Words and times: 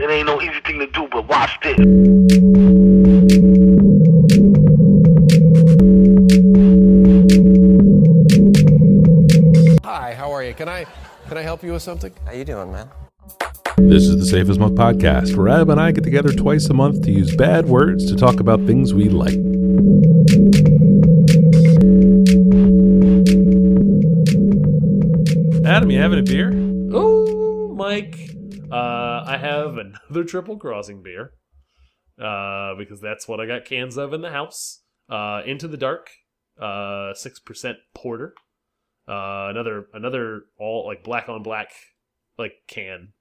It 0.00 0.08
ain't 0.10 0.26
no 0.26 0.40
easy 0.40 0.60
thing 0.64 0.78
to 0.78 0.86
do, 0.86 1.08
but 1.10 1.26
watch 1.26 1.58
this. 1.60 1.76
Hi, 9.84 10.14
how 10.14 10.30
are 10.30 10.44
you? 10.44 10.54
Can 10.54 10.68
I 10.68 10.86
can 11.26 11.36
I 11.36 11.42
help 11.42 11.64
you 11.64 11.72
with 11.72 11.82
something? 11.82 12.12
How 12.24 12.30
you 12.30 12.44
doing, 12.44 12.70
man? 12.70 12.88
This 13.76 14.04
is 14.04 14.18
the 14.18 14.24
Safest 14.24 14.50
as 14.50 14.58
Milk 14.60 14.74
podcast, 14.74 15.34
where 15.34 15.48
Adam 15.48 15.70
and 15.70 15.80
I 15.80 15.90
get 15.90 16.04
together 16.04 16.32
twice 16.32 16.66
a 16.66 16.74
month 16.74 17.02
to 17.02 17.10
use 17.10 17.34
bad 17.34 17.66
words 17.66 18.06
to 18.06 18.16
talk 18.16 18.38
about 18.38 18.64
things 18.66 18.94
we 18.94 19.08
like. 19.08 19.34
Adam, 25.66 25.90
you 25.90 25.98
having 25.98 26.20
a 26.20 26.22
beer? 26.22 26.52
Oh, 26.92 27.74
Mike. 27.74 28.27
Uh, 28.70 29.24
I 29.26 29.36
have 29.36 29.78
another 29.78 30.24
triple 30.26 30.58
crossing 30.58 31.02
beer. 31.02 31.32
Uh, 32.20 32.74
because 32.74 33.00
that's 33.00 33.28
what 33.28 33.38
I 33.38 33.46
got 33.46 33.64
cans 33.64 33.96
of 33.96 34.12
in 34.12 34.22
the 34.22 34.30
house. 34.30 34.82
Uh, 35.08 35.42
Into 35.46 35.68
the 35.68 35.76
Dark, 35.76 36.10
uh, 36.60 37.14
six 37.14 37.38
percent 37.38 37.78
porter. 37.94 38.34
Uh, 39.06 39.46
another 39.50 39.86
another 39.94 40.42
all 40.58 40.84
like 40.86 41.04
black 41.04 41.28
on 41.28 41.42
black 41.44 41.70
like 42.36 42.54
can, 42.66 43.12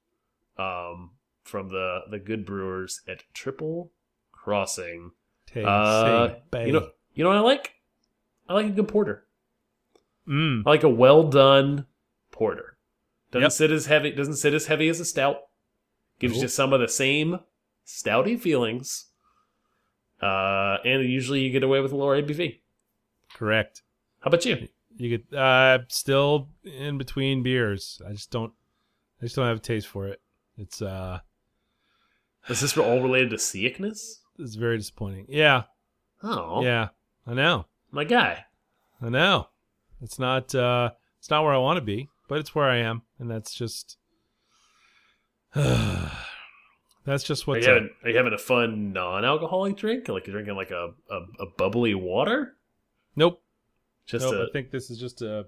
um, 0.58 1.12
from 1.44 1.70
the 1.70 2.00
the 2.10 2.18
good 2.18 2.46
brewers 2.46 3.02
at 3.08 3.24
Triple 3.34 3.92
Crossing. 4.32 5.12
Uh, 5.56 6.34
you 6.66 6.74
know, 6.74 6.90
you 7.14 7.24
know 7.24 7.30
what 7.30 7.38
I 7.38 7.42
like? 7.42 7.74
I 8.50 8.54
like 8.54 8.66
a 8.66 8.72
good 8.72 8.88
porter. 8.88 9.28
Mm, 10.28 10.64
I 10.66 10.70
like 10.72 10.84
a 10.84 10.90
well 10.90 11.24
done 11.30 11.86
porter. 12.32 12.77
Doesn't 13.32 13.44
Yep. 13.44 13.52
sit 13.52 13.72
as 13.72 13.86
heavy. 13.88 14.12
Doesn't 14.12 14.36
sit 14.38 14.54
as 14.54 14.68
heavy 14.68 14.88
as 14.90 15.00
a 15.00 15.06
stout. 15.06 15.38
Gives 16.20 16.36
Nope. 16.36 16.44
you 16.44 16.48
some 16.48 16.74
of 16.74 16.80
the 16.80 16.88
same 16.88 17.40
stouty 17.86 18.40
feelings. 18.40 19.06
Uh, 20.22 20.78
and 20.84 21.04
usually 21.08 21.42
you 21.42 21.52
get 21.52 21.64
away 21.64 21.80
with 21.80 21.92
a 21.92 21.96
lower 21.96 22.16
ABV. 22.22 22.62
correct. 23.34 23.84
How 24.22 24.30
about 24.30 24.46
you? 24.46 24.68
You 24.98 25.18
get 25.18 25.38
uh, 25.38 25.80
still 25.90 26.50
in 26.64 26.98
between 26.98 27.44
beers. 27.44 28.02
I 28.08 28.14
just 28.14 28.32
don't. 28.32 28.52
I 29.22 29.26
just 29.26 29.36
don't 29.36 29.46
have 29.46 29.58
a 29.58 29.62
taste 29.62 29.88
for 29.88 30.08
it. 30.08 30.20
It's 30.58 30.82
uh, 30.82 31.20
Is 32.50 32.62
this 32.62 32.76
all 32.78 33.02
related 33.02 33.30
to 33.32 33.38
sickness? 33.40 34.22
it's 34.40 34.56
very 34.56 34.78
disappointing. 34.78 35.26
Yeah, 35.30 35.64
Oh, 36.24 36.64
yeah. 36.64 36.90
I 37.28 37.34
know. 37.36 37.66
my 37.92 38.04
guy. 38.06 38.46
I 39.02 39.10
know. 39.10 39.50
It's 40.02 40.18
not 40.18 40.54
uh 40.56 40.92
it's 41.20 41.30
not 41.30 41.44
where 41.44 41.54
I 41.54 41.58
want 41.58 41.78
to 41.78 41.82
be, 41.86 42.10
but 42.28 42.40
it's 42.40 42.54
where 42.54 42.70
I 42.70 42.78
am, 42.78 43.04
and 43.20 43.30
that's 43.30 43.54
just 43.54 43.98
that's 45.54 47.24
just 47.24 47.48
Are 47.48 47.58
up. 47.58 47.64
having, 47.64 47.90
are 48.04 48.10
you 48.10 48.18
having 48.18 48.34
a 48.34 48.38
fun 48.38 48.94
non-alcoholic 48.94 49.78
drink? 49.78 50.08
Like 50.08 50.28
you're 50.28 50.34
drinking 50.34 50.56
like 50.56 50.72
a, 50.72 50.92
a, 51.10 51.20
a 51.40 51.46
bubbly 51.58 51.96
water? 51.96 52.56
Nope. 53.16 53.42
Just 54.06 54.26
nope. 54.26 54.36
a 54.36 54.44
I 54.44 54.48
think 54.54 54.72
this 54.72 54.90
is 54.90 55.00
just 55.00 55.22
a 55.22 55.48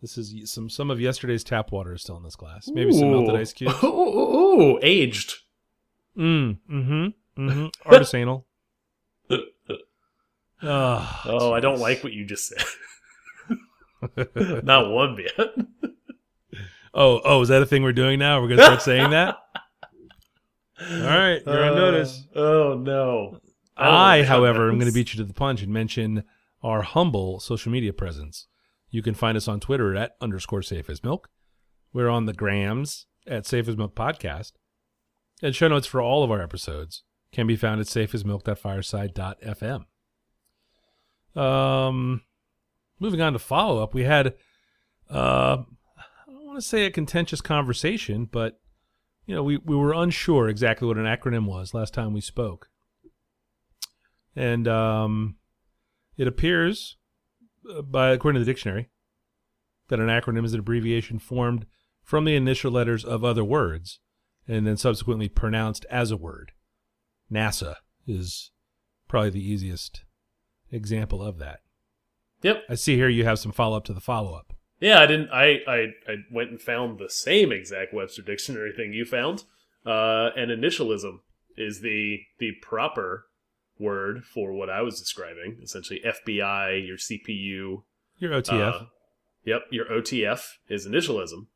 this 0.00 0.18
is 0.18 0.52
some 0.52 0.68
some 0.68 0.90
of 0.90 1.00
yesterday's 1.00 1.44
tap 1.44 1.70
water 1.72 1.94
is 1.94 2.02
still 2.02 2.16
in 2.16 2.24
this 2.24 2.36
glass. 2.36 2.68
Maybe 2.68 2.92
some 2.92 3.10
melted 3.10 3.36
ice 3.36 3.52
cubes. 3.52 3.74
Ooh, 3.84 3.86
ooh, 3.86 4.60
ooh, 4.74 4.78
aged. 4.82 5.34
Mm. 6.16 6.58
Mm-hmm. 6.70 7.06
Mm-hmm. 7.48 7.66
Artisanal. 7.90 8.44
oh, 9.30 9.38
Oh, 11.24 11.52
I 11.52 11.60
don't 11.60 11.78
like 11.78 12.02
what 12.04 12.12
you 12.12 12.24
just 12.24 12.48
said. 12.48 12.64
Not 14.64 14.90
one 14.90 15.16
bit. 15.16 15.91
Oh, 16.94 17.20
oh, 17.24 17.40
is 17.42 17.48
that 17.48 17.62
a 17.62 17.66
thing 17.66 17.82
we're 17.82 17.92
doing 17.92 18.18
now? 18.18 18.40
We're 18.40 18.48
gonna 18.48 18.62
start 18.64 18.82
saying 18.82 19.10
that? 19.10 19.36
All 20.80 20.86
right, 20.98 21.40
you're 21.46 21.64
on 21.64 21.72
Uh, 21.72 21.74
notice. 21.74 22.26
Oh 22.34 22.74
no. 22.74 23.38
don't 23.78 23.88
I, 23.88 24.22
however, 24.24 24.68
am 24.68 24.78
going 24.78 24.90
to 24.90 24.94
beat 24.94 25.12
you 25.14 25.18
to 25.18 25.24
the 25.24 25.32
punch 25.34 25.62
and 25.62 25.72
mention 25.72 26.24
our 26.62 26.82
humble 26.82 27.38
social 27.40 27.70
media 27.72 27.92
presence. 27.92 28.46
You 28.90 29.02
can 29.02 29.14
find 29.14 29.36
us 29.36 29.46
on 29.48 29.60
Twitter 29.60 29.94
at 29.96 30.12
underscore 30.20 30.62
safe 30.62 30.90
as 30.90 31.02
milk. 31.04 31.28
We're 31.92 32.08
on 32.08 32.26
the 32.26 32.32
grams 32.32 33.06
at 33.26 33.46
safe 33.46 33.68
as 33.68 33.76
milk 33.76 33.94
podcast. 33.94 34.52
And 35.42 35.54
show 35.54 35.68
notes 35.68 35.86
for 35.86 36.00
all 36.00 36.22
of 36.24 36.30
our 36.30 36.40
episodes 36.42 37.02
can 37.32 37.46
be 37.46 37.56
found 37.56 37.80
at 37.80 37.86
safeasmilk.fireside.fm. 37.86 39.84
Um, 41.40 42.22
moving 43.00 43.20
on 43.20 43.32
to 43.32 43.38
follow 43.38 43.82
up, 43.82 43.94
we 43.94 44.04
had, 44.04 44.34
uh, 45.08 45.58
want 46.52 46.62
to 46.62 46.68
say 46.68 46.84
a 46.84 46.90
contentious 46.90 47.40
conversation, 47.40 48.28
but 48.30 48.60
you 49.24 49.34
know, 49.34 49.42
we, 49.42 49.56
we 49.56 49.74
were 49.74 49.94
unsure 49.94 50.48
exactly 50.48 50.86
what 50.86 50.98
an 50.98 51.04
acronym 51.04 51.46
was 51.46 51.72
last 51.72 51.94
time 51.94 52.12
we 52.12 52.20
spoke. 52.20 52.68
And 54.36 54.68
um, 54.68 55.36
it 56.18 56.28
appears, 56.28 56.96
uh, 57.70 57.82
by 57.82 58.10
according 58.10 58.38
to 58.38 58.44
the 58.44 58.50
dictionary, 58.50 58.90
that 59.88 60.00
an 60.00 60.08
acronym 60.08 60.44
is 60.44 60.52
an 60.52 60.60
abbreviation 60.60 61.18
formed 61.18 61.66
from 62.02 62.24
the 62.24 62.36
initial 62.36 62.70
letters 62.70 63.04
of 63.04 63.24
other 63.24 63.44
words 63.44 64.00
and 64.46 64.66
then 64.66 64.76
subsequently 64.76 65.28
pronounced 65.28 65.86
as 65.90 66.10
a 66.10 66.16
word. 66.16 66.52
NASA 67.30 67.76
is 68.06 68.50
probably 69.08 69.30
the 69.30 69.50
easiest 69.52 70.04
example 70.70 71.22
of 71.22 71.38
that. 71.38 71.60
Yep. 72.42 72.64
I 72.68 72.74
see 72.74 72.96
here 72.96 73.08
you 73.08 73.24
have 73.24 73.38
some 73.38 73.52
follow 73.52 73.76
up 73.76 73.84
to 73.84 73.94
the 73.94 74.00
follow 74.00 74.34
up. 74.34 74.52
Yeah, 74.82 74.98
I 74.98 75.06
didn't. 75.06 75.30
I, 75.30 75.60
I 75.68 75.76
I 76.08 76.16
went 76.32 76.50
and 76.50 76.60
found 76.60 76.98
the 76.98 77.08
same 77.08 77.52
exact 77.52 77.94
Webster 77.94 78.20
dictionary 78.20 78.72
thing 78.72 78.92
you 78.92 79.04
found. 79.04 79.44
Uh, 79.86 80.30
and 80.36 80.50
initialism 80.50 81.20
is 81.56 81.82
the 81.82 82.18
the 82.38 82.50
proper 82.60 83.26
word 83.78 84.24
for 84.24 84.52
what 84.52 84.68
I 84.68 84.82
was 84.82 84.98
describing. 84.98 85.60
Essentially, 85.62 86.02
FBI, 86.04 86.84
your 86.84 86.96
CPU. 86.96 87.84
Your 88.18 88.32
OTF. 88.32 88.82
uh, 88.82 88.84
yep, 89.44 89.62
your 89.70 89.86
OTF 89.86 90.54
is 90.68 90.84
initialism. 90.86 91.46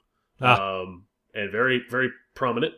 Ah. 0.40 0.82
Um, 0.82 1.06
and 1.34 1.50
very 1.50 1.82
very 1.90 2.10
prominent. 2.36 2.74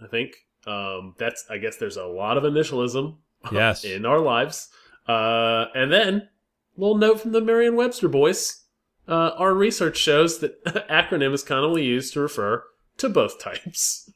I 0.00 0.06
think. 0.06 0.36
Um, 0.68 1.16
that's. 1.18 1.44
I 1.50 1.58
guess 1.58 1.78
there's 1.78 1.96
a 1.96 2.06
lot 2.06 2.36
of 2.38 2.44
initialism 2.44 3.16
yes. 3.52 3.82
in 3.82 4.06
our 4.06 4.20
lives. 4.20 4.68
Uh, 5.08 5.64
and 5.74 5.92
then, 5.92 6.28
little 6.76 6.96
note 6.96 7.20
from 7.20 7.32
the 7.32 7.40
Merriam-Webster 7.40 8.08
boys. 8.08 8.66
Uh, 9.10 9.30
our 9.36 9.52
research 9.54 9.96
shows 9.96 10.38
that 10.38 10.64
acronym 10.88 11.34
is 11.34 11.42
commonly 11.42 11.84
used 11.84 12.12
to 12.14 12.20
refer 12.20 12.62
to 12.98 13.08
both 13.08 13.38
types. 13.40 14.08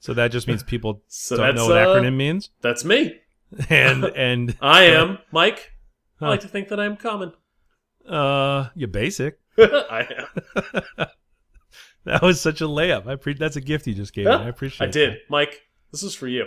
so 0.00 0.12
that 0.12 0.30
just 0.30 0.46
means 0.46 0.62
people 0.62 1.02
So 1.08 1.36
don't 1.36 1.54
know 1.54 1.66
what 1.66 1.78
uh, 1.78 1.86
acronym 1.86 2.16
means. 2.16 2.50
That's 2.60 2.84
me. 2.84 3.18
And 3.68 4.04
and 4.04 4.56
I 4.62 4.84
am 4.84 5.18
Mike. 5.30 5.72
I 6.20 6.28
like 6.28 6.40
to 6.40 6.48
think 6.48 6.68
that 6.68 6.80
I 6.80 6.86
am 6.86 6.96
common. 6.96 7.32
uh 8.08 8.68
you're 8.74 8.88
basic. 8.88 9.38
I 9.58 10.08
am. 10.98 11.06
That 12.04 12.22
was 12.22 12.40
such 12.40 12.60
a 12.60 12.64
layup. 12.64 13.06
I 13.06 13.16
pre- 13.16 13.34
that's 13.34 13.56
a 13.56 13.60
gift 13.60 13.86
you 13.86 13.94
just 13.94 14.12
gave 14.14 14.24
me. 14.26 14.32
I 14.32 14.48
appreciate. 14.48 14.86
It. 14.86 14.88
I 14.88 14.90
did, 14.92 15.18
Mike. 15.28 15.60
This 15.92 16.02
is 16.02 16.14
for 16.14 16.26
you. 16.26 16.46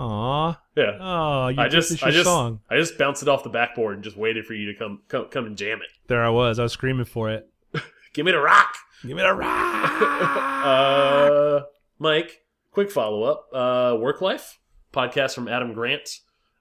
Aw. 0.00 0.58
Yeah. 0.76 0.96
Oh, 0.98 1.48
you 1.48 1.60
I 1.60 1.68
just, 1.68 2.02
I 2.02 2.10
just, 2.10 2.24
song. 2.24 2.60
I 2.70 2.76
just 2.76 2.96
bounced 2.96 3.22
it 3.22 3.28
off 3.28 3.42
the 3.42 3.50
backboard 3.50 3.96
and 3.96 4.02
just 4.02 4.16
waited 4.16 4.46
for 4.46 4.54
you 4.54 4.72
to 4.72 4.78
come, 4.78 5.02
come, 5.08 5.26
come 5.26 5.44
and 5.44 5.56
jam 5.56 5.82
it. 5.82 5.88
There 6.06 6.24
I 6.24 6.30
was. 6.30 6.58
I 6.58 6.62
was 6.62 6.72
screaming 6.72 7.04
for 7.04 7.30
it. 7.30 7.50
Give 8.14 8.24
me 8.24 8.32
the 8.32 8.40
rock. 8.40 8.74
Give 9.02 9.14
me 9.14 9.22
the 9.22 9.34
rock. 9.34 10.00
uh, 10.64 11.60
Mike, 11.98 12.44
quick 12.72 12.90
follow 12.90 13.24
up. 13.24 13.48
Uh, 13.52 13.98
Work 13.98 14.22
Life 14.22 14.58
podcast 14.90 15.34
from 15.34 15.48
Adam 15.48 15.74
Grant, 15.74 16.08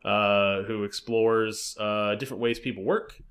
uh, 0.03 0.63
who 0.63 0.83
explores 0.83 1.77
uh, 1.79 2.15
different 2.15 2.41
ways 2.41 2.59
people 2.59 2.83
work, 2.83 3.21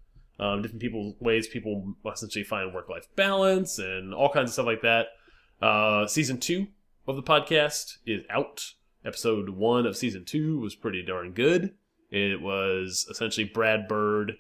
um, 0.41 0.63
different 0.63 0.81
people 0.81 1.17
ways 1.21 1.47
people 1.49 1.95
essentially 2.11 2.45
find 2.45 2.73
work 2.73 2.89
life 2.89 3.07
balance, 3.15 3.79
and 3.79 4.15
all 4.15 4.31
kinds 4.31 4.51
of 4.51 4.55
stuff 4.55 4.67
like 4.67 4.83
that. 4.83 5.09
Uh, 5.61 6.07
season 6.07 6.39
two 6.39 6.69
of 7.07 7.17
the 7.17 7.23
podcast 7.23 7.99
is 8.07 8.23
out. 8.31 8.73
Episode 9.09 9.49
one 9.49 9.87
of 9.87 9.97
season 9.97 10.27
two 10.27 10.61
was 10.61 10.75
pretty 10.75 11.03
darn 11.03 11.33
good. 11.33 11.73
It 12.11 12.43
was 12.43 13.07
essentially 13.11 13.45
Brad 13.47 13.89
Bird 13.89 14.35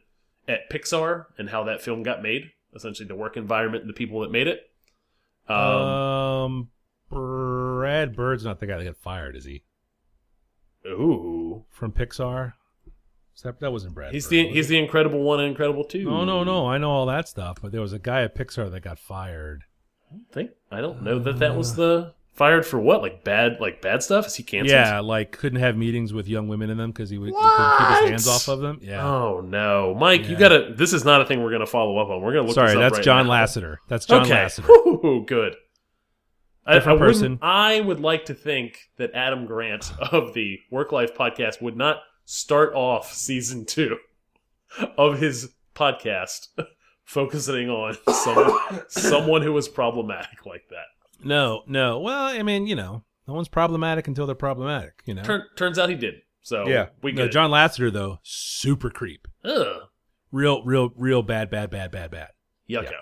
at 0.46 0.70
Pixar 0.70 1.24
and 1.38 1.48
how 1.48 1.64
that 1.64 1.80
film 1.80 2.02
got 2.02 2.22
made. 2.22 2.50
Essentially, 2.74 3.08
the 3.08 3.14
work 3.14 3.38
environment 3.38 3.82
and 3.84 3.88
the 3.88 3.94
people 3.94 4.20
that 4.20 4.30
made 4.30 4.46
it. 4.46 4.60
Um, 5.48 5.56
um, 5.56 6.68
Brad 7.10 8.14
Bird's 8.14 8.44
not 8.44 8.60
the 8.60 8.66
guy 8.66 8.76
that 8.76 8.84
got 8.84 8.98
fired, 8.98 9.36
is 9.36 9.46
he? 9.46 9.64
ooh, 10.86 11.64
From 11.70 11.92
Pixar. 11.92 12.52
That 13.42 13.60
that 13.60 13.72
wasn't 13.72 13.94
Brad. 13.94 14.12
he's 14.12 14.26
Bird, 14.26 14.30
the 14.30 14.48
he's 14.48 14.66
it? 14.66 14.68
the 14.68 14.78
Incredible 14.80 15.22
One 15.22 15.40
and 15.40 15.48
Incredible 15.48 15.84
Two. 15.84 16.04
No, 16.04 16.26
no, 16.26 16.44
no. 16.44 16.66
I 16.66 16.76
know 16.76 16.90
all 16.90 17.06
that 17.06 17.26
stuff, 17.26 17.56
but 17.62 17.72
there 17.72 17.80
was 17.80 17.94
a 17.94 17.98
guy 17.98 18.22
at 18.22 18.34
Pixar 18.36 18.70
that 18.70 18.80
got 18.80 18.98
fired. 18.98 19.64
I 20.12 20.16
think 20.30 20.50
I 20.70 20.82
don't 20.82 21.02
know 21.02 21.18
that 21.20 21.38
that 21.38 21.56
was 21.56 21.76
the 21.76 22.12
fired 22.38 22.64
for 22.64 22.78
what 22.78 23.02
like 23.02 23.24
bad 23.24 23.58
like 23.60 23.82
bad 23.82 24.02
stuff. 24.02 24.26
Is 24.28 24.36
he 24.36 24.42
canceled? 24.44 24.70
Yeah, 24.70 25.00
like 25.00 25.32
couldn't 25.32 25.58
have 25.60 25.76
meetings 25.76 26.12
with 26.12 26.28
young 26.28 26.48
women 26.48 26.70
in 26.70 26.78
them 26.78 26.92
because 26.92 27.10
he 27.10 27.18
would 27.18 27.28
he 27.30 27.34
couldn't 27.34 27.78
keep 27.78 27.88
his 27.88 28.08
hands 28.10 28.28
off 28.28 28.48
of 28.48 28.60
them. 28.60 28.78
Yeah. 28.80 29.04
Oh 29.06 29.40
no, 29.40 29.94
Mike, 29.98 30.28
you 30.28 30.36
gotta. 30.36 30.72
This 30.74 30.92
is 30.92 31.04
not 31.04 31.20
a 31.20 31.24
thing 31.26 31.42
we're 31.42 31.50
gonna 31.52 31.66
follow 31.66 31.98
up 31.98 32.08
on. 32.08 32.22
We're 32.22 32.32
gonna 32.32 32.46
look. 32.46 32.54
Sorry, 32.54 32.74
that's 32.76 32.94
right 32.98 33.04
John 33.04 33.26
now. 33.26 33.32
Lasseter. 33.32 33.76
That's 33.88 34.06
John 34.06 34.22
okay. 34.22 34.34
Lasseter. 34.44 34.66
Whew, 34.66 35.24
good. 35.26 35.56
I, 36.64 36.72
I, 36.72 36.74
Different 36.74 37.00
wouldn't- 37.00 37.14
person. 37.16 37.38
I 37.42 37.80
would 37.80 38.00
like 38.00 38.26
to 38.26 38.34
think 38.34 38.78
that 38.98 39.10
Adam 39.14 39.44
Grant 39.46 39.92
of 40.12 40.32
the 40.34 40.58
Work 40.70 40.92
Life 40.92 41.14
podcast 41.14 41.60
would 41.60 41.76
not 41.76 41.98
start 42.24 42.74
off 42.74 43.12
season 43.12 43.64
two 43.64 43.96
of 44.98 45.18
his 45.18 45.54
podcast 45.74 46.48
focusing 47.04 47.70
on 47.70 47.96
someone, 48.12 48.82
someone 48.88 49.42
who 49.42 49.52
was 49.52 49.66
problematic 49.66 50.44
like 50.46 50.64
that. 50.70 50.84
No, 51.22 51.62
no. 51.66 52.00
Well, 52.00 52.26
I 52.26 52.42
mean, 52.42 52.66
you 52.66 52.76
know, 52.76 53.04
no 53.26 53.34
one's 53.34 53.48
problematic 53.48 54.06
until 54.08 54.26
they're 54.26 54.34
problematic. 54.34 55.02
You 55.04 55.14
know. 55.14 55.22
Turn, 55.22 55.42
turns 55.56 55.78
out 55.78 55.88
he 55.88 55.94
did. 55.94 56.14
So 56.40 56.66
yeah, 56.66 56.88
we 57.02 57.12
no, 57.12 57.28
John 57.28 57.50
Lasseter 57.50 57.92
though, 57.92 58.20
super 58.22 58.88
creep. 58.88 59.28
Ugh, 59.44 59.82
real, 60.32 60.62
real, 60.64 60.90
real 60.96 61.22
bad, 61.22 61.50
bad, 61.50 61.68
bad, 61.68 61.90
bad, 61.90 62.10
bad. 62.10 62.28
yucko. 62.70 62.92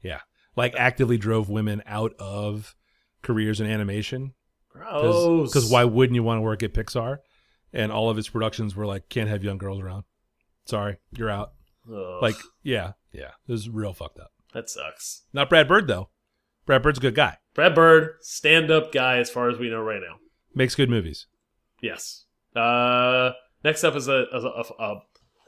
Yeah, 0.00 0.20
like 0.56 0.74
actively 0.76 1.18
drove 1.18 1.50
women 1.50 1.82
out 1.86 2.14
of 2.18 2.74
careers 3.22 3.60
in 3.60 3.66
animation 3.66 4.32
Gross. 4.70 5.50
because 5.52 5.70
why 5.70 5.84
wouldn't 5.84 6.14
you 6.14 6.22
want 6.22 6.38
to 6.38 6.42
work 6.42 6.62
at 6.62 6.72
Pixar? 6.72 7.18
And 7.72 7.92
all 7.92 8.08
of 8.08 8.16
its 8.16 8.28
productions 8.30 8.74
were 8.74 8.86
like, 8.86 9.08
can't 9.10 9.28
have 9.28 9.44
young 9.44 9.58
girls 9.58 9.80
around. 9.80 10.04
Sorry, 10.64 10.96
you're 11.10 11.28
out. 11.28 11.52
Ugh, 11.92 12.22
Like, 12.22 12.36
yeah, 12.62 12.92
yeah, 13.12 13.32
it 13.46 13.52
was 13.52 13.68
real 13.68 13.92
fucked 13.92 14.20
up. 14.20 14.30
that 14.54 14.70
sucks. 14.70 15.24
Not 15.34 15.50
Brad 15.50 15.68
Bird 15.68 15.86
though. 15.86 16.08
Brad 16.64 16.82
Bird's 16.82 16.98
a 16.98 17.02
good 17.02 17.14
guy. 17.14 17.36
Brad 17.56 17.74
Bird, 17.74 18.16
stand 18.20 18.70
up 18.70 18.92
guy, 18.92 19.16
as 19.16 19.30
far 19.30 19.48
as 19.48 19.58
we 19.58 19.70
know 19.70 19.80
right 19.80 20.02
now. 20.02 20.18
Makes 20.54 20.74
good 20.74 20.90
movies. 20.90 21.26
Yes. 21.80 22.26
Uh, 22.54 23.30
next 23.64 23.82
up 23.82 23.96
is 23.96 24.08
a 24.08 24.26
a, 24.30 24.38
a, 24.38 24.64
a 24.78 25.00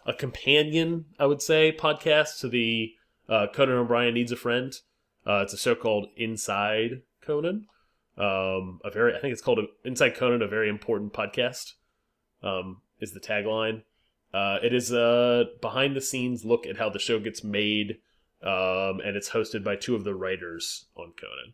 a 0.07 0.13
companion, 0.15 1.05
I 1.19 1.27
would 1.27 1.43
say, 1.43 1.71
podcast 1.71 2.41
to 2.41 2.49
the 2.49 2.95
uh, 3.29 3.49
Conan 3.53 3.77
O'Brien 3.77 4.15
Needs 4.15 4.33
a 4.33 4.37
Friend. 4.37 4.75
Uh, 5.27 5.43
it's 5.43 5.53
a 5.53 5.59
show 5.59 5.75
called 5.75 6.09
Inside 6.17 7.03
Conan. 7.21 7.67
Um, 8.17 8.81
a 8.85 8.91
very, 8.91 9.15
I 9.15 9.21
think 9.21 9.33
it's 9.33 9.43
called 9.43 9.61
Inside 9.85 10.17
Conan, 10.17 10.41
a 10.41 10.49
very 10.49 10.71
important 10.71 11.13
podcast. 11.13 11.75
Um, 12.43 12.81
is 13.01 13.13
the 13.13 13.21
tagline. 13.21 13.83
Uh, 14.33 14.59
it 14.63 14.73
is 14.73 14.93
a 14.93 15.45
behind 15.61 15.95
the 15.95 16.01
scenes 16.01 16.43
look 16.43 16.67
at 16.67 16.79
how 16.79 16.89
the 16.89 16.99
show 16.99 17.21
gets 17.21 17.45
made, 17.45 17.99
um, 18.43 19.01
and 19.05 19.15
it's 19.15 19.31
hosted 19.31 19.63
by 19.63 19.77
two 19.77 19.95
of 19.95 20.05
the 20.05 20.15
writers 20.15 20.87
on 20.97 21.13
Conan. 21.21 21.53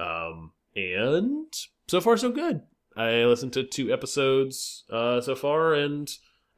Um, 0.00 0.52
and 0.74 1.52
so 1.86 2.00
far, 2.00 2.16
so 2.16 2.30
good. 2.30 2.62
I 2.96 3.24
listened 3.24 3.52
to 3.54 3.64
two 3.64 3.92
episodes 3.92 4.84
uh, 4.90 5.20
so 5.20 5.34
far, 5.34 5.74
and 5.74 6.10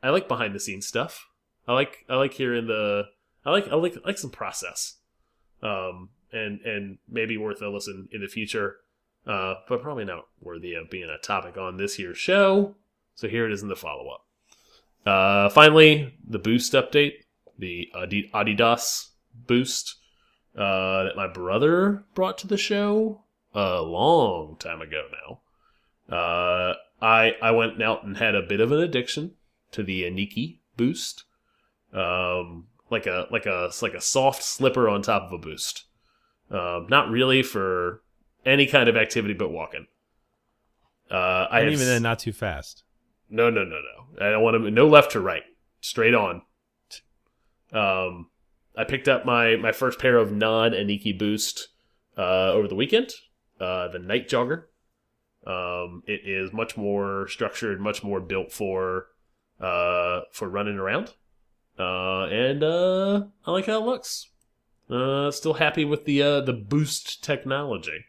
I 0.02 0.10
like 0.10 0.28
behind 0.28 0.54
the 0.54 0.60
scenes 0.60 0.86
stuff. 0.86 1.28
I 1.66 1.74
like 1.74 2.04
I 2.08 2.16
like 2.16 2.34
hearing 2.34 2.66
the 2.66 3.04
I 3.44 3.50
like 3.50 3.68
I 3.68 3.74
like 3.74 3.96
like 4.04 4.18
some 4.18 4.30
process, 4.30 4.96
um, 5.62 6.10
and 6.32 6.60
and 6.60 6.98
maybe 7.08 7.36
worth 7.36 7.62
a 7.62 7.68
listen 7.68 8.08
in 8.12 8.20
the 8.20 8.28
future, 8.28 8.76
uh, 9.26 9.54
but 9.68 9.82
probably 9.82 10.04
not 10.04 10.26
worthy 10.40 10.74
of 10.74 10.90
being 10.90 11.08
a 11.08 11.18
topic 11.18 11.56
on 11.56 11.76
this 11.76 11.98
year's 11.98 12.18
show. 12.18 12.76
So 13.14 13.28
here 13.28 13.46
it 13.46 13.52
is 13.52 13.62
in 13.62 13.68
the 13.68 13.76
follow 13.76 14.08
up. 14.08 14.26
Uh, 15.04 15.48
finally, 15.50 16.14
the 16.26 16.38
boost 16.38 16.72
update, 16.72 17.12
the 17.58 17.88
Adidas 17.94 19.10
boost 19.34 19.96
uh, 20.56 21.04
that 21.04 21.16
my 21.16 21.26
brother 21.26 22.04
brought 22.14 22.38
to 22.38 22.46
the 22.46 22.56
show 22.56 23.22
a 23.54 23.82
long 23.82 24.56
time 24.58 24.80
ago 24.80 25.02
now. 25.12 26.14
Uh, 26.14 26.74
I 27.00 27.32
I 27.42 27.50
went 27.52 27.82
out 27.82 28.04
and 28.04 28.16
had 28.16 28.34
a 28.34 28.42
bit 28.42 28.60
of 28.60 28.72
an 28.72 28.80
addiction 28.80 29.32
to 29.72 29.82
the 29.82 30.02
Aniki 30.02 30.58
boost, 30.76 31.24
um, 31.92 32.66
like 32.90 33.06
a 33.06 33.26
like 33.30 33.46
a 33.46 33.70
like 33.80 33.94
a 33.94 34.00
soft 34.00 34.42
slipper 34.42 34.88
on 34.88 35.02
top 35.02 35.24
of 35.24 35.32
a 35.32 35.38
boost. 35.38 35.84
Um, 36.50 36.86
not 36.90 37.10
really 37.10 37.42
for 37.42 38.02
any 38.44 38.66
kind 38.66 38.88
of 38.88 38.96
activity 38.96 39.34
but 39.34 39.50
walking. 39.50 39.86
Uh, 41.10 41.46
I 41.50 41.60
And 41.60 41.72
even 41.72 41.86
then, 41.86 42.02
not 42.02 42.18
too 42.18 42.32
fast. 42.32 42.84
no, 43.30 43.50
no, 43.50 43.64
no, 43.64 43.76
no. 43.80 44.26
I 44.26 44.30
don't 44.30 44.42
want 44.42 44.62
to. 44.62 44.70
No 44.70 44.86
left 44.88 45.12
to 45.12 45.20
right. 45.20 45.42
Straight 45.80 46.14
on. 46.14 46.42
Um, 47.72 48.28
I 48.76 48.84
picked 48.84 49.08
up 49.08 49.24
my 49.24 49.56
my 49.56 49.72
first 49.72 49.98
pair 49.98 50.16
of 50.16 50.32
non 50.32 50.72
Aniki 50.72 51.18
Boost 51.18 51.68
uh, 52.16 52.52
over 52.52 52.68
the 52.68 52.74
weekend. 52.74 53.12
Uh, 53.62 53.88
the 53.88 53.98
Night 53.98 54.28
Jogger. 54.28 54.64
Um, 55.46 56.02
it 56.06 56.22
is 56.24 56.52
much 56.52 56.76
more 56.76 57.28
structured, 57.28 57.80
much 57.80 58.02
more 58.02 58.20
built 58.20 58.52
for 58.52 59.06
uh 59.60 60.22
for 60.32 60.48
running 60.48 60.78
around. 60.78 61.12
Uh, 61.78 62.24
and 62.24 62.62
uh, 62.62 63.24
I 63.46 63.50
like 63.52 63.66
how 63.66 63.80
it 63.80 63.86
looks. 63.86 64.28
Uh, 64.90 65.30
still 65.30 65.54
happy 65.54 65.84
with 65.84 66.04
the 66.04 66.22
uh 66.22 66.40
the 66.40 66.52
boost 66.52 67.22
technology. 67.22 68.04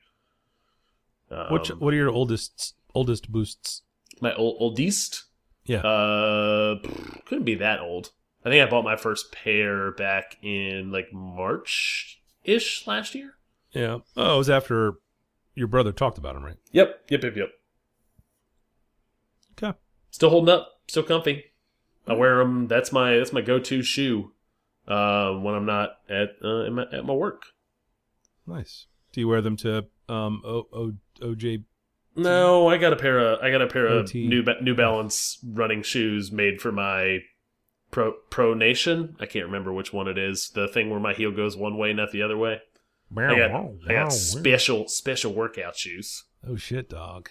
Um, 1.30 1.54
Which 1.54 1.70
what 1.70 1.94
are 1.94 1.98
your 1.98 2.10
oldest 2.10 2.76
oldest 2.96 3.32
boosts? 3.32 3.84
my 4.22 4.34
old 4.34 4.58
oldest. 4.60 5.26
Yeah. 5.66 5.80
Uh, 5.80 6.80
pff, 6.82 7.26
couldn't 7.26 7.46
be 7.46 7.56
that 7.56 7.80
old. 7.80 8.12
I 8.46 8.50
think 8.50 8.66
I 8.66 8.70
bought 8.70 8.84
my 8.84 8.96
first 8.96 9.32
pair 9.32 9.92
back 9.92 10.38
in 10.42 10.92
like 10.92 11.14
March 11.14 12.22
ish 12.44 12.86
last 12.88 13.16
year. 13.16 13.36
Yeah. 13.72 14.00
Oh, 14.18 14.36
it 14.36 14.38
was 14.38 14.50
after 14.50 14.96
your 15.56 15.68
brother 15.68 15.92
talked 15.92 16.18
about 16.18 16.36
him, 16.36 16.44
right? 16.44 16.58
Yep, 16.72 17.02
yep, 17.10 17.24
yep, 17.24 17.36
yep. 17.36 17.50
Okay. 19.58 19.78
Still 20.12 20.30
holding 20.30 20.54
up, 20.54 20.82
still 20.88 21.04
comfy. 21.04 21.46
I 22.08 22.14
wear 22.14 22.40
them. 22.40 22.68
That's 22.68 22.92
my 22.92 23.16
that's 23.16 23.34
my 23.34 23.42
go 23.42 23.60
to 23.60 23.82
shoe. 23.82 24.32
Uh, 24.88 25.34
when 25.34 25.56
I'm 25.56 25.66
not 25.66 25.92
at 26.10 26.30
uh, 26.44 26.66
at, 26.66 26.72
my, 26.74 26.84
at 26.92 27.06
my 27.06 27.14
work. 27.14 27.44
Nice. 28.46 28.88
Do 29.14 29.22
you 29.22 29.28
wear 29.28 29.42
them 29.42 29.56
to 29.58 29.86
um 30.10 30.42
o, 30.46 30.68
o, 30.74 30.94
OJ? 31.22 31.64
No, 32.16 32.68
I 32.68 32.78
got 32.78 32.94
a 32.94 32.98
pair 32.98 33.20
of 33.20 33.40
I 33.42 33.50
got 33.50 33.62
a 33.62 33.68
pair 33.68 33.88
of 33.88 34.14
New 34.14 34.44
Ba- 34.44 34.62
New 34.62 34.76
Balance 34.76 35.40
running 35.46 35.82
shoes 35.82 36.32
made 36.32 36.62
for 36.62 36.72
my 36.72 37.20
pro 37.92 38.14
pro 38.30 38.54
nation. 38.54 39.16
I 39.20 39.26
can't 39.26 39.46
remember 39.46 39.72
which 39.72 39.94
one 39.94 40.08
it 40.08 40.18
is. 40.18 40.50
The 40.50 40.68
thing 40.68 40.90
where 40.90 41.00
my 41.00 41.14
heel 41.14 41.32
goes 41.32 41.56
one 41.56 41.78
way, 41.78 41.94
not 41.94 42.12
the 42.12 42.22
other 42.22 42.38
way. 42.38 42.62
I 43.18 43.36
got 43.36 43.72
I 43.90 43.94
got 43.94 44.12
special 44.14 44.88
special 44.88 45.34
workout 45.34 45.76
shoes. 45.76 46.24
Oh 46.48 46.56
shit, 46.56 46.90
dog. 46.90 47.30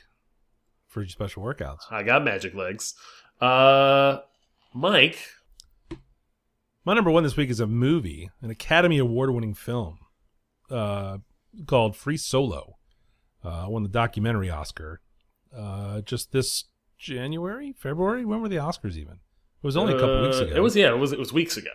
For 0.89 1.01
your 1.01 1.09
special 1.09 1.43
workouts. 1.43 1.81
I 1.91 2.03
got 2.03 2.23
magic 2.25 2.55
legs. 2.55 2.95
Uh, 3.41 4.19
Mike, 4.75 5.19
My 6.85 6.95
number 6.95 7.11
one 7.11 7.23
this 7.25 7.37
week 7.37 7.49
is 7.51 7.61
a 7.61 7.67
movie, 7.67 8.31
an 8.43 8.51
Academy 8.51 8.99
Award 8.99 9.31
winning 9.31 9.55
film 9.55 9.99
uh, 10.71 11.19
called 11.67 11.97
Free 11.97 12.17
Solo. 12.17 12.77
Uh, 13.43 13.67
won 13.69 13.83
the 13.83 13.89
documentary 13.89 14.51
Oscar 14.51 15.01
uh, 15.57 16.01
just 16.03 16.31
this 16.33 16.65
January, 16.99 17.73
February. 17.77 18.25
When 18.25 18.41
were 18.41 18.49
the 18.49 18.57
Oscars 18.57 18.97
even? 18.97 19.15
It 19.15 19.67
was 19.67 19.77
only 19.77 19.95
a 19.95 19.99
couple 19.99 20.23
weeks 20.23 20.39
Uh, 20.41 20.45
ago. 20.45 20.57
It 20.57 20.61
was 20.61 20.77
yeah, 20.77 20.91
it 20.91 20.99
was 20.99 21.13
it 21.13 21.19
was 21.19 21.33
weeks 21.33 21.57
ago. 21.57 21.71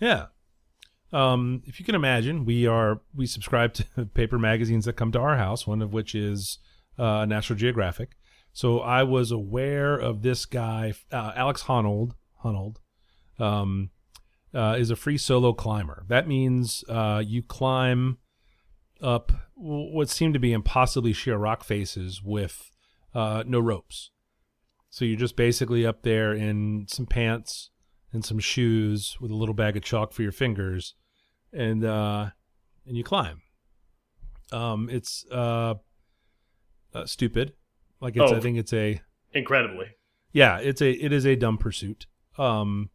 Yeah. 0.00 0.26
Um, 1.12 1.62
if 1.66 1.80
you 1.80 1.86
can 1.86 1.94
imagine, 1.94 2.44
we 2.44 2.66
are 2.66 3.00
we 3.14 3.26
subscribe 3.26 3.74
to 3.74 3.84
paper 4.14 4.38
magazines 4.38 4.84
that 4.84 4.94
come 4.94 5.12
to 5.12 5.20
our 5.20 5.36
house. 5.36 5.66
One 5.66 5.82
of 5.82 5.92
which 5.92 6.14
is 6.14 6.58
uh, 6.98 7.24
National 7.24 7.58
Geographic. 7.58 8.16
So 8.52 8.80
I 8.80 9.04
was 9.04 9.30
aware 9.30 9.94
of 9.94 10.22
this 10.22 10.44
guy, 10.44 10.94
uh, 11.12 11.32
Alex 11.36 11.64
Honnold. 11.64 12.12
Honnold 12.44 12.76
um, 13.38 13.90
uh, 14.54 14.76
is 14.78 14.90
a 14.90 14.96
free 14.96 15.18
solo 15.18 15.52
climber. 15.52 16.04
That 16.08 16.26
means 16.26 16.84
uh, 16.88 17.22
you 17.24 17.42
climb 17.42 18.18
up 19.00 19.32
what 19.54 20.08
seem 20.08 20.32
to 20.32 20.38
be 20.38 20.52
impossibly 20.52 21.12
sheer 21.12 21.36
rock 21.36 21.62
faces 21.62 22.22
with 22.22 22.70
uh, 23.14 23.44
no 23.46 23.60
ropes. 23.60 24.10
So 24.90 25.04
you're 25.04 25.18
just 25.18 25.36
basically 25.36 25.86
up 25.86 26.02
there 26.02 26.32
in 26.32 26.86
some 26.88 27.06
pants 27.06 27.70
and 28.18 28.24
some 28.24 28.40
shoes 28.40 29.16
with 29.20 29.30
a 29.30 29.34
little 29.36 29.54
bag 29.54 29.76
of 29.76 29.84
chalk 29.84 30.12
for 30.12 30.22
your 30.22 30.32
fingers, 30.32 30.94
and 31.52 31.84
uh, 31.84 32.30
and 32.84 32.96
you 32.96 33.04
climb. 33.04 33.42
Um, 34.50 34.88
it's 34.90 35.24
uh, 35.30 35.74
uh, 36.92 37.06
stupid. 37.06 37.52
Like 38.00 38.16
it's, 38.16 38.32
I 38.32 38.36
Oh. 38.36 38.40
think 38.40 38.58
it's 38.58 38.72
a 38.72 39.00
Incredibly, 39.32 39.86
yeah, 40.32 40.58
it's 40.58 40.80
a 40.82 40.90
it 40.90 41.12
is 41.12 41.24
a 41.26 41.36
dumb 41.36 41.58
pursuit. 41.58 42.06
Um, 42.38 42.90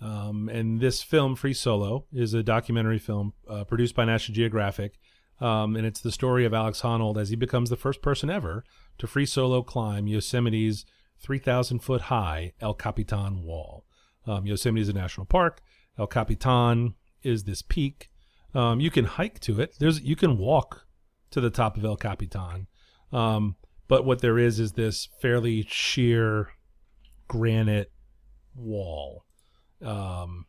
um, 0.00 0.48
and 0.48 0.78
this 0.80 1.02
film, 1.02 1.34
Free 1.34 1.52
Solo, 1.54 2.06
is 2.12 2.32
a 2.32 2.42
documentary 2.44 2.98
film 3.00 3.32
uh, 3.48 3.64
produced 3.64 3.96
by 3.96 4.04
National 4.04 4.36
Geographic, 4.36 4.98
um, 5.40 5.74
and 5.74 5.84
it's 5.84 6.00
the 6.00 6.12
story 6.12 6.44
of 6.44 6.54
Alex 6.54 6.82
Honnold 6.82 7.16
as 7.16 7.30
he 7.30 7.36
becomes 7.36 7.70
the 7.70 7.76
first 7.76 8.02
person 8.02 8.30
ever 8.30 8.62
to 8.98 9.06
free 9.08 9.26
solo 9.26 9.62
climb 9.62 10.06
Yosemite's 10.06 10.84
3,000 11.18 11.78
foot 11.80 12.02
high 12.02 12.52
El 12.60 12.74
Capitan 12.74 13.42
Wall. 13.42 13.84
Um, 14.26 14.46
Yosemite 14.46 14.82
is 14.82 14.88
a 14.88 14.92
national 14.92 15.26
park. 15.26 15.60
El 15.98 16.06
Capitan 16.06 16.94
is 17.22 17.44
this 17.44 17.62
peak. 17.62 18.10
Um, 18.54 18.80
you 18.80 18.90
can 18.90 19.04
hike 19.04 19.40
to 19.40 19.60
it. 19.60 19.76
There's 19.78 20.00
you 20.00 20.16
can 20.16 20.38
walk 20.38 20.86
to 21.30 21.40
the 21.40 21.50
top 21.50 21.76
of 21.76 21.84
El 21.84 21.96
Capitan. 21.96 22.68
Um, 23.12 23.56
but 23.88 24.04
what 24.04 24.20
there 24.20 24.38
is 24.38 24.58
is 24.58 24.72
this 24.72 25.08
fairly 25.20 25.66
sheer 25.68 26.50
granite 27.26 27.90
wall 28.54 29.24
um 29.82 30.46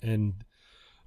and 0.00 0.44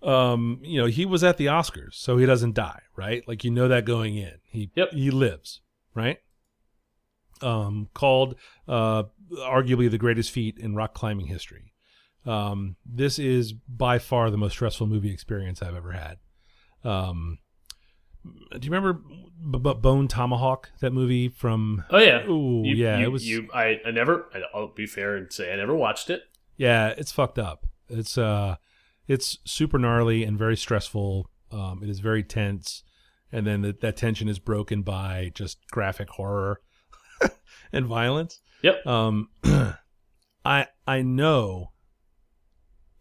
um, 0.02 0.60
you 0.64 0.80
know, 0.80 0.86
he 0.86 1.06
was 1.06 1.24
at 1.24 1.38
the 1.38 1.48
Oscars, 1.48 1.96
so 1.96 2.18
he 2.18 2.26
doesn't 2.26 2.54
die, 2.54 2.82
right? 2.96 3.28
Like 3.28 3.44
you 3.44 3.52
know 3.52 3.68
that 3.68 3.86
going 3.86 4.16
in. 4.16 4.34
He 4.44 4.72
Yep. 4.76 4.92
he 4.94 5.10
lives, 5.10 5.62
right? 5.96 6.20
Um, 7.42 7.90
called 7.94 8.36
uh, 8.68 9.04
arguably 9.40 9.90
the 9.90 9.98
greatest 9.98 10.32
feat 10.32 10.58
in 10.58 10.76
rock 10.76 10.94
climbing 10.94 11.28
history. 11.28 11.74
Um, 12.28 12.76
this 12.86 13.18
is 13.20 13.54
by 13.54 14.00
far 14.00 14.30
the 14.30 14.38
most 14.38 14.54
stressful 14.54 14.86
movie 14.88 15.12
experience 15.12 15.62
I've 15.62 15.76
ever 15.76 15.92
had. 15.94 16.18
Um, 16.84 17.40
do 18.26 18.60
you 18.66 18.72
remember 18.72 18.94
B- 19.52 19.60
B- 19.60 19.74
Bone 19.80 20.08
Tomahawk? 20.10 20.70
That 20.82 20.92
movie 20.92 21.30
from 21.30 21.84
Oh 21.90 21.98
yeah. 22.00 22.26
Ooh, 22.28 22.64
You- 22.66 22.76
yeah, 22.76 22.98
you- 23.00 23.06
it 23.06 23.10
was. 23.12 23.28
You, 23.28 23.48
I, 23.54 23.80
I 23.86 23.92
never. 23.92 24.30
I'll 24.54 24.68
be 24.74 24.86
fair 24.86 25.16
and 25.16 25.32
say 25.32 25.54
I 25.54 25.56
never 25.56 25.74
watched 25.76 26.10
it. 26.10 26.24
Yeah, 26.58 26.90
it's 26.98 27.12
fucked 27.12 27.40
up. 27.40 27.66
It's 27.88 28.18
uh, 28.18 28.58
it's 29.08 29.38
super 29.46 29.80
gnarly 29.80 30.24
and 30.24 30.38
very 30.38 30.58
stressful. 30.58 31.30
Um, 31.52 31.80
it 31.82 31.90
is 31.90 32.00
very 32.02 32.24
tense, 32.24 32.84
and 33.32 33.48
then 33.48 33.62
the, 33.62 33.74
that 33.82 33.96
tension 33.96 34.28
is 34.28 34.40
broken 34.40 34.82
by 34.82 35.32
just 35.34 35.60
graphic 35.72 36.10
horror 36.10 36.60
and 37.72 37.86
violence. 37.86 38.42
Yep. 38.64 38.86
Um, 38.86 39.30
I 40.44 40.68
I 40.86 41.02
know 41.04 41.72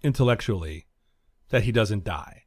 intellectually 0.03 0.87
that 1.51 1.65
he 1.65 1.73
doesn't 1.73 2.05
die, 2.05 2.45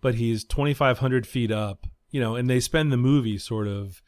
but 0.00 0.14
he's 0.16 0.44
twenty 0.44 0.74
five 0.74 0.98
hundred 0.98 1.26
feet 1.26 1.50
up. 1.50 1.86
You 2.10 2.20
know, 2.20 2.36
and 2.36 2.48
they 2.48 2.60
spend 2.60 2.92
the 2.92 2.98
movie 2.98 3.38
sort 3.38 3.66
of, 3.66 4.02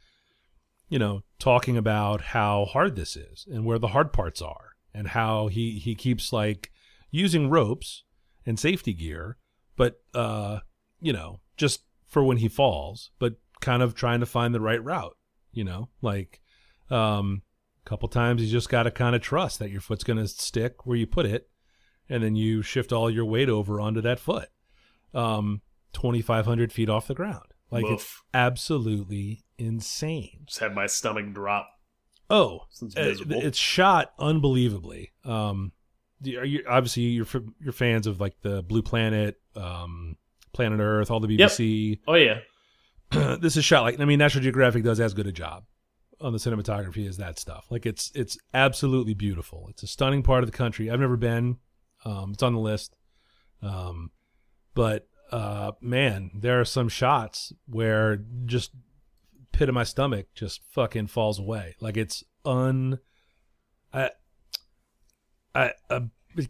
you 0.91 0.99
know, 0.99 1.23
talking 1.39 1.79
about 1.79 2.21
how 2.21 2.67
hard 2.67 2.97
this 2.97 3.17
is 3.17 3.47
and 3.51 3.65
where 3.65 3.79
the 3.79 3.89
hard 3.89 4.13
parts 4.13 4.43
are, 4.43 4.73
and 4.93 5.09
how 5.09 5.49
he 5.49 5.79
he 5.79 5.95
keeps 5.95 6.33
like 6.33 6.71
using 7.11 7.49
ropes 7.49 8.05
and 8.45 8.61
safety 8.61 8.93
gear, 8.93 9.39
but 9.77 10.03
uh, 10.15 10.59
you 11.01 11.15
know, 11.15 11.41
just 11.57 11.85
for 12.07 12.23
when 12.23 12.37
he 12.37 12.49
falls, 12.49 13.11
but 13.19 13.37
kind 13.61 13.83
of 13.83 13.95
trying 13.95 14.21
to 14.21 14.27
find 14.27 14.55
the 14.55 14.61
right 14.61 14.85
route. 14.85 15.17
You 15.53 15.65
know, 15.65 15.89
like 16.03 16.43
um, 16.91 17.41
a 17.87 17.89
couple 17.89 18.09
times 18.09 18.43
you 18.43 18.51
just 18.51 18.69
got 18.69 18.83
to 18.83 18.91
kind 18.91 19.17
of 19.17 19.23
trust 19.23 19.61
that 19.61 19.71
your 19.71 19.81
foot's 19.81 20.05
going 20.05 20.19
to 20.19 20.29
stick 20.29 20.85
where 20.85 20.99
you 20.99 21.07
put 21.07 21.25
it, 21.25 21.49
and 22.09 22.23
then 22.23 22.37
you 22.37 22.63
shift 22.63 22.93
all 22.93 23.11
your 23.11 23.25
weight 23.25 23.49
over 23.49 23.81
onto 23.81 24.01
that 24.03 24.19
foot. 24.19 24.49
Um, 25.13 25.63
2,500 25.93 26.73
feet 26.73 26.89
off 26.89 27.07
the 27.07 27.15
ground. 27.15 27.47
Like 27.71 27.87
it's 27.87 28.23
absolutely 28.33 29.45
insane. 29.59 30.43
Just 30.47 30.61
had 30.61 30.75
my 30.75 30.87
stomach 30.87 31.33
drop. 31.33 31.69
Oh, 32.31 32.63
Sounds 32.71 32.97
uh, 32.97 33.15
it's 33.31 33.59
shot 33.59 34.13
unbelievably. 34.19 35.13
Um, 35.25 35.73
are 36.25 36.45
you, 36.45 36.65
obviously 36.69 37.03
you're 37.05 37.27
you're 37.61 37.73
fans 37.73 38.07
of 38.07 38.21
like 38.21 38.41
the 38.43 38.63
Blue 38.63 38.83
Planet, 38.83 39.41
um, 39.57 40.17
Planet 40.53 40.81
Earth, 40.81 41.11
all 41.11 41.21
the 41.21 41.29
Yep. 41.35 41.51
BBC. 41.51 42.01
Oh 42.07 42.15
yeah. 42.15 42.39
this 43.41 43.57
is 43.57 43.65
shot 43.65 43.83
like 43.83 44.01
I 44.01 44.05
mean 44.05 44.19
National 44.19 44.43
Geographic 44.43 44.85
does 44.85 45.01
as 45.01 45.15
good 45.15 45.27
a 45.27 45.33
job 45.33 45.65
on 46.21 46.33
the 46.33 46.39
cinematography 46.39 47.09
as 47.09 47.17
that 47.17 47.39
stuff. 47.39 47.67
Like 47.71 47.87
it's 47.87 48.13
it's 48.15 48.39
absolutely 48.53 49.15
beautiful. 49.15 49.67
It's 49.69 49.83
a 49.83 49.87
stunning 49.87 50.23
part 50.23 50.43
of 50.43 50.51
the 50.51 50.57
country. 50.57 50.91
I've 50.91 51.01
never 51.01 51.17
been. 51.17 51.59
Um, 52.05 52.33
it's 52.33 52.43
on 52.43 52.53
the 52.55 52.61
list. 52.61 52.97
Um, 53.63 54.11
but 54.75 55.07
uh, 55.33 55.73
man, 55.81 56.31
there 56.35 56.61
are 56.61 56.65
some 56.65 56.89
shots 56.89 57.53
where 57.67 58.21
just 58.45 58.73
pit 59.53 59.69
of 59.69 59.75
my 59.75 59.85
stomach 59.85 60.27
just 60.35 60.61
fucking 60.71 61.07
falls 61.07 61.39
away. 61.39 61.77
Like 61.81 61.97
it's 61.97 62.23
un. 62.45 62.99
I. 63.93 64.11
I, 65.55 65.71
I 65.89 66.01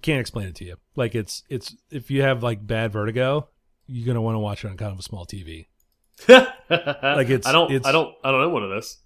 can't 0.00 0.20
explain 0.20 0.46
it 0.48 0.54
to 0.56 0.64
you. 0.64 0.76
Like 0.96 1.14
it's 1.14 1.42
it's 1.50 1.76
if 1.90 2.10
you 2.10 2.22
have 2.22 2.42
like 2.42 2.66
bad 2.66 2.90
vertigo, 2.90 3.48
you're 3.86 4.06
gonna 4.06 4.22
want 4.22 4.34
to 4.34 4.38
watch 4.38 4.64
it 4.64 4.68
on 4.68 4.78
kind 4.78 4.92
of 4.92 4.98
a 4.98 5.02
small 5.02 5.26
TV. 5.26 5.66
like 6.28 7.28
it's- 7.28 7.44
I 7.46 7.52
don't. 7.52 7.70
it's- 7.70 7.86
I 7.86 7.92
don't. 7.92 8.14
I 8.24 8.30
don't 8.30 8.40
know 8.40 8.48
one 8.48 8.62
of 8.64 8.70
this. 8.70 8.98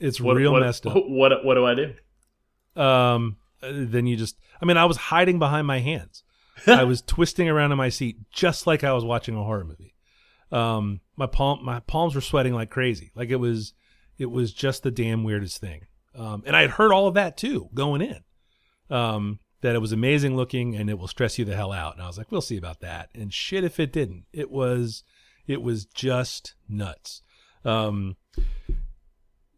It's 0.00 0.20
What, 0.20 0.34
real 0.36 0.52
what, 0.52 0.62
messed 0.62 0.86
up. 0.86 0.94
What 1.06 1.44
What 1.44 1.54
do 1.54 1.64
I 1.64 1.74
do? 1.76 1.94
Um, 2.82 3.36
then 3.72 4.06
you 4.06 4.16
just, 4.16 4.36
I 4.60 4.64
mean, 4.64 4.76
I 4.76 4.84
was 4.84 4.96
hiding 4.96 5.38
behind 5.38 5.66
my 5.66 5.80
hands. 5.80 6.22
I 6.66 6.84
was 6.84 7.02
twisting 7.06 7.48
around 7.48 7.72
in 7.72 7.78
my 7.78 7.88
seat 7.88 8.18
just 8.30 8.66
like 8.66 8.84
I 8.84 8.92
was 8.92 9.04
watching 9.04 9.36
a 9.36 9.42
horror 9.42 9.64
movie. 9.64 9.94
Um, 10.52 11.00
my 11.16 11.26
palm, 11.26 11.64
my 11.64 11.80
palms 11.80 12.14
were 12.14 12.20
sweating 12.20 12.54
like 12.54 12.70
crazy. 12.70 13.10
Like 13.14 13.30
it 13.30 13.36
was, 13.36 13.74
it 14.18 14.30
was 14.30 14.52
just 14.52 14.82
the 14.82 14.90
damn 14.90 15.24
weirdest 15.24 15.60
thing. 15.60 15.86
Um, 16.14 16.44
and 16.46 16.54
I 16.54 16.62
had 16.62 16.70
heard 16.70 16.92
all 16.92 17.08
of 17.08 17.14
that 17.14 17.36
too 17.36 17.68
going 17.74 18.00
in. 18.02 18.20
Um, 18.90 19.40
that 19.64 19.74
it 19.74 19.80
was 19.80 19.92
amazing 19.92 20.36
looking 20.36 20.76
and 20.76 20.90
it 20.90 20.98
will 20.98 21.08
stress 21.08 21.38
you 21.38 21.44
the 21.46 21.56
hell 21.56 21.72
out. 21.72 21.94
And 21.94 22.02
I 22.02 22.06
was 22.06 22.18
like, 22.18 22.30
we'll 22.30 22.42
see 22.42 22.58
about 22.58 22.80
that. 22.80 23.08
And 23.14 23.32
shit, 23.32 23.64
if 23.64 23.80
it 23.80 23.94
didn't, 23.94 24.26
it 24.30 24.50
was, 24.50 25.02
it 25.46 25.62
was 25.62 25.86
just 25.86 26.54
nuts. 26.68 27.22
Um, 27.64 28.16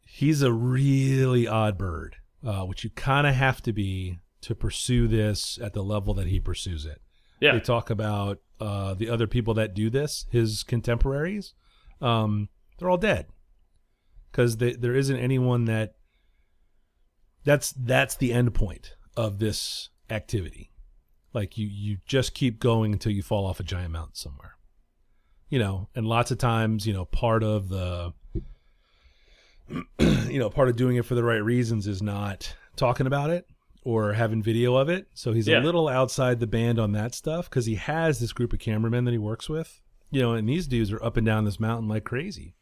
he's 0.06 0.42
a 0.42 0.52
really 0.52 1.48
odd 1.48 1.76
bird, 1.76 2.16
uh, 2.46 2.64
which 2.64 2.84
you 2.84 2.90
kind 2.90 3.26
of 3.26 3.34
have 3.34 3.60
to 3.60 3.72
be 3.72 4.20
to 4.40 4.54
pursue 4.54 5.08
this 5.08 5.58
at 5.60 5.72
the 5.72 5.82
level 5.82 6.14
that 6.14 6.28
he 6.28 6.38
pursues 6.38 6.86
it. 6.86 7.02
Yeah. 7.40 7.52
They 7.52 7.60
talk 7.60 7.90
about 7.90 8.38
uh, 8.60 8.94
the 8.94 9.10
other 9.10 9.26
people 9.26 9.52
that 9.54 9.74
do 9.74 9.90
this, 9.90 10.26
his 10.30 10.62
contemporaries. 10.62 11.54
Um, 12.00 12.48
they're 12.78 12.88
all 12.88 12.96
dead 12.96 13.26
because 14.30 14.58
there 14.58 14.94
isn't 14.94 15.16
anyone 15.18 15.64
that. 15.66 15.94
That's 17.44 17.72
that's 17.72 18.16
the 18.16 18.32
end 18.32 18.54
point 18.54 18.96
of 19.16 19.38
this 19.38 19.90
activity. 20.10 20.72
Like 21.32 21.56
you, 21.56 21.68
you 21.68 21.98
just 22.06 22.34
keep 22.34 22.58
going 22.58 22.92
until 22.92 23.12
you 23.12 23.22
fall 23.22 23.46
off 23.46 23.60
a 23.60 23.62
giant 23.62 23.92
mountain 23.92 24.14
somewhere. 24.14 24.56
You 25.48 25.60
know, 25.60 25.88
and 25.94 26.06
lots 26.06 26.32
of 26.32 26.38
times, 26.38 26.86
you 26.86 26.92
know, 26.92 27.04
part 27.04 27.44
of 27.44 27.68
the 27.68 28.14
you 29.98 30.38
know, 30.38 30.50
part 30.50 30.68
of 30.68 30.76
doing 30.76 30.96
it 30.96 31.04
for 31.04 31.14
the 31.14 31.24
right 31.24 31.42
reasons 31.42 31.86
is 31.86 32.02
not 32.02 32.54
talking 32.76 33.06
about 33.06 33.30
it 33.30 33.46
or 33.82 34.12
having 34.12 34.42
video 34.42 34.74
of 34.76 34.88
it. 34.88 35.06
So 35.14 35.32
he's 35.32 35.46
Yeah. 35.48 35.60
a 35.60 35.62
little 35.62 35.88
outside 35.88 36.40
the 36.40 36.46
band 36.46 36.78
on 36.78 36.92
that 36.92 37.14
stuff 37.14 37.48
because 37.48 37.66
he 37.66 37.76
has 37.76 38.18
this 38.18 38.32
group 38.32 38.52
of 38.52 38.58
cameramen 38.58 39.04
that 39.04 39.12
he 39.12 39.18
works 39.18 39.48
with. 39.48 39.80
You 40.10 40.20
know, 40.22 40.32
and 40.34 40.48
these 40.48 40.66
dudes 40.66 40.92
are 40.92 41.02
up 41.02 41.16
and 41.16 41.26
down 41.26 41.44
this 41.44 41.58
mountain 41.60 41.88
like 41.88 42.04
crazy. 42.04 42.54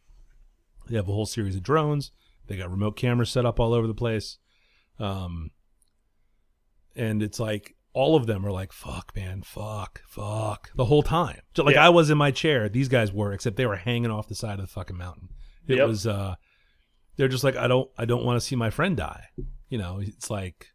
They 0.89 0.97
have 0.97 1.09
a 1.09 1.13
whole 1.13 1.27
series 1.27 1.57
of 1.57 1.63
drones. 1.63 2.11
They 2.47 2.57
got 2.57 2.71
remote 2.71 2.97
cameras 2.97 3.31
set 3.31 3.47
up 3.47 3.59
all 3.61 3.73
over 3.75 3.87
the 3.87 3.95
place. 3.95 4.39
Um, 4.99 5.51
and 6.97 7.23
it's 7.23 7.41
like 7.41 7.75
all 7.93 8.17
of 8.17 8.27
them 8.27 8.45
are 8.45 8.51
like, 8.51 8.73
fuck, 8.73 9.13
man, 9.15 9.43
fuck, 9.43 10.03
fuck, 10.09 10.71
the 10.75 10.85
whole 10.87 11.03
time. 11.03 11.41
Like 11.57 11.75
Yeah. 11.77 11.87
I 11.87 11.89
was 11.91 12.11
in 12.11 12.19
my 12.19 12.31
chair, 12.31 12.69
these 12.69 12.89
guys 12.89 13.13
were, 13.13 13.33
except 13.33 13.57
they 13.57 13.67
were 13.67 13.77
hanging 13.77 14.11
off 14.11 14.29
the 14.29 14.35
side 14.35 14.59
of 14.59 14.67
the 14.67 14.73
fucking 14.73 14.97
mountain. 14.97 15.29
It 15.69 15.77
Yep. 15.79 15.87
was, 15.89 16.07
uh, 16.07 16.35
they're 17.17 17.29
just 17.29 17.45
like, 17.45 17.57
I 17.57 17.69
don't, 17.69 17.91
I 17.99 18.05
don't 18.05 18.25
want 18.25 18.41
to 18.41 18.47
see 18.47 18.57
my 18.57 18.71
friend 18.71 18.97
die. 18.97 19.29
You 19.69 19.79
know, 19.79 20.01
it's 20.01 20.31
like, 20.31 20.69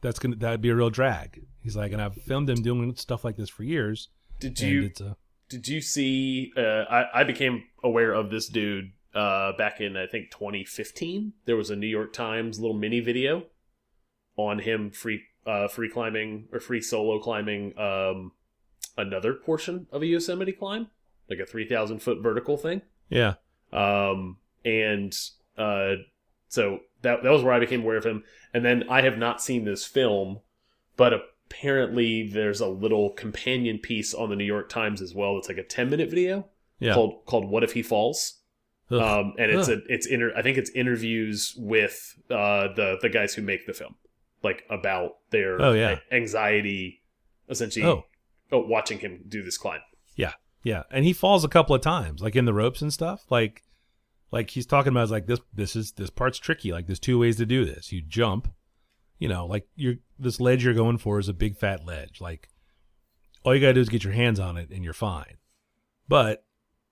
that's 0.00 0.18
gonna, 0.18 0.36
that'd 0.36 0.60
be 0.60 0.70
a 0.70 0.74
real 0.74 0.90
drag. 0.90 1.46
He's 1.62 1.76
like, 1.76 1.92
and 1.92 2.00
I've 2.00 2.14
filmed 2.14 2.48
him 2.48 2.62
doing 2.62 2.94
stuff 2.96 3.24
like 3.24 3.36
this 3.36 3.50
for 3.50 3.64
years. 3.64 4.08
Did 4.40 4.60
you 4.60 4.90
a, 5.00 5.16
Did 5.48 5.66
you 5.68 5.80
see? 5.80 6.52
Uh, 6.56 6.84
I 6.88 7.20
I 7.20 7.24
became 7.24 7.64
aware 7.82 8.12
of 8.12 8.30
this 8.30 8.48
dude 8.48 8.92
uh, 9.14 9.52
back 9.56 9.80
in 9.80 9.96
I 9.96 10.06
think 10.06 10.30
2015. 10.30 11.32
There 11.46 11.56
was 11.56 11.70
a 11.70 11.76
New 11.76 11.88
York 11.88 12.12
Times 12.12 12.60
little 12.60 12.76
mini 12.76 13.00
video 13.00 13.46
on 14.36 14.60
him 14.60 14.90
free 14.90 15.22
uh, 15.44 15.66
free 15.68 15.88
climbing 15.88 16.48
or 16.52 16.60
free 16.60 16.80
solo 16.80 17.18
climbing 17.18 17.76
um, 17.78 18.32
another 18.96 19.34
portion 19.34 19.86
of 19.90 20.02
a 20.02 20.06
Yosemite 20.06 20.52
climb, 20.52 20.88
like 21.30 21.38
a 21.38 21.46
3,000 21.46 22.00
foot 22.00 22.18
vertical 22.22 22.56
thing. 22.56 22.82
yeah. 23.08 23.34
Um, 23.72 24.38
and 24.64 25.14
uh, 25.58 25.96
so 26.48 26.80
that 27.02 27.22
that 27.22 27.30
was 27.30 27.42
where 27.42 27.52
I 27.52 27.58
became 27.60 27.82
aware 27.82 27.96
of 27.96 28.04
him. 28.06 28.24
And 28.54 28.64
then 28.64 28.84
I 28.88 29.02
have 29.02 29.18
not 29.18 29.42
seen 29.42 29.64
this 29.64 29.84
film, 29.84 30.40
but 30.96 31.12
apparently 31.50 32.28
there's 32.28 32.60
a 32.60 32.66
little 32.68 33.10
companion 33.10 33.78
piece 33.78 34.14
on 34.14 34.30
the 34.30 34.36
New 34.36 34.44
York 34.44 34.68
Times 34.68 35.00
as 35.02 35.14
well. 35.14 35.36
It's 35.38 35.48
like 35.48 35.58
a 35.58 35.62
10 35.64 35.90
minute 35.90 36.10
video 36.10 36.46
Yeah. 36.80 36.94
called 36.94 37.24
called 37.26 37.48
"What 37.48 37.64
If 37.64 37.72
He 37.72 37.82
Falls." 37.82 38.34
Ugh. 38.90 39.00
Um, 39.00 39.34
and 39.38 39.50
it's 39.50 39.68
Ugh. 39.68 39.80
a 39.86 39.92
it's 39.92 40.06
inter 40.06 40.32
I 40.36 40.42
think 40.42 40.56
it's 40.56 40.70
interviews 40.70 41.54
with 41.58 42.14
uh, 42.30 42.68
the 42.74 42.98
the 43.02 43.08
guys 43.10 43.34
who 43.34 43.42
make 43.42 43.66
the 43.66 43.74
film, 43.74 43.96
like 44.42 44.64
about 44.70 45.16
their 45.30 45.60
Oh, 45.60 45.72
yeah. 45.72 45.98
anxiety, 46.10 47.02
essentially. 47.50 47.84
Oh. 47.84 48.04
oh, 48.52 48.60
watching 48.60 48.98
him 49.00 49.24
do 49.28 49.42
this 49.42 49.58
climb. 49.58 49.80
Yeah, 50.16 50.32
yeah, 50.62 50.84
and 50.90 51.04
he 51.04 51.12
falls 51.12 51.44
a 51.44 51.48
couple 51.48 51.74
of 51.74 51.82
times, 51.82 52.22
like 52.22 52.34
in 52.34 52.44
the 52.46 52.54
ropes 52.54 52.80
and 52.80 52.92
stuff. 52.92 53.24
Like, 53.30 53.62
like 54.30 54.50
he's 54.50 54.66
talking 54.66 54.92
about 54.92 55.04
is 55.04 55.10
like 55.10 55.26
this. 55.26 55.40
This 55.52 55.76
is 55.76 55.92
this 55.92 56.10
part's 56.10 56.38
tricky. 56.38 56.72
Like, 56.72 56.86
there's 56.86 56.98
two 57.00 57.18
ways 57.18 57.36
to 57.36 57.46
do 57.46 57.64
this. 57.64 57.92
You 57.92 58.02
jump, 58.02 58.48
you 59.18 59.28
know, 59.28 59.46
like 59.46 59.66
you're 59.74 59.96
this 60.18 60.40
ledge 60.40 60.64
you're 60.64 60.74
going 60.74 60.98
for 60.98 61.18
is 61.18 61.28
a 61.28 61.34
big 61.34 61.56
fat 61.56 61.84
ledge. 61.86 62.20
Like, 62.20 62.48
all 63.44 63.54
you 63.54 63.60
gotta 63.60 63.74
do 63.74 63.80
is 63.80 63.88
get 63.88 64.04
your 64.04 64.12
hands 64.12 64.38
on 64.40 64.56
it, 64.56 64.70
and 64.70 64.84
you're 64.84 64.92
fine. 64.92 65.38
But 66.08 66.44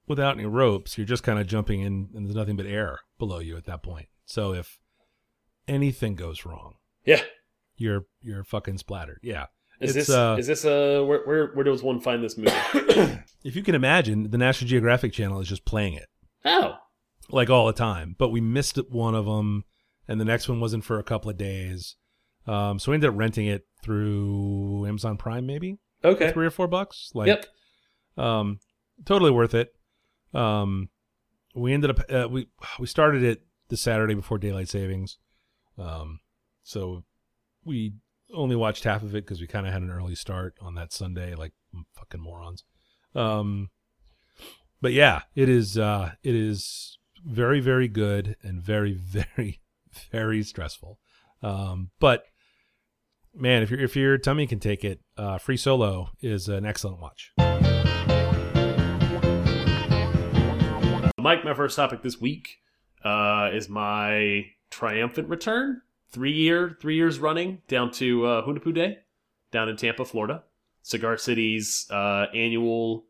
without 0.07 0.37
any 0.37 0.47
ropes, 0.47 0.97
you're 0.97 1.07
just 1.07 1.23
kind 1.23 1.39
of 1.39 1.47
jumping 1.47 1.81
in, 1.81 2.11
and 2.15 2.27
there's 2.27 2.37
nothing 2.37 2.57
but 2.57 2.67
air 2.67 3.01
below 3.19 3.39
you 3.39 3.57
at 3.57 3.65
that 3.67 3.83
point. 3.83 4.09
So 4.25 4.53
if 4.53 4.79
anything 5.69 6.15
goes 6.15 6.45
wrong, 6.47 6.75
Yeah, 7.05 7.23
you're 7.77 8.07
you're 8.23 8.45
fucking 8.45 8.79
splattered. 8.79 9.21
Yeah. 9.23 9.47
Is 9.79 9.95
It's, 9.95 10.07
this 10.09 10.17
uh, 10.17 10.37
is 10.39 10.47
this 10.47 10.65
uh 10.65 11.05
where, 11.07 11.21
where 11.25 11.47
where 11.49 11.65
does 11.65 11.83
one 11.83 12.01
find 12.01 12.25
this 12.25 12.39
movie? 12.39 12.51
if 13.45 13.55
you 13.55 13.63
can 13.63 13.75
imagine, 13.75 14.31
the 14.31 14.39
National 14.39 14.69
Geographic 14.69 15.13
Channel 15.13 15.39
is 15.41 15.49
just 15.49 15.67
playing 15.67 15.93
it 15.93 16.09
oh, 16.47 16.75
like 17.31 17.51
all 17.51 17.67
the 17.67 17.73
time. 17.73 18.15
But 18.19 18.29
we 18.31 18.41
missed 18.41 18.79
one 18.91 19.15
of 19.15 19.27
them, 19.27 19.65
and 20.09 20.21
the 20.21 20.25
next 20.25 20.49
one 20.49 20.61
wasn't 20.61 20.85
for 20.85 20.99
a 20.99 21.05
couple 21.05 21.31
of 21.31 21.37
days. 21.37 21.97
Um, 22.47 22.79
so 22.79 22.91
we 22.93 22.95
ended 22.97 23.11
up 23.11 23.17
renting 23.19 23.47
it 23.47 23.67
through 23.83 24.87
Amazon 24.87 25.17
Prime, 25.17 25.47
maybe 25.47 25.79
okay. 26.05 26.33
three 26.33 26.47
or 26.47 26.51
four 26.51 26.69
bucks. 26.69 27.11
Like, 27.13 27.27
Yep. 27.29 27.47
um, 28.17 28.61
totally 29.05 29.31
worth 29.33 29.55
it. 29.55 29.75
Um, 30.33 30.91
we 31.55 31.73
ended 31.73 31.91
up 31.91 32.01
uh, 32.11 32.29
we 32.29 32.49
we 32.79 32.87
started 32.87 33.23
it 33.23 33.43
the 33.69 33.77
Saturday 33.77 34.15
before 34.15 34.39
daylight 34.39 34.69
savings, 34.69 35.19
um, 35.79 36.21
so 36.63 37.05
we 37.65 37.95
only 38.35 38.57
watched 38.57 38.85
half 38.85 39.03
of 39.03 39.15
it 39.15 39.25
because 39.25 39.41
we 39.41 39.47
kind 39.47 39.67
of 39.67 39.73
had 39.73 39.83
an 39.83 39.91
early 39.91 40.15
start 40.15 40.55
on 40.61 40.75
that 40.75 40.93
Sunday, 40.93 41.35
like 41.35 41.53
fucking 41.95 42.21
morons. 42.21 42.65
Um, 43.15 43.71
but 44.81 44.93
yeah, 44.93 45.23
it 45.35 45.49
is 45.49 45.79
uh, 45.79 46.13
it 46.23 46.35
is 46.35 46.99
very 47.25 47.61
very 47.61 47.89
good 47.89 48.37
and 48.43 48.61
very 48.63 48.93
very 49.05 49.61
very 50.11 50.43
stressful. 50.43 50.99
Um, 51.43 51.91
but 52.01 52.25
man, 53.35 53.63
if 53.63 53.71
your 53.71 53.81
if 53.81 53.97
your 53.97 54.19
tummy 54.19 54.47
can 54.47 54.61
take 54.61 54.85
it, 54.85 55.01
uh, 55.17 55.39
Free 55.39 55.57
Solo 55.57 56.11
is 56.21 56.49
an 56.49 56.67
excellent 56.67 57.01
watch. 57.01 57.33
Mike, 61.19 61.45
my 61.45 61.55
first 61.55 61.75
topic 61.75 62.03
this 62.03 62.21
week 62.21 62.59
uh, 63.05 63.51
is 63.53 63.69
my 63.69 64.47
triumphant 64.71 65.29
return. 65.29 65.83
Three 66.09 66.33
year, 66.33 66.77
three 66.81 66.95
years 66.95 67.19
running 67.19 67.63
down 67.67 67.91
to 67.93 68.25
uh, 68.27 68.47
Hunahpu 68.47 68.73
Day, 68.73 68.99
down 69.51 69.69
in 69.69 69.77
Tampa, 69.77 70.05
Florida. 70.05 70.45
Cigar 70.83 71.17
City's 71.17 71.91
uh, 71.91 72.27
annual 72.33 73.07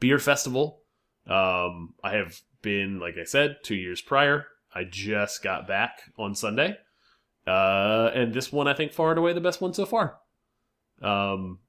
beer 0.00 0.18
festival. 0.18 0.80
Um, 1.26 1.92
I 2.02 2.12
have 2.12 2.40
been, 2.62 2.98
like 2.98 3.16
I 3.18 3.24
said, 3.24 3.58
two 3.62 3.74
years 3.74 4.00
prior. 4.00 4.46
I 4.74 4.84
just 4.84 5.42
got 5.42 5.66
back 5.66 6.00
on 6.18 6.34
Sunday, 6.34 6.76
uh, 7.46 8.10
and 8.14 8.34
this 8.34 8.52
one 8.52 8.68
I 8.68 8.74
think 8.74 8.92
far 8.92 9.10
and 9.10 9.18
away 9.18 9.32
the 9.32 9.40
best 9.40 9.60
one 9.60 9.72
so 9.74 9.86
far. 9.86 10.18
Um, 11.00 11.60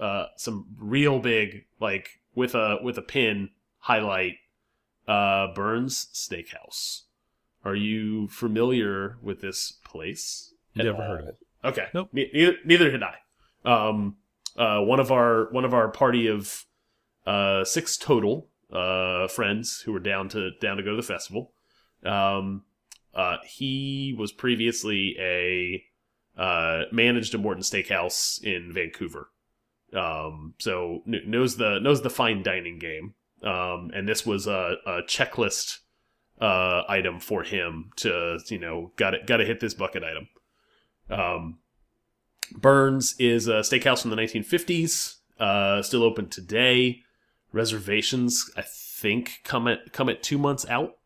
uh, 0.00 0.26
some 0.36 0.66
real 0.78 1.20
big 1.20 1.64
like 1.80 2.20
with 2.34 2.54
a 2.54 2.78
with 2.82 2.98
a 2.98 3.02
pin 3.02 3.50
highlight 3.78 4.36
uh, 5.06 5.52
Bern's 5.54 6.08
Steakhouse. 6.12 7.02
Are 7.64 7.74
you 7.74 8.28
familiar 8.28 9.16
with 9.22 9.40
this 9.40 9.72
place? 9.84 10.52
Never 10.74 11.02
all? 11.02 11.08
heard 11.08 11.20
of 11.20 11.28
it. 11.28 11.38
Okay. 11.64 11.86
Nope. 11.92 12.08
Ne- 12.12 12.30
neither, 12.32 12.56
neither 12.64 12.90
had 12.92 13.02
I. 13.02 13.14
Um, 13.64 14.16
uh, 14.56 14.80
one 14.80 15.00
of 15.00 15.10
our 15.10 15.48
one 15.50 15.64
of 15.64 15.74
our 15.74 15.88
party 15.88 16.26
of 16.26 16.64
uh, 17.26 17.64
six 17.64 17.96
total 17.96 18.47
uh, 18.72 19.28
friends 19.28 19.82
who 19.84 19.92
were 19.92 19.98
down 19.98 20.28
to 20.30 20.50
down 20.60 20.76
to 20.76 20.82
go 20.82 20.90
to 20.90 20.96
the 20.96 21.02
festival. 21.02 21.52
Um, 22.04 22.64
uh, 23.14 23.38
he 23.46 24.14
was 24.16 24.32
previously 24.32 25.16
a 25.18 25.84
uh, 26.40 26.84
managed 26.92 27.34
a 27.34 27.38
Morton 27.38 27.62
Steakhouse 27.62 28.42
in 28.42 28.72
Vancouver. 28.72 29.30
Um, 29.92 30.54
so 30.58 31.02
kn 31.06 31.22
knows 31.30 31.56
the 31.56 31.78
knows 31.80 32.02
the 32.02 32.10
fine 32.10 32.42
dining 32.42 32.78
game. 32.78 33.14
Um, 33.42 33.90
and 33.94 34.08
this 34.08 34.26
was 34.26 34.46
a, 34.46 34.76
a 34.84 35.02
checklist 35.02 35.78
uh, 36.40 36.82
item 36.88 37.20
for 37.20 37.42
him 37.42 37.90
to 37.96 38.38
you 38.48 38.58
know 38.58 38.92
got 38.96 39.10
to 39.10 39.18
got 39.24 39.38
to 39.38 39.44
hit 39.44 39.60
this 39.60 39.74
bucket 39.74 40.04
item. 40.04 40.28
Um, 41.10 41.58
Bern's 42.52 43.14
is 43.18 43.48
a 43.48 43.60
steakhouse 43.60 44.02
from 44.02 44.10
the 44.10 44.16
1950s, 44.16 45.16
uh, 45.38 45.82
still 45.82 46.02
open 46.02 46.28
today. 46.28 47.02
Reservations, 47.52 48.50
I 48.56 48.62
think, 48.62 49.40
come 49.44 49.68
at 49.68 49.92
come 49.92 50.08
at 50.08 50.22
two 50.22 50.38
months 50.38 50.66
out 50.68 50.98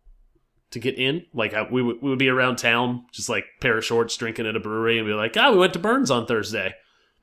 to 0.72 0.78
get 0.78 0.98
in. 0.98 1.26
Like 1.32 1.54
I, 1.54 1.62
we 1.70 1.82
would 1.82 2.02
we 2.02 2.10
would 2.10 2.18
be 2.18 2.28
around 2.28 2.56
town, 2.56 3.06
just 3.12 3.28
like 3.28 3.44
pair 3.60 3.78
of 3.78 3.84
shorts, 3.84 4.16
drinking 4.16 4.46
at 4.46 4.56
a 4.56 4.60
brewery, 4.60 4.98
and 4.98 5.06
be 5.06 5.12
like, 5.12 5.36
"Ah, 5.36 5.50
we 5.50 5.58
went 5.58 5.72
to 5.74 5.78
Bern's 5.78 6.10
on 6.10 6.26
Thursday." 6.26 6.74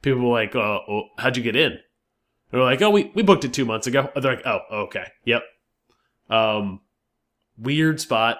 People 0.01 0.21
were 0.21 0.39
like, 0.39 0.55
"Oh, 0.55 0.79
oh 0.87 1.03
how'd 1.17 1.35
you 1.35 1.43
get 1.43 1.55
in?" 1.55 1.79
They're 2.51 2.63
like, 2.63 2.81
"Oh, 2.81 2.89
we 2.89 3.11
we 3.13 3.23
booked 3.23 3.43
it 3.43 3.53
two 3.53 3.65
months 3.65 3.87
ago." 3.87 4.09
They're 4.15 4.35
like, 4.35 4.45
"Oh, 4.45 4.59
okay, 4.71 5.07
yep." 5.25 5.43
Um, 6.29 6.81
weird 7.57 7.99
spot, 7.99 8.39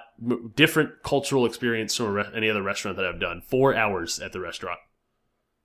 different 0.54 1.02
cultural 1.02 1.44
experience 1.44 1.94
from 1.96 2.18
any 2.34 2.48
other 2.48 2.62
restaurant 2.62 2.96
that 2.96 3.06
I've 3.06 3.20
done. 3.20 3.42
Four 3.42 3.74
hours 3.74 4.18
at 4.20 4.32
the 4.32 4.40
restaurant. 4.40 4.78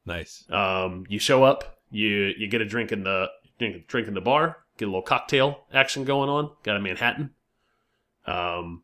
Nice. 0.06 0.43
Um, 0.49 1.06
you 1.08 1.19
show 1.19 1.43
up, 1.43 1.80
you 1.89 2.34
you 2.38 2.47
get 2.47 2.62
a 2.62 2.65
drink 2.65 2.91
in 2.91 3.04
the 3.04 3.28
drink, 3.58 3.88
drink 3.88 4.08
in 4.08 4.13
the 4.13 4.21
bar, 4.21 4.58
get 4.77 4.85
a 4.85 4.88
little 4.88 5.01
cocktail 5.01 5.65
action 5.73 6.03
going 6.03 6.29
on. 6.29 6.51
Got 6.63 6.77
a 6.77 6.79
Manhattan. 6.79 7.31
Um, 8.25 8.83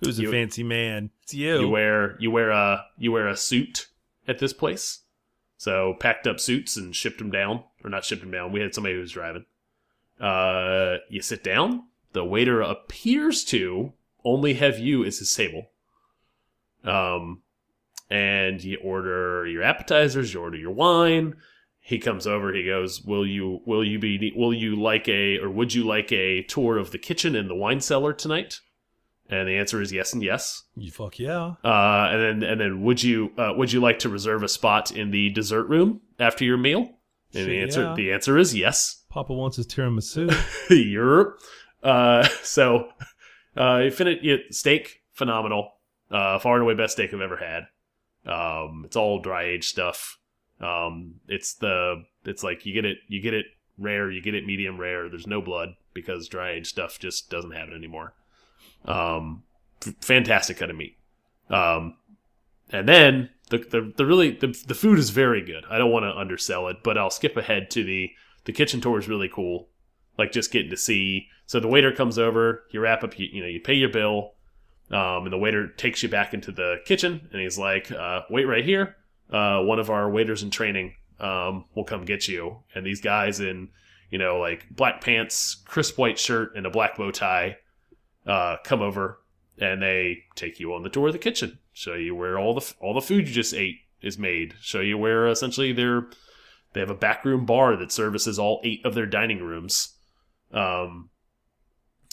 Who's 0.00 0.20
a 0.20 0.26
fancy 0.26 0.62
man? 0.62 1.10
It's 1.22 1.34
you. 1.34 1.60
you 1.60 1.68
wear 1.68 2.16
you 2.20 2.30
wear 2.30 2.50
a 2.50 2.86
you 2.96 3.12
wear 3.12 3.28
a 3.28 3.36
suit 3.36 3.88
at 4.26 4.38
this 4.38 4.52
place. 4.52 5.00
So 5.56 5.96
packed 5.98 6.26
up 6.26 6.38
suits 6.38 6.76
and 6.76 6.94
shipped 6.94 7.18
them 7.18 7.30
down, 7.30 7.64
or 7.82 7.90
not 7.90 8.04
shipped 8.04 8.22
them 8.22 8.30
down. 8.30 8.52
We 8.52 8.60
had 8.60 8.74
somebody 8.74 8.94
who 8.94 9.00
was 9.00 9.10
driving. 9.12 9.44
Uh, 10.20 10.98
you 11.08 11.20
sit 11.20 11.42
down. 11.42 11.84
The 12.12 12.24
waiter 12.24 12.60
appears 12.60 13.44
to 13.46 13.92
only 14.24 14.54
have 14.54 14.78
you 14.78 15.04
as 15.04 15.18
his 15.18 15.34
table. 15.34 15.70
Um, 16.84 17.42
and 18.08 18.62
you 18.62 18.78
order 18.82 19.46
your 19.46 19.62
appetizers. 19.62 20.32
You 20.32 20.40
order 20.40 20.56
your 20.56 20.70
wine. 20.70 21.34
He 21.88 21.98
comes 21.98 22.26
over. 22.26 22.52
He 22.52 22.66
goes, 22.66 23.00
"Will 23.02 23.26
you 23.26 23.62
will 23.64 23.82
you 23.82 23.98
be 23.98 24.30
will 24.36 24.52
you 24.52 24.76
like 24.76 25.08
a 25.08 25.38
or 25.38 25.48
would 25.48 25.72
you 25.72 25.84
like 25.84 26.12
a 26.12 26.42
tour 26.42 26.76
of 26.76 26.90
the 26.90 26.98
kitchen 26.98 27.34
and 27.34 27.48
the 27.48 27.54
wine 27.54 27.80
cellar 27.80 28.12
tonight?" 28.12 28.60
And 29.30 29.48
the 29.48 29.56
answer 29.56 29.80
is 29.80 29.90
yes 29.90 30.12
and 30.12 30.22
yes. 30.22 30.64
You 30.76 30.90
fuck 30.90 31.18
yeah. 31.18 31.54
Uh, 31.64 32.08
and 32.10 32.42
then 32.42 32.50
and 32.50 32.60
then 32.60 32.82
would 32.82 33.02
you 33.02 33.32
uh, 33.38 33.54
would 33.56 33.72
you 33.72 33.80
like 33.80 34.00
to 34.00 34.10
reserve 34.10 34.42
a 34.42 34.48
spot 34.48 34.92
in 34.92 35.12
the 35.12 35.30
dessert 35.30 35.64
room 35.64 36.02
after 36.20 36.44
your 36.44 36.58
meal? 36.58 36.90
And 37.32 37.46
the 37.46 37.58
answer 37.58 37.84
yeah. 37.84 37.94
the 37.94 38.12
answer 38.12 38.36
is 38.36 38.54
yes. 38.54 39.04
Papa 39.08 39.32
wants 39.32 39.56
his 39.56 39.66
tiramisu. 39.66 40.30
Europe. 40.92 41.40
Uh, 41.82 42.28
so 42.42 42.90
uh, 43.56 43.78
you 43.84 43.90
finish 43.90 44.18
steak 44.50 45.04
phenomenal. 45.14 45.72
Uh, 46.10 46.38
far 46.38 46.56
and 46.56 46.64
away 46.64 46.74
best 46.74 46.92
steak 46.92 47.14
I've 47.14 47.22
ever 47.22 47.38
had. 47.38 47.62
Um, 48.30 48.82
it's 48.84 48.96
all 48.96 49.22
dry 49.22 49.44
aged 49.44 49.70
stuff. 49.70 50.18
Um, 50.60 51.16
it's 51.28 51.54
the 51.54 52.04
it's 52.24 52.42
like 52.42 52.66
you 52.66 52.72
get 52.72 52.84
it 52.84 52.98
you 53.08 53.20
get 53.20 53.34
it 53.34 53.46
rare, 53.78 54.10
you 54.10 54.20
get 54.20 54.34
it 54.34 54.46
medium 54.46 54.78
rare. 54.78 55.08
There's 55.08 55.26
no 55.26 55.40
blood 55.40 55.70
because 55.94 56.28
dry 56.28 56.50
aged 56.52 56.66
stuff 56.66 56.98
just 56.98 57.30
doesn't 57.30 57.52
have 57.52 57.68
it 57.68 57.74
anymore. 57.74 58.14
Um, 58.84 59.44
fantastic 60.00 60.58
cut 60.58 60.70
of 60.70 60.76
meat. 60.76 60.96
Um, 61.50 61.96
and 62.70 62.88
then 62.88 63.30
the 63.50 63.58
the, 63.58 63.92
the 63.96 64.06
really 64.06 64.32
the, 64.32 64.48
the 64.66 64.74
food 64.74 64.98
is 64.98 65.10
very 65.10 65.44
good. 65.44 65.64
I 65.70 65.78
don't 65.78 65.92
want 65.92 66.04
to 66.04 66.16
undersell 66.16 66.68
it, 66.68 66.78
but 66.82 66.98
I'll 66.98 67.10
skip 67.10 67.36
ahead 67.36 67.70
to 67.72 67.84
the 67.84 68.10
the 68.44 68.52
kitchen 68.52 68.80
tour 68.80 68.98
is 68.98 69.08
really 69.08 69.28
cool. 69.28 69.68
Like 70.16 70.32
just 70.32 70.50
getting 70.52 70.70
to 70.70 70.76
see. 70.76 71.28
So 71.46 71.60
the 71.60 71.68
waiter 71.68 71.92
comes 71.92 72.18
over, 72.18 72.64
you 72.72 72.80
wrap 72.80 73.04
up, 73.04 73.18
you, 73.18 73.28
you 73.32 73.40
know, 73.40 73.48
you 73.48 73.60
pay 73.60 73.74
your 73.74 73.88
bill, 73.88 74.32
um, 74.90 75.24
and 75.24 75.32
the 75.32 75.38
waiter 75.38 75.68
takes 75.68 76.02
you 76.02 76.08
back 76.08 76.34
into 76.34 76.52
the 76.52 76.76
kitchen, 76.84 77.28
and 77.32 77.40
he's 77.40 77.56
like, 77.58 77.90
uh, 77.90 78.22
"Wait 78.28 78.44
right 78.46 78.64
here. 78.64 78.96
Uh, 79.30 79.60
one 79.62 79.78
of 79.78 79.90
our 79.90 80.10
waiters 80.10 80.42
in 80.42 80.50
training 80.50 80.94
um, 81.20 81.64
will 81.74 81.84
come 81.84 82.04
get 82.04 82.28
you." 82.28 82.62
And 82.74 82.84
these 82.84 83.00
guys 83.00 83.40
in, 83.40 83.68
you 84.10 84.18
know, 84.18 84.38
like 84.38 84.66
black 84.70 85.00
pants, 85.00 85.56
crisp 85.66 85.98
white 85.98 86.18
shirt, 86.18 86.56
and 86.56 86.66
a 86.66 86.70
black 86.70 86.96
bow 86.96 87.10
tie, 87.10 87.58
uh, 88.26 88.56
come 88.64 88.82
over, 88.82 89.20
and 89.58 89.82
they 89.82 90.24
take 90.34 90.60
you 90.60 90.74
on 90.74 90.82
the 90.82 90.90
tour 90.90 91.08
of 91.08 91.12
the 91.12 91.18
kitchen, 91.18 91.58
show 91.72 91.94
you 91.94 92.14
where 92.14 92.38
all 92.38 92.54
the 92.54 92.74
all 92.80 92.94
the 92.94 93.00
food 93.00 93.28
you 93.28 93.34
just 93.34 93.54
ate 93.54 93.80
is 94.00 94.18
made, 94.18 94.54
show 94.60 94.80
you 94.80 94.96
where 94.96 95.26
essentially 95.26 95.72
they're 95.72 96.06
they 96.72 96.80
have 96.80 96.90
a 96.90 96.94
backroom 96.94 97.46
bar 97.46 97.76
that 97.76 97.92
services 97.92 98.38
all 98.38 98.60
eight 98.62 98.84
of 98.84 98.94
their 98.94 99.06
dining 99.06 99.42
rooms. 99.42 99.96
Um, 100.52 101.10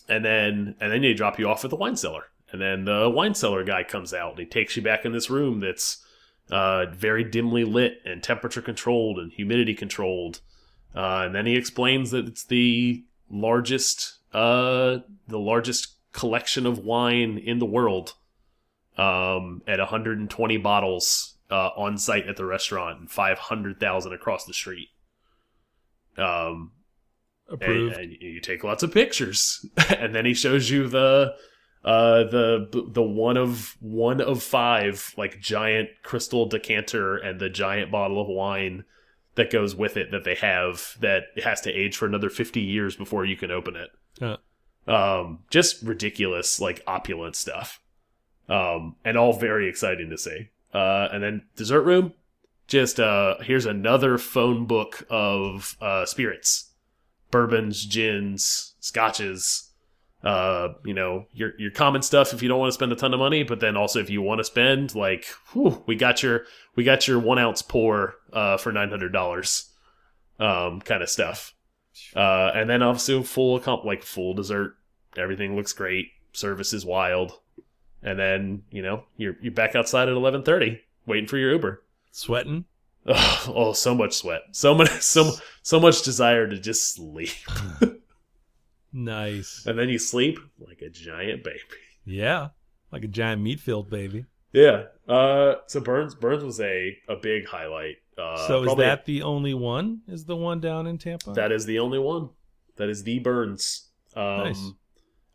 and 0.07 0.23
then 0.23 0.75
and 0.79 0.91
then 0.91 1.01
they 1.01 1.13
drop 1.13 1.39
you 1.39 1.47
off 1.47 1.63
at 1.63 1.69
the 1.69 1.75
wine 1.75 1.95
cellar. 1.95 2.23
And 2.51 2.61
then 2.61 2.85
the 2.85 3.09
wine 3.09 3.33
cellar 3.33 3.63
guy 3.63 3.83
comes 3.83 4.13
out 4.13 4.31
and 4.31 4.39
he 4.39 4.45
takes 4.45 4.77
you 4.77 4.83
back 4.83 5.03
in 5.03 5.11
this 5.11 5.29
room 5.29 5.59
that's 5.59 6.04
uh, 6.51 6.85
very 6.91 7.23
dimly 7.23 7.63
lit 7.63 8.01
and 8.05 8.21
temperature 8.21 8.61
controlled 8.61 9.17
and 9.17 9.31
humidity 9.31 9.73
controlled. 9.73 10.41
Uh, 10.95 11.23
and 11.25 11.35
then 11.35 11.45
he 11.45 11.55
explains 11.55 12.11
that 12.11 12.27
it's 12.27 12.45
the 12.45 13.03
largest 13.29 14.19
uh, 14.33 14.99
the 15.27 15.39
largest 15.39 15.95
collection 16.11 16.65
of 16.65 16.79
wine 16.79 17.37
in 17.37 17.59
the 17.59 17.65
world 17.65 18.13
um, 18.97 19.61
at 19.67 19.79
120 19.79 20.57
bottles 20.57 21.35
uh, 21.49 21.69
on 21.75 21.97
site 21.97 22.27
at 22.27 22.37
the 22.37 22.45
restaurant 22.45 22.99
and 22.99 23.11
500,000 23.11 24.13
across 24.13 24.45
the 24.45 24.53
street. 24.53 24.89
Um, 26.17 26.71
and, 27.49 27.61
Approved. 27.61 27.97
and 27.97 28.11
you 28.19 28.39
take 28.39 28.63
lots 28.63 28.83
of 28.83 28.91
pictures, 28.93 29.65
and 29.97 30.15
then 30.15 30.25
he 30.25 30.33
shows 30.33 30.69
you 30.69 30.87
the 30.87 31.35
uh, 31.85 32.23
the 32.23 32.67
the 32.91 33.03
one 33.03 33.37
of 33.37 33.77
one 33.79 34.19
of 34.19 34.41
five 34.41 35.13
like 35.17 35.39
giant 35.39 35.89
crystal 36.03 36.47
decanter 36.47 37.15
and 37.15 37.39
the 37.39 37.49
giant 37.49 37.91
bottle 37.91 38.19
of 38.19 38.27
wine 38.27 38.83
that 39.35 39.51
goes 39.51 39.75
with 39.75 39.95
it 39.95 40.09
that 40.11 40.23
they 40.23 40.35
have 40.35 40.95
that 40.99 41.23
has 41.43 41.61
to 41.61 41.71
age 41.71 41.95
for 41.95 42.05
another 42.07 42.29
50 42.29 42.59
years 42.59 42.95
before 42.95 43.23
you 43.23 43.37
can 43.37 43.51
open 43.51 43.75
it. 43.75 43.89
Uh, 44.21 44.37
Um, 44.87 45.39
just 45.49 45.83
ridiculous, 45.83 46.59
like 46.59 46.81
opulent 46.87 47.35
stuff. 47.35 47.79
Um, 48.47 48.95
and 49.03 49.17
all 49.17 49.33
very 49.33 49.67
exciting 49.67 50.09
to 50.09 50.17
see. 50.17 50.49
Uh, 50.73 51.09
and 51.11 51.23
then 51.23 51.43
dessert 51.55 51.81
room, 51.81 52.13
just 52.67 52.99
uh, 52.99 53.35
here's 53.41 53.65
another 53.65 54.17
phone 54.17 54.65
book 54.65 55.05
of 55.09 55.75
uh, 55.81 56.05
spirits, 56.05 56.71
bourbons, 57.29 57.85
gins, 57.85 58.73
scotches. 58.79 59.64
Uh, 60.25 60.73
you 60.83 60.93
know 60.95 61.27
your 61.33 61.51
your 61.59 61.69
common 61.69 62.01
stuff 62.01 62.33
if 62.33 62.41
you 62.41 62.49
don't 62.49 62.59
want 62.59 62.69
to 62.69 62.73
spend 62.73 62.91
a 62.91 62.95
ton 62.95 63.13
of 63.13 63.19
money, 63.19 63.43
but 63.43 63.59
then 63.59 63.77
also 63.77 63.99
if 63.99 64.09
you 64.09 64.21
want 64.23 64.39
to 64.39 64.43
spend, 64.43 64.95
like, 64.95 65.25
whew, 65.53 65.83
we 65.85 65.95
got 65.95 66.23
your 66.23 66.45
we 66.75 66.83
got 66.83 67.07
your 67.07 67.19
one 67.19 67.37
ounce 67.37 67.61
pour 67.61 68.15
uh, 68.33 68.57
for 68.57 68.71
nine 68.71 68.89
hundred 68.89 69.13
dollars, 69.13 69.69
um, 70.39 70.81
kind 70.81 71.03
of 71.03 71.09
stuff. 71.09 71.53
Uh, 72.15 72.51
and 72.55 72.67
then 72.69 72.81
obviously 72.81 73.21
full 73.23 73.59
comp 73.59 73.85
like 73.85 74.01
full 74.03 74.33
dessert. 74.33 74.75
Everything 75.15 75.55
looks 75.55 75.73
great. 75.73 76.07
Service 76.33 76.73
is 76.73 76.85
wild. 76.85 77.39
And 78.01 78.17
then 78.19 78.63
you 78.71 78.81
know 78.81 79.03
you're 79.17 79.35
you're 79.41 79.53
back 79.53 79.75
outside 79.75 80.09
at 80.09 80.15
eleven 80.15 80.41
thirty, 80.43 80.81
waiting 81.05 81.27
for 81.27 81.37
your 81.37 81.51
Uber. 81.51 81.83
sweating. 82.11 82.65
Oh, 83.07 83.53
oh, 83.55 83.73
so 83.73 83.93
much 83.93 84.13
sweat, 84.13 84.41
so 84.51 84.73
much, 84.73 84.89
so 85.01 85.33
so 85.61 85.79
much 85.79 86.01
desire 86.01 86.47
to 86.47 86.59
just 86.59 86.95
sleep, 86.95 87.29
Nice. 88.97 89.65
and 89.65 89.77
then 89.77 89.89
you 89.89 89.99
sleep 89.99 90.39
like 90.57 90.81
a 90.81 90.89
giant 90.89 91.43
baby. 91.43 91.59
Yeah, 92.07 92.49
like 92.91 93.03
a 93.03 93.07
giant 93.07 93.41
meat 93.41 93.59
filled 93.59 93.89
baby. 93.89 94.25
Yeah. 94.53 94.83
Uh. 95.07 95.55
So 95.65 95.79
Bern's 95.81 96.13
Bern's 96.13 96.43
was 96.43 96.61
a 96.61 96.95
a 97.09 97.15
big 97.15 97.47
highlight. 97.47 97.95
Uh, 98.15 98.47
so 98.47 98.63
is 98.63 98.75
that 98.77 99.05
the 99.05 99.23
only 99.23 99.55
one? 99.55 100.01
Is 100.07 100.25
the 100.25 100.35
one 100.35 100.59
down 100.59 100.85
in 100.85 100.99
Tampa? 100.99 101.33
That 101.33 101.51
is 101.51 101.65
the 101.65 101.79
only 101.79 101.97
one. 101.97 102.29
That 102.77 102.89
is 102.89 103.03
the 103.03 103.17
Bern's. 103.19 103.89
Um, 104.15 104.23
Nice. 104.37 104.71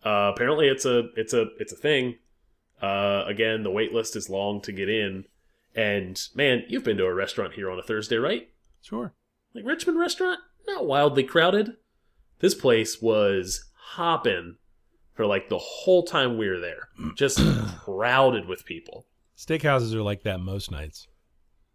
uh, 0.04 0.30
apparently, 0.32 0.68
it's 0.68 0.84
a 0.84 1.08
it's 1.16 1.34
a 1.34 1.46
it's 1.58 1.72
a 1.72 1.76
thing. 1.76 2.18
Uh, 2.80 3.24
again, 3.26 3.64
the 3.64 3.70
wait 3.72 3.92
list 3.92 4.14
is 4.14 4.30
long 4.30 4.60
to 4.62 4.70
get 4.72 4.88
in. 4.88 5.24
And 5.74 6.22
man, 6.36 6.62
you've 6.68 6.84
been 6.84 6.96
to 6.98 7.04
a 7.04 7.12
restaurant 7.12 7.54
here 7.54 7.68
on 7.68 7.80
a 7.80 7.82
Thursday, 7.82 8.16
right? 8.16 8.48
sure. 8.80 9.12
Like 9.54 9.64
Richmond 9.66 9.98
restaurant, 9.98 10.38
not 10.68 10.86
wildly 10.86 11.24
crowded. 11.24 11.72
This 12.40 12.54
place 12.54 13.00
was 13.00 13.64
hopping 13.74 14.56
for 15.14 15.26
like 15.26 15.48
the 15.48 15.58
whole 15.58 16.02
time 16.04 16.36
we 16.38 16.48
were 16.48 16.58
there, 16.60 16.88
just 17.16 17.38
crowded 17.84 18.46
with 18.46 18.64
people. 18.64 19.06
Steakhouses 19.36 19.94
are 19.94 20.02
like 20.02 20.22
that 20.24 20.40
most 20.40 20.70
nights. 20.70 21.06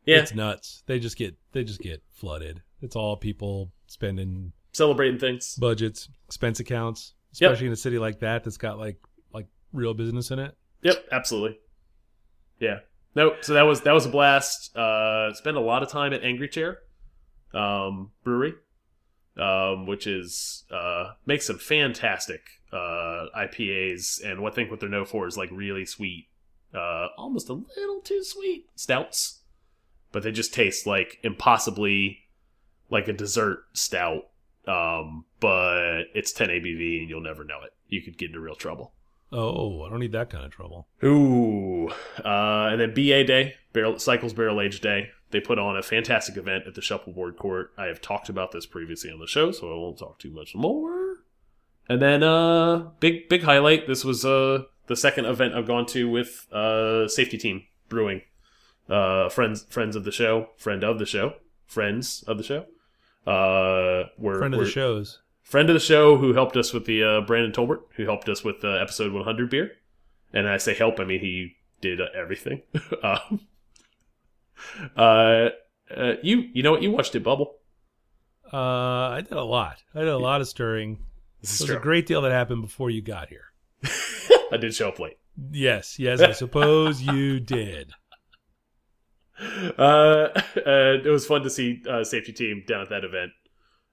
Yeah, 0.05 0.17
It's 0.19 0.33
nuts. 0.35 0.83
They 0.85 0.99
just 0.99 1.17
get 1.17 1.35
they 1.51 1.63
just 1.63 1.79
get 1.79 2.03
flooded. 2.11 2.61
It's 2.81 2.95
all 2.95 3.17
people 3.17 3.71
spending 3.87 4.51
celebrating 4.73 5.19
things. 5.19 5.55
budgets, 5.55 6.09
expense 6.27 6.59
accounts, 6.59 7.13
Yep. 7.39 7.51
especially 7.51 7.67
in 7.67 7.73
a 7.73 7.77
city 7.77 7.97
like 7.99 8.19
that 8.19 8.43
that's 8.43 8.57
got 8.57 8.77
like 8.77 8.97
like 9.33 9.47
real 9.73 9.93
business 9.93 10.29
in 10.31 10.39
it. 10.39 10.55
Yep, 10.83 11.07
absolutely. 11.11 11.57
Yeah. 12.59 12.79
Nope. 13.15 13.37
So 13.41 13.53
that 13.53 13.63
was 13.63 13.81
that 13.81 13.93
was 13.93 14.05
a 14.05 14.09
blast. 14.09 14.75
Uh, 14.75 15.33
spent 15.33 15.57
a 15.57 15.61
lot 15.61 15.81
of 15.83 15.89
time 15.89 16.13
at 16.13 16.23
Angry 16.23 16.49
Chair 16.49 16.79
um, 17.53 18.11
Brewery, 18.23 18.53
um, 19.37 19.85
which 19.85 20.07
is 20.07 20.63
uh, 20.71 21.13
makes 21.25 21.47
some 21.47 21.57
fantastic 21.57 22.41
uh, 22.71 23.25
IPAs, 23.37 24.23
and 24.23 24.41
what 24.41 24.53
I 24.53 24.55
think 24.55 24.71
what 24.71 24.79
they're 24.79 24.89
known 24.89 25.05
for 25.05 25.27
is 25.27 25.37
like 25.37 25.49
really 25.51 25.85
sweet, 25.85 26.27
uh, 26.73 27.07
almost 27.17 27.49
a 27.49 27.53
little 27.53 28.01
too 28.01 28.23
sweet 28.23 28.67
stouts, 28.75 29.41
but 30.11 30.23
they 30.23 30.31
just 30.31 30.53
taste 30.53 30.87
like 30.87 31.19
impossibly 31.23 32.19
like 32.89 33.07
a 33.07 33.13
dessert 33.13 33.65
stout. 33.73 34.27
Um, 34.67 35.25
but 35.39 36.05
it's 36.15 36.31
10 36.31 36.49
ABV, 36.49 37.01
and 37.01 37.09
you'll 37.09 37.21
never 37.21 37.43
know 37.43 37.61
it. 37.63 37.73
You 37.87 38.01
could 38.01 38.17
get 38.17 38.29
into 38.29 38.39
real 38.39 38.55
trouble. 38.55 38.93
Oh, 39.31 39.83
I 39.83 39.89
don't 39.89 39.99
need 39.99 40.13
that 40.13 40.29
kind 40.29 40.45
of 40.45 40.51
trouble. 40.51 40.87
Ooh. 41.03 41.89
Uh, 42.23 42.69
and 42.71 42.79
then 42.79 42.93
BA 42.93 43.25
Day, 43.25 43.55
Barrel, 43.73 43.99
Cycles 43.99 44.33
Barrel 44.33 44.61
Age 44.61 44.81
Day. 44.81 45.09
They 45.31 45.39
put 45.39 45.59
on 45.59 45.75
a 45.75 45.81
fantastic 45.83 46.37
event 46.37 46.65
at 46.67 46.75
the 46.75 46.81
Shuffleboard 46.81 47.37
Court. 47.37 47.71
I 47.77 47.85
have 47.85 47.99
talked 48.01 48.29
about 48.29 48.51
this 48.51 48.65
previously 48.65 49.11
on 49.11 49.19
the 49.19 49.27
show, 49.27 49.51
so 49.51 49.67
I 49.71 49.75
won't 49.75 49.97
talk 49.99 50.19
too 50.19 50.31
much 50.31 50.55
more. 50.55 51.17
And 51.89 52.01
then, 52.01 52.23
uh, 52.23 52.89
big 52.99 53.27
big 53.29 53.43
highlight. 53.43 53.87
This 53.87 54.03
was 54.05 54.23
uh 54.25 54.63
the 54.87 54.95
second 54.95 55.25
event 55.25 55.53
I've 55.55 55.67
gone 55.67 55.85
to 55.87 56.09
with 56.09 56.47
uh 56.53 57.07
Safety 57.07 57.37
Team 57.37 57.63
Brewing, 57.89 58.21
uh 58.89 59.29
friends 59.29 59.65
friends 59.69 59.95
of 59.95 60.03
the 60.03 60.11
show, 60.11 60.49
friend 60.57 60.83
of 60.83 60.99
the 60.99 61.05
show, 61.05 61.33
friends 61.67 62.23
of 62.27 62.37
the 62.37 62.43
show. 62.43 62.65
Uh, 63.27 64.09
we're, 64.19 64.37
Friend 64.37 64.53
of 64.53 64.59
we're- 64.59 64.65
the 64.67 64.71
shows. 64.71 65.19
friend 65.41 65.67
of 65.69 65.73
the 65.73 65.79
show 65.79 66.17
who 66.17 66.33
helped 66.33 66.55
us 66.55 66.73
with 66.73 66.85
the 66.85 67.03
uh, 67.03 67.21
Brandon 67.21 67.51
Tolbert, 67.51 67.81
who 67.95 68.03
helped 68.05 68.29
us 68.29 68.43
with 68.43 68.63
uh, 68.63 68.69
episode 68.73 69.11
100 69.13 69.49
beer. 69.49 69.71
And 70.31 70.47
I 70.47 70.57
say 70.57 70.75
help, 70.75 70.99
I 70.99 71.05
mean 71.05 71.21
he 71.21 71.55
did 71.81 71.99
uh, 71.99 72.05
everything. 72.15 72.61
um, 73.03 73.41
uh, 74.97 75.49
uh, 75.95 76.13
you 76.23 76.49
you 76.53 76.63
know 76.63 76.71
what? 76.71 76.81
You 76.81 76.91
watched 76.91 77.15
it, 77.15 77.23
Bubble. 77.23 77.55
Uh, 78.51 78.57
I 78.57 79.21
did 79.21 79.33
a 79.33 79.43
lot. 79.43 79.83
I 79.93 79.99
did 79.99 80.07
a 80.09 80.17
lot 80.17 80.41
of 80.41 80.47
stirring. 80.47 80.99
This 81.41 81.59
is 81.59 81.67
There's 81.67 81.77
a 81.77 81.81
great 81.81 82.05
deal 82.05 82.21
that 82.21 82.31
happened 82.31 82.61
before 82.61 82.89
you 82.89 83.01
got 83.01 83.29
here. 83.29 83.51
I 84.51 84.57
did 84.57 84.73
show 84.73 84.89
up 84.89 84.99
late. 84.99 85.17
Yes, 85.51 85.99
yes, 85.99 86.21
I 86.21 86.31
suppose 86.31 87.01
you 87.01 87.39
did. 87.41 87.91
Uh, 89.77 90.29
uh, 90.65 91.01
it 91.03 91.09
was 91.09 91.25
fun 91.25 91.43
to 91.43 91.49
see 91.49 91.83
uh, 91.89 92.03
safety 92.03 92.31
team 92.31 92.63
down 92.65 92.81
at 92.81 92.89
that 92.89 93.03
event, 93.03 93.31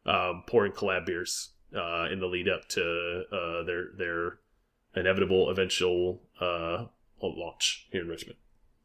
um, 0.06 0.44
pouring 0.46 0.72
collab 0.72 1.04
beers 1.04 1.50
uh, 1.76 2.06
in 2.10 2.20
the 2.20 2.26
lead 2.26 2.48
up 2.48 2.68
to 2.68 3.24
uh, 3.32 3.64
their 3.64 3.86
their 3.96 4.38
inevitable 4.94 5.50
eventual 5.50 6.22
uh, 6.40 6.86
launch 7.20 7.88
here 7.90 8.02
in 8.02 8.08
Richmond. 8.08 8.38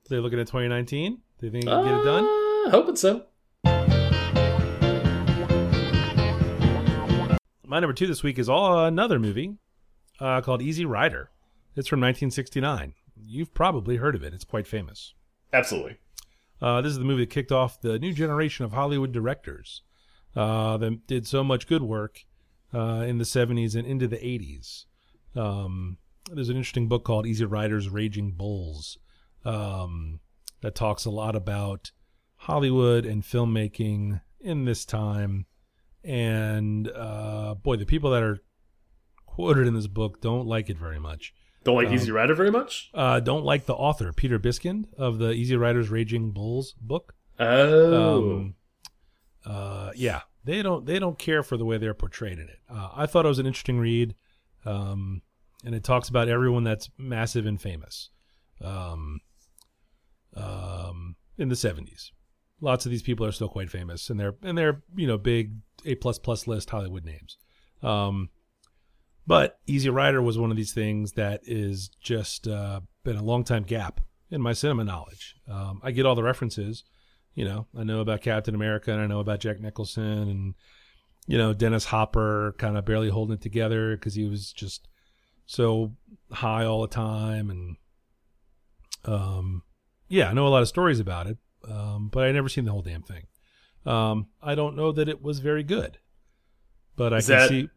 They're 0.10 0.22
looking 0.22 0.40
at 0.40 0.48
2019. 0.48 1.22
Do 1.40 1.46
you 1.46 1.52
think 1.52 1.66
you 1.66 1.70
can 1.70 1.86
get 1.86 2.00
it 2.00 2.04
done? 2.04 2.24
Uh, 2.24 2.72
hoping 2.72 2.96
so. 2.96 3.26
My 7.64 7.80
number 7.80 7.94
two 7.94 8.08
this 8.08 8.24
week 8.24 8.40
is 8.40 8.50
all 8.50 8.86
another 8.86 9.20
movie 9.20 9.58
uh, 10.20 10.42
called 10.42 10.64
Easy 10.64 10.84
Rider. 10.84 11.30
It's 11.76 11.88
from 11.88 12.00
1969. 12.00 12.96
You've 13.16 13.54
probably 13.54 13.98
heard 13.98 14.16
of 14.16 14.24
it. 14.24 14.34
It's 14.34 14.46
quite 14.46 14.66
famous. 14.66 15.14
Absolutely. 15.54 15.98
Uh, 16.60 16.82
this 16.82 16.92
is 16.92 16.98
the 16.98 17.06
movie 17.06 17.24
that 17.24 17.30
kicked 17.30 17.52
off 17.52 17.82
the 17.82 18.00
new 18.00 18.14
generation 18.14 18.66
of 18.66 18.72
Hollywood 18.72 19.12
directors 19.12 19.84
uh, 20.36 20.78
that 20.78 21.06
did 21.06 21.28
so 21.28 21.44
much 21.44 21.68
good 21.68 21.84
work 21.84 22.26
uh, 22.74 23.06
in 23.08 23.20
the 23.20 23.24
70s 23.26 23.76
and 23.76 23.86
into 23.86 24.08
the 24.08 24.18
80s. 24.18 24.86
Um, 25.36 25.98
there's 26.32 26.50
an 26.50 26.58
interesting 26.58 26.88
book 26.88 27.04
called 27.04 27.28
Easy 27.28 27.46
Riders 27.46 27.90
Raging 27.90 28.32
Bulls 28.32 28.98
um, 29.46 30.20
that 30.62 30.76
talks 30.76 31.06
a 31.06 31.10
lot 31.10 31.36
about 31.36 31.92
Hollywood 32.36 33.06
and 33.06 33.24
filmmaking 33.24 34.22
in 34.40 34.66
this 34.66 34.86
time. 34.86 35.46
And 36.04 36.90
uh, 36.90 37.56
boy, 37.56 37.76
the 37.76 37.86
people 37.86 38.12
that 38.12 38.24
are 38.24 38.40
quoted 39.26 39.68
in 39.68 39.74
this 39.74 39.88
book 39.88 40.22
don't 40.22 40.48
like 40.48 40.70
it 40.70 40.78
very 40.78 41.00
much. 41.00 41.34
Don't 41.64 41.76
like 41.76 41.88
Um, 41.88 41.94
Easy 41.94 42.12
Rider 42.12 42.34
very 42.34 42.52
much. 42.52 42.90
Uh, 42.94 43.20
don't 43.20 43.44
like 43.44 43.66
the 43.66 43.74
author, 43.76 44.14
Peter 44.14 44.40
Biskind, 44.40 44.86
of 44.98 45.18
the 45.18 45.32
Easy 45.32 45.56
Riders 45.58 45.90
Raging 45.90 46.32
Bulls 46.32 46.74
book. 46.80 47.14
Oh, 47.40 48.24
Um, 48.32 48.56
uh, 49.46 49.92
yeah, 49.96 50.22
they 50.44 50.62
don't 50.62 50.86
they 50.86 50.98
don't 50.98 51.20
care 51.20 51.44
for 51.44 51.58
the 51.58 51.66
way 51.66 51.78
they're 51.78 51.94
portrayed 51.94 52.40
in 52.40 52.48
it. 52.48 52.60
Uh, 52.70 52.90
I 52.96 53.06
thought 53.06 53.26
it 53.26 53.30
was 53.30 53.40
an 53.40 53.46
interesting 53.46 53.80
read, 53.80 54.16
um, 54.66 55.22
and 55.66 55.76
it 55.76 55.84
talks 55.84 56.08
about 56.10 56.30
everyone 56.30 56.64
that's 56.64 56.90
massive 56.98 57.46
and 57.46 57.62
famous, 57.62 58.10
um, 58.62 59.20
um, 60.38 61.16
in 61.38 61.50
the 61.50 61.56
seventies. 61.56 62.12
Lots 62.60 62.86
of 62.86 62.92
these 62.92 63.04
people 63.04 63.26
are 63.26 63.32
still 63.32 63.50
quite 63.50 63.70
famous, 63.70 64.10
and 64.10 64.20
they're 64.20 64.36
and 64.42 64.58
they're 64.58 64.82
you 64.96 65.08
know 65.08 65.18
big 65.18 65.54
A 65.86 65.96
plus 65.96 66.20
plus 66.20 66.48
list 66.48 66.70
Hollywood 66.70 67.06
names. 67.06 67.38
Um, 67.84 68.30
but 69.26 69.60
Easy 69.68 69.90
Rider 69.90 70.22
was 70.22 70.38
one 70.38 70.52
of 70.52 70.58
these 70.58 70.74
things 70.74 71.14
that 71.14 71.42
is 71.44 71.90
just 72.02 72.48
uh, 72.48 72.82
been 73.04 73.18
a 73.18 73.24
long 73.24 73.44
time 73.44 73.64
gap 73.64 74.02
in 74.32 74.42
my 74.42 74.54
cinema 74.54 74.84
knowledge. 74.84 75.36
Um, 75.50 75.82
I 75.84 75.92
get 75.92 76.06
all 76.06 76.16
the 76.16 76.24
references 76.24 76.84
you 77.38 77.46
know, 77.46 77.68
I 77.78 77.84
know 77.84 78.00
about 78.00 78.24
Captain 78.24 78.56
America 78.56 78.92
and 78.92 79.00
I 79.00 79.06
know 79.06 79.20
about 79.20 79.42
Jack 79.42 79.60
Nicholson 79.60 80.04
and, 80.04 80.56
you 81.28 81.38
know, 81.38 81.54
Dennis 81.54 81.86
Hopper 81.86 82.56
kind 82.58 82.76
of 82.76 82.84
barely 82.84 83.10
holding 83.10 83.36
it 83.36 83.42
together 83.42 83.96
because 83.96 84.16
he 84.16 84.28
was 84.28 84.52
just 84.52 84.88
so 85.46 85.94
high 86.32 86.66
all 86.66 86.82
the 86.82 86.88
time. 86.88 87.52
And, 87.52 87.78
um, 89.06 89.62
yeah, 90.10 90.30
I 90.30 90.34
know 90.34 90.48
a 90.48 90.50
lot 90.50 90.62
of 90.62 90.68
stories 90.68 91.00
about 91.00 91.28
it, 91.28 91.38
um, 91.70 92.10
but 92.12 92.24
I 92.26 92.32
never 92.32 92.50
seen 92.50 92.66
the 92.66 92.72
whole 92.72 92.82
damn 92.82 93.04
thing. 93.04 93.24
Um, 93.86 94.28
I 94.42 94.56
don't 94.56 94.76
know 94.76 94.92
that 94.92 95.08
it 95.08 95.22
was 95.22 95.40
very 95.40 95.64
good, 95.64 95.98
but 96.96 97.14
I 97.14 97.18
Is 97.18 97.28
can 97.28 97.36
that- 97.38 97.50
see, 97.50 97.70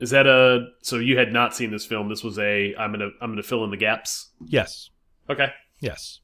is 0.00 0.10
that 0.10 0.26
a? 0.26 0.68
So 0.82 0.96
you 0.98 1.18
had 1.18 1.32
not 1.32 1.54
seen 1.56 1.70
this 1.72 1.84
film. 1.84 2.08
This 2.08 2.22
was 2.22 2.38
a. 2.38 2.74
I'm 2.76 2.92
gonna. 2.92 3.10
I'm 3.20 3.32
gonna 3.32 3.42
fill 3.42 3.64
in 3.64 3.70
the 3.70 3.76
gaps. 3.76 4.30
yes, 4.46 4.90
Okay. 5.28 5.48
Yes. 5.80 6.20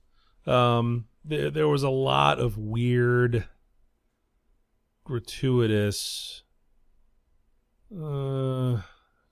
Um, 0.47 1.07
there, 1.25 1.51
there 1.51 1.69
was 1.69 1.83
a 1.83 1.91
lot 1.91 2.39
of 2.39 2.57
weird 2.59 3.47
gratuitous, 5.05 6.43
uh, 7.93 8.81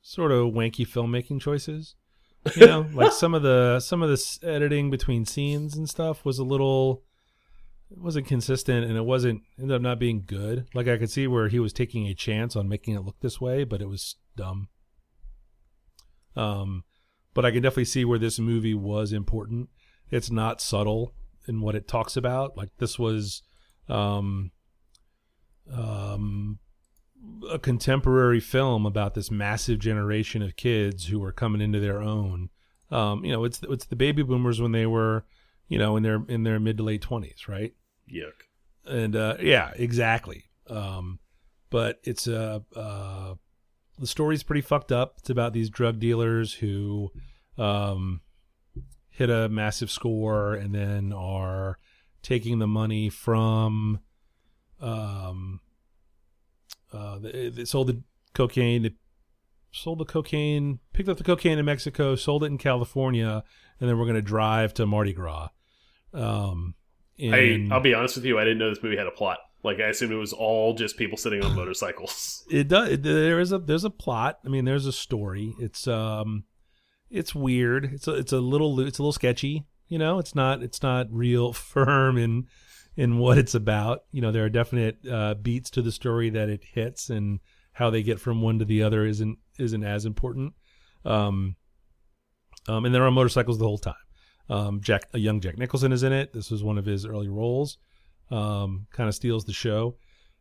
sort 0.02 0.32
of 0.32 0.52
wanky 0.52 0.86
filmmaking 0.86 1.40
choices. 1.40 1.94
You 2.56 2.66
know, 2.66 2.86
like 2.92 3.12
some 3.12 3.34
of 3.34 3.42
the 3.42 3.80
some 3.80 4.02
of 4.02 4.08
this 4.08 4.38
editing 4.42 4.90
between 4.90 5.24
scenes 5.24 5.76
and 5.76 5.88
stuff 5.88 6.24
was 6.24 6.38
a 6.38 6.44
little 6.44 7.04
it 7.90 7.98
wasn't 7.98 8.26
consistent 8.26 8.84
and 8.84 8.96
it 8.96 9.04
wasn't 9.04 9.42
ended 9.58 9.76
up 9.76 9.82
not 9.82 9.98
being 9.98 10.24
good. 10.26 10.66
Like 10.74 10.88
I 10.88 10.96
could 10.96 11.10
see 11.10 11.26
where 11.26 11.48
he 11.48 11.60
was 11.60 11.72
taking 11.72 12.06
a 12.06 12.14
chance 12.14 12.56
on 12.56 12.68
making 12.68 12.94
it 12.94 13.04
look 13.04 13.20
this 13.20 13.40
way, 13.40 13.64
but 13.64 13.80
it 13.80 13.88
was 13.88 14.16
dumb. 14.36 14.68
Um, 16.34 16.84
but 17.34 17.44
I 17.44 17.50
can 17.50 17.62
definitely 17.62 17.84
see 17.86 18.04
where 18.04 18.18
this 18.18 18.38
movie 18.38 18.74
was 18.74 19.12
important. 19.12 19.68
It's 20.10 20.30
not 20.30 20.60
subtle 20.60 21.14
in 21.46 21.60
what 21.60 21.74
it 21.74 21.88
talks 21.88 22.16
about. 22.16 22.56
Like 22.56 22.70
this 22.78 22.98
was, 22.98 23.42
um, 23.88 24.52
um, 25.72 26.58
a 27.50 27.58
contemporary 27.58 28.40
film 28.40 28.86
about 28.86 29.14
this 29.14 29.30
massive 29.30 29.78
generation 29.78 30.42
of 30.42 30.56
kids 30.56 31.06
who 31.06 31.20
were 31.20 31.32
coming 31.32 31.60
into 31.60 31.80
their 31.80 32.00
own. 32.00 32.50
Um, 32.90 33.24
you 33.24 33.32
know, 33.32 33.44
it's 33.44 33.60
it's 33.68 33.86
the 33.86 33.96
baby 33.96 34.22
boomers 34.22 34.60
when 34.60 34.72
they 34.72 34.86
were, 34.86 35.24
you 35.68 35.78
know, 35.78 35.96
in 35.96 36.02
their 36.02 36.22
in 36.28 36.42
their 36.42 36.60
mid 36.60 36.76
to 36.78 36.82
late 36.82 37.02
twenties, 37.02 37.48
right? 37.48 37.74
Yuck. 38.12 38.32
and 38.86 39.16
uh, 39.16 39.36
yeah, 39.40 39.72
exactly. 39.76 40.44
Um, 40.68 41.18
but 41.70 42.00
it's 42.04 42.28
uh, 42.28 42.60
uh, 42.76 43.34
the 43.98 44.06
story's 44.06 44.42
pretty 44.42 44.60
fucked 44.60 44.92
up. 44.92 45.14
It's 45.18 45.30
about 45.30 45.52
these 45.52 45.70
drug 45.70 45.98
dealers 45.98 46.54
who 46.54 47.10
um, 47.56 48.20
hit 49.08 49.30
a 49.30 49.48
massive 49.48 49.90
score 49.90 50.54
and 50.54 50.74
then 50.74 51.12
are 51.12 51.78
taking 52.22 52.58
the 52.58 52.66
money 52.66 53.08
from. 53.08 54.00
Um, 54.80 55.60
uh, 56.92 57.18
they, 57.18 57.48
they 57.48 57.64
sold 57.64 57.88
the 57.88 58.02
cocaine. 58.34 58.82
They 58.82 58.94
sold 59.72 59.98
the 59.98 60.04
cocaine, 60.04 60.80
picked 60.92 61.08
up 61.08 61.18
the 61.18 61.24
cocaine 61.24 61.58
in 61.58 61.64
Mexico, 61.64 62.14
sold 62.14 62.44
it 62.44 62.46
in 62.46 62.58
California, 62.58 63.42
and 63.80 63.88
then 63.88 63.98
we're 63.98 64.04
going 64.04 64.16
to 64.16 64.22
drive 64.22 64.74
to 64.74 64.86
Mardi 64.86 65.12
Gras. 65.12 65.48
Um, 66.12 66.74
I, 67.20 67.68
I'll 67.70 67.80
be 67.80 67.94
honest 67.94 68.16
with 68.16 68.24
you. 68.24 68.38
I 68.38 68.44
didn't 68.44 68.58
know 68.58 68.70
this 68.70 68.82
movie 68.82 68.96
had 68.96 69.06
a 69.06 69.12
plot. 69.12 69.38
Like 69.64 69.78
I 69.78 69.88
assumed 69.88 70.12
it 70.12 70.16
was 70.16 70.32
all 70.32 70.74
just 70.74 70.96
people 70.96 71.16
sitting 71.16 71.44
on 71.44 71.54
motorcycles. 71.54 72.44
it 72.50 72.68
does 72.68 72.90
it, 72.90 73.02
there 73.02 73.38
is 73.38 73.52
a 73.52 73.58
there's 73.58 73.84
a 73.84 73.90
plot 73.90 74.38
i 74.44 74.48
mean 74.48 74.64
there's 74.64 74.86
a 74.86 74.92
story 74.92 75.54
it's 75.60 75.86
um 75.86 76.44
it's 77.10 77.34
weird 77.34 77.84
it's 77.84 78.08
a, 78.08 78.14
it's 78.14 78.32
a 78.32 78.40
little 78.40 78.80
it's 78.80 78.98
a 78.98 79.02
little 79.02 79.12
sketchy 79.12 79.64
you 79.86 79.98
know 79.98 80.18
it's 80.18 80.34
not 80.34 80.62
it's 80.62 80.82
not 80.82 81.06
real 81.10 81.52
firm 81.52 82.18
in 82.18 82.46
in 82.96 83.18
what 83.18 83.38
it's 83.38 83.54
about. 83.54 84.04
You 84.12 84.20
know 84.22 84.32
there 84.32 84.44
are 84.44 84.48
definite 84.50 84.98
uh 85.08 85.34
beats 85.34 85.70
to 85.70 85.82
the 85.82 85.92
story 85.92 86.30
that 86.30 86.48
it 86.48 86.62
hits 86.64 87.10
and 87.10 87.40
how 87.72 87.88
they 87.90 88.02
get 88.02 88.20
from 88.20 88.42
one 88.42 88.58
to 88.58 88.64
the 88.64 88.82
other 88.82 89.04
isn't 89.06 89.38
isn't 89.58 89.84
as 89.84 90.04
important. 90.04 90.54
Um 91.04 91.56
um 92.68 92.84
and 92.84 92.94
they're 92.94 93.06
on 93.06 93.14
motorcycles 93.14 93.58
the 93.58 93.64
whole 93.66 93.78
time. 93.78 93.94
Um 94.48 94.80
jack 94.80 95.04
a 95.14 95.18
young 95.18 95.40
jack 95.40 95.58
nicholson 95.58 95.92
is 95.92 96.02
in 96.02 96.12
it. 96.12 96.32
This 96.32 96.50
was 96.50 96.62
one 96.62 96.78
of 96.78 96.84
his 96.86 97.06
early 97.06 97.28
roles. 97.28 97.78
Um 98.30 98.86
kind 98.92 99.08
of 99.08 99.14
steals 99.14 99.44
the 99.44 99.52
show. 99.52 99.96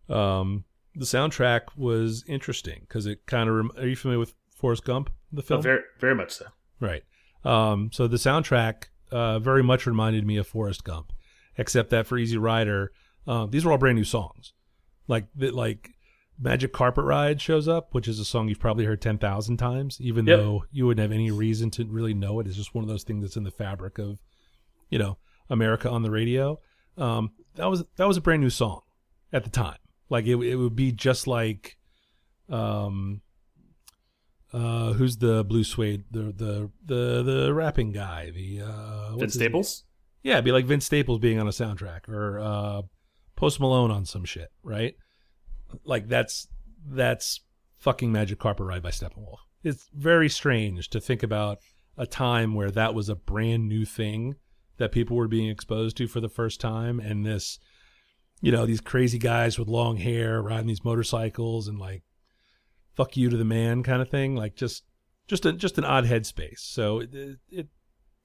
Um 0.10 0.66
the 0.96 1.06
soundtrack 1.06 1.62
was 1.78 2.26
interesting 2.28 2.82
because 2.82 3.06
it 3.06 3.26
kind 3.26 3.50
of 3.50 3.56
rem- 3.56 3.72
are 3.78 3.88
you 3.88 3.96
familiar 3.96 4.20
with 4.20 4.34
Forrest 4.54 4.84
Gump 4.84 5.10
the 5.32 5.42
Oh, 5.42 5.46
film 5.46 5.62
very, 5.64 5.82
very 6.00 6.14
much 6.16 6.32
so. 6.32 6.46
right. 6.82 7.04
Um 7.46 7.90
so 7.94 8.08
the 8.08 8.18
soundtrack 8.18 8.86
uh 9.12 9.40
very 9.40 9.64
much 9.64 9.86
reminded 9.88 10.26
me 10.28 10.36
of 10.38 10.48
Forrest 10.48 10.84
Gump 10.84 11.14
except 11.62 11.90
that 11.92 12.06
for 12.08 12.18
Easy 12.18 12.38
Rider 12.38 12.92
um 13.28 13.50
these 13.52 13.64
were 13.64 13.72
all 13.72 13.78
brand 13.78 13.98
new 13.98 14.04
songs 14.04 14.54
like 15.08 15.28
that 15.36 15.54
like 15.54 15.92
Magic 16.40 16.74
Carpet 16.74 17.06
Ride 17.06 17.40
shows 17.40 17.68
up 17.68 17.94
which 17.94 18.08
is 18.08 18.20
a 18.20 18.26
song 18.26 18.50
you've 18.50 18.60
probably 18.60 18.86
heard 18.86 19.00
10,000 19.02 19.58
times 19.58 20.00
even 20.02 20.26
Yep. 20.26 20.40
though 20.40 20.64
you 20.72 20.86
wouldn't 20.88 21.02
have 21.04 21.12
any 21.12 21.30
reason 21.32 21.70
to 21.72 21.86
really 21.86 22.14
know 22.16 22.40
it 22.40 22.48
it's 22.48 22.56
just 22.58 22.74
one 22.76 22.84
of 22.84 22.90
those 22.90 23.04
things 23.04 23.22
that's 23.24 23.38
in 23.38 23.44
the 23.44 23.52
fabric 23.52 23.98
of 24.00 24.20
you 24.90 24.98
know 25.00 25.18
America 25.50 25.90
on 25.90 26.02
the 26.02 26.12
radio 26.12 26.60
um 26.98 27.32
that 27.56 27.70
was 27.70 27.84
that 27.98 28.08
was 28.08 28.18
a 28.18 28.22
brand 28.22 28.42
new 28.42 28.50
song 28.50 28.82
at 29.32 29.44
the 29.44 29.50
time 29.50 29.78
like 30.10 30.26
it, 30.26 30.36
it 30.38 30.56
would 30.56 30.76
be 30.76 30.92
just 30.92 31.28
like 31.28 31.78
um 32.50 33.22
uh 34.54 34.94
who's 34.94 35.18
the 35.18 35.44
blue 35.46 35.64
suede 35.64 36.04
the 36.12 36.24
the 36.36 36.70
the 36.86 37.24
the 37.24 37.54
rapping 37.54 37.92
guy 37.92 38.30
the 38.32 38.62
uh 38.62 39.16
Vince 39.16 39.36
Staples. 39.36 39.84
Yeah 40.24 40.34
it'd 40.34 40.46
be 40.46 40.52
like 40.52 40.66
vince 40.66 40.86
staples 40.86 41.20
being 41.20 41.40
on 41.40 41.48
a 41.48 41.52
soundtrack 41.52 42.08
or 42.10 42.40
uh 42.40 42.82
post 43.36 43.60
malone 43.60 43.92
on 43.92 44.06
some 44.06 44.24
shit 44.24 44.50
right? 44.64 44.96
Like 45.84 46.08
that's 46.08 46.48
that's 46.88 47.42
fucking 47.78 48.12
magic 48.12 48.40
carpet 48.40 48.66
ride 48.66 48.84
by 48.84 48.92
steppenwolf. 48.92 49.38
It's 49.64 49.88
very 49.94 50.30
strange 50.30 50.90
to 50.90 51.00
think 51.00 51.24
about 51.24 51.60
a 51.98 52.06
time 52.06 52.56
where 52.56 52.72
that 52.72 52.94
was 52.94 53.10
a 53.10 53.16
brand 53.16 53.68
new 53.68 53.86
thing 53.86 54.36
that 54.78 54.92
people 54.92 55.18
were 55.18 55.28
being 55.28 55.50
exposed 55.50 55.98
to 55.98 56.08
for 56.08 56.20
the 56.20 56.30
first 56.30 56.60
time 56.60 57.00
and 57.00 57.26
this 57.26 57.60
you 58.42 58.52
know 58.52 58.66
these 58.66 58.82
crazy 58.82 59.20
guys 59.20 59.60
with 59.60 59.68
long 59.68 59.98
hair 59.98 60.42
riding 60.42 60.68
these 60.68 60.84
motorcycles 60.84 61.68
and 61.68 61.78
like 61.78 62.04
fuck 62.96 63.16
you 63.16 63.30
to 63.30 63.38
the 63.38 63.46
man 63.46 63.84
kind 63.84 64.02
of 64.02 64.10
thing 64.10 64.36
like 64.36 64.56
just 64.56 64.84
just 65.28 65.46
a, 65.46 65.54
just 65.54 65.78
an 65.78 65.86
odd 65.86 66.06
headspace. 66.06 66.60
So 66.60 67.00
it, 67.00 67.40
it 67.50 67.68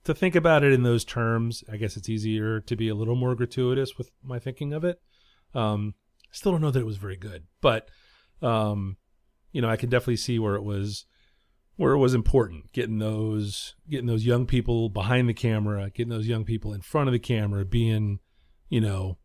to 0.07 0.14
think 0.14 0.35
about 0.35 0.64
it 0.64 0.73
in 0.73 0.83
those 0.83 1.05
terms 1.05 1.62
i 1.73 1.77
guess 1.77 1.97
it's 1.97 2.09
easier 2.09 2.61
to 2.61 2.75
be 2.77 2.88
a 2.88 2.95
little 2.95 3.16
more 3.16 3.35
gratuitous 3.35 3.97
with 3.99 4.11
my 4.23 4.38
thinking 4.38 4.73
of 4.73 4.85
it 4.85 5.01
um 5.55 5.95
still 6.33 6.53
don't 6.53 6.61
know 6.61 6.71
that 6.71 6.81
it 6.81 6.87
was 6.87 6.97
very 6.97 7.16
good 7.16 7.45
but 7.61 7.88
um 8.42 8.97
you 9.53 9.61
know 9.62 9.69
i 9.69 9.77
can 9.77 9.88
definitely 9.90 10.16
see 10.16 10.38
where 10.38 10.55
it 10.55 10.62
was 10.62 11.07
where 11.77 11.92
it 11.92 11.99
was 11.99 12.14
important 12.14 12.73
getting 12.73 12.99
those 12.99 13.75
getting 13.90 14.07
those 14.07 14.25
young 14.25 14.47
people 14.47 14.88
behind 14.88 15.29
the 15.29 15.35
camera 15.35 15.90
getting 15.90 16.11
those 16.11 16.27
young 16.27 16.45
people 16.45 16.73
in 16.73 16.81
front 16.81 17.09
of 17.09 17.12
the 17.12 17.19
camera 17.19 17.64
being 17.64 18.19
you 18.69 18.81
know 18.81 19.19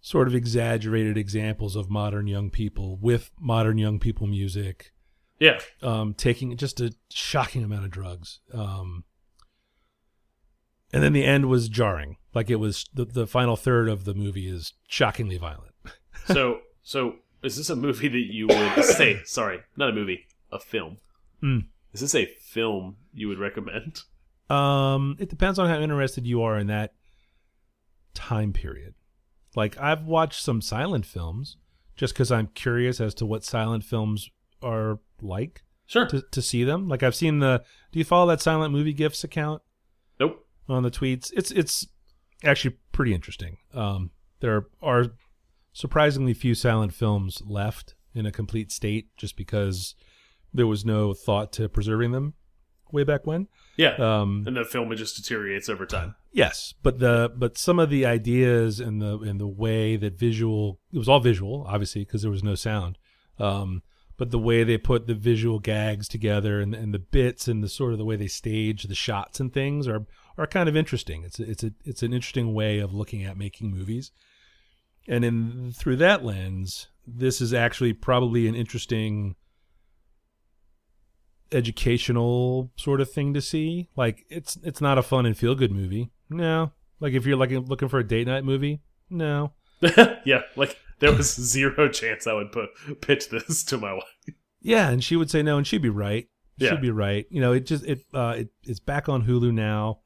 sort 0.00 0.28
of 0.28 0.34
exaggerated 0.36 1.16
examples 1.16 1.74
of 1.74 1.90
modern 1.90 2.26
young 2.28 2.48
people 2.50 2.96
with 3.00 3.30
modern 3.40 3.76
young 3.76 3.98
people 3.98 4.26
music 4.28 4.92
Yeah. 5.40 5.58
um, 5.82 6.14
taking 6.14 6.56
just 6.56 6.80
a 6.80 6.92
shocking 7.10 7.64
amount 7.64 7.86
of 7.86 7.90
drugs. 7.90 8.38
Um, 8.54 9.02
and 10.92 11.02
then 11.02 11.12
the 11.12 11.24
end 11.24 11.46
was 11.46 11.68
jarring. 11.68 12.16
Like 12.34 12.50
it 12.50 12.56
was 12.56 12.84
the, 12.94 13.04
the 13.04 13.26
final 13.26 13.56
third 13.56 13.88
of 13.88 14.04
the 14.04 14.14
movie 14.14 14.48
is 14.48 14.72
shockingly 14.88 15.38
violent. 15.38 15.72
So, 16.26 16.58
so 16.82 17.16
is 17.44 17.56
this 17.56 17.70
a 17.70 17.76
movie 17.76 18.08
that 18.08 18.18
you 18.18 18.48
would 18.48 18.84
say? 18.84 19.20
Sorry, 19.24 19.60
not 19.76 19.90
a 19.90 19.92
movie, 19.92 20.26
a 20.50 20.58
film. 20.58 20.96
Hmm. 21.40 21.58
Is 21.92 22.00
this 22.00 22.16
a 22.16 22.26
film 22.26 22.96
you 23.14 23.28
would 23.28 23.38
recommend? 23.38 24.00
Um, 24.50 25.16
it 25.20 25.28
depends 25.30 25.58
on 25.60 25.68
how 25.68 25.78
interested 25.78 26.26
you 26.26 26.42
are 26.42 26.58
in 26.58 26.66
that 26.66 26.94
time 28.14 28.52
period. 28.52 28.94
Like 29.54 29.78
I've 29.78 30.02
watched 30.04 30.42
some 30.42 30.60
silent 30.60 31.06
films 31.06 31.56
just 31.96 32.12
because 32.14 32.32
I'm 32.32 32.48
curious 32.48 33.00
as 33.00 33.14
to 33.14 33.26
what 33.26 33.44
silent 33.44 33.84
films 33.84 34.28
are 34.62 34.98
like 35.22 35.62
Sure. 35.86 36.06
to, 36.08 36.22
to 36.32 36.42
see 36.42 36.64
them. 36.64 36.88
Like 36.88 37.02
I've 37.04 37.14
seen 37.14 37.38
the. 37.38 37.62
Do 37.92 37.98
you 38.00 38.04
follow 38.04 38.26
that 38.28 38.40
silent 38.42 38.72
movie 38.72 38.92
gifts 38.92 39.22
account? 39.22 39.62
On 40.68 40.82
the 40.82 40.90
tweets. 40.90 41.32
It's 41.36 41.50
it's 41.50 41.86
actually 42.44 42.76
pretty 42.92 43.14
interesting. 43.14 43.58
Um, 43.72 44.10
there 44.40 44.66
are 44.82 45.06
surprisingly 45.72 46.34
few 46.34 46.54
silent 46.54 46.92
films 46.92 47.42
left 47.46 47.94
in 48.14 48.26
a 48.26 48.32
complete 48.32 48.72
state, 48.72 49.08
just 49.16 49.36
because 49.36 49.94
there 50.52 50.66
was 50.66 50.84
no 50.84 51.12
thought 51.12 51.52
to 51.52 51.68
preserving 51.68 52.12
them 52.12 52.34
way 52.92 53.04
back 53.04 53.26
when. 53.26 53.48
Yeah. 53.76 53.94
Um, 53.94 54.44
and 54.46 54.56
the 54.56 54.64
film 54.64 54.90
it 54.92 54.96
just 54.96 55.16
deteriorates 55.16 55.68
over 55.68 55.86
time. 55.86 56.14
yes, 56.32 56.74
but 56.82 56.98
the 56.98 57.32
but 57.36 57.58
some 57.58 57.78
of 57.78 57.90
the 57.90 58.06
ideas 58.06 58.80
and 58.80 59.00
the 59.02 59.18
and 59.18 59.40
the 59.40 59.46
way 59.46 59.96
that 59.96 60.18
visual 60.18 60.80
it 60.92 60.98
was 60.98 61.08
all 61.08 61.20
visual, 61.20 61.64
obviously, 61.68 62.04
because 62.04 62.22
there 62.22 62.30
was 62.30 62.44
no 62.44 62.54
sound. 62.54 62.98
Um, 63.38 63.82
but 64.16 64.30
the 64.30 64.38
way 64.38 64.64
they 64.64 64.78
put 64.78 65.06
the 65.06 65.14
visual 65.14 65.58
gags 65.58 66.08
together 66.08 66.60
and, 66.60 66.74
and 66.74 66.94
the 66.94 66.98
bits 66.98 67.48
and 67.48 67.62
the 67.62 67.68
sort 67.68 67.92
of 67.92 67.98
the 67.98 68.04
way 68.04 68.16
they 68.16 68.28
stage 68.28 68.84
the 68.84 68.94
shots 68.94 69.40
and 69.40 69.52
things 69.52 69.86
are 69.86 70.06
are 70.38 70.46
kind 70.46 70.68
of 70.68 70.76
interesting. 70.76 71.22
It's 71.24 71.38
it's 71.38 71.64
a 71.64 71.72
it's 71.84 72.02
an 72.02 72.12
interesting 72.12 72.54
way 72.54 72.78
of 72.78 72.94
looking 72.94 73.24
at 73.24 73.36
making 73.36 73.70
movies. 73.70 74.10
And 75.08 75.24
in 75.24 75.72
through 75.72 75.96
that 75.96 76.24
lens, 76.24 76.88
this 77.06 77.40
is 77.40 77.54
actually 77.54 77.92
probably 77.92 78.48
an 78.48 78.54
interesting 78.54 79.36
educational 81.52 82.72
sort 82.76 83.00
of 83.00 83.10
thing 83.10 83.34
to 83.34 83.40
see. 83.40 83.88
Like 83.96 84.24
it's 84.28 84.58
it's 84.62 84.80
not 84.80 84.98
a 84.98 85.02
fun 85.02 85.26
and 85.26 85.36
feel 85.36 85.54
good 85.54 85.72
movie. 85.72 86.10
No. 86.28 86.72
Like 87.00 87.12
if 87.12 87.26
you're 87.26 87.36
like 87.36 87.50
looking 87.50 87.88
for 87.88 87.98
a 87.98 88.06
date 88.06 88.26
night 88.26 88.44
movie, 88.44 88.80
no. 89.10 89.52
yeah, 90.24 90.40
like 90.56 90.76
there 90.98 91.12
was 91.12 91.34
zero 91.34 91.88
chance 91.88 92.26
I 92.26 92.32
would 92.34 92.52
put 92.52 92.70
pitch 93.00 93.28
this 93.30 93.62
to 93.64 93.78
my 93.78 93.92
wife. 93.94 94.34
Yeah, 94.60 94.88
and 94.90 95.02
she 95.02 95.16
would 95.16 95.30
say 95.30 95.42
no, 95.42 95.58
and 95.58 95.66
she'd 95.66 95.82
be 95.82 95.88
right. 95.90 96.28
She'd 96.58 96.64
Yeah. 96.66 96.76
be 96.76 96.90
right. 96.90 97.26
You 97.30 97.40
know, 97.40 97.52
it 97.52 97.66
just 97.66 97.84
it 97.84 98.00
uh 98.14 98.34
it, 98.38 98.48
it's 98.64 98.80
back 98.80 99.08
on 99.08 99.24
Hulu 99.26 99.52
now. 99.52 100.00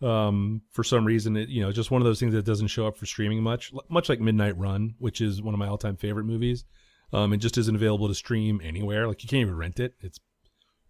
Um, 0.00 0.62
for 0.70 0.84
some 0.84 1.04
reason, 1.04 1.36
it 1.36 1.48
you 1.48 1.60
know 1.60 1.72
just 1.72 1.90
one 1.90 2.00
of 2.00 2.06
those 2.06 2.20
things 2.20 2.32
that 2.32 2.44
doesn't 2.44 2.68
show 2.68 2.86
up 2.86 2.96
for 2.96 3.04
streaming 3.06 3.42
much, 3.42 3.72
much 3.88 4.08
like 4.08 4.20
Midnight 4.20 4.56
Run, 4.56 4.94
which 4.98 5.20
is 5.20 5.42
one 5.42 5.54
of 5.54 5.58
my 5.58 5.66
all-time 5.66 5.96
favorite 5.96 6.24
movies. 6.24 6.64
Um, 7.12 7.32
it 7.32 7.38
just 7.38 7.58
isn't 7.58 7.74
available 7.74 8.06
to 8.06 8.14
stream 8.14 8.60
anywhere. 8.62 9.08
Like 9.08 9.22
you 9.24 9.28
can't 9.28 9.40
even 9.40 9.56
rent 9.56 9.80
it. 9.80 9.94
It's 10.00 10.20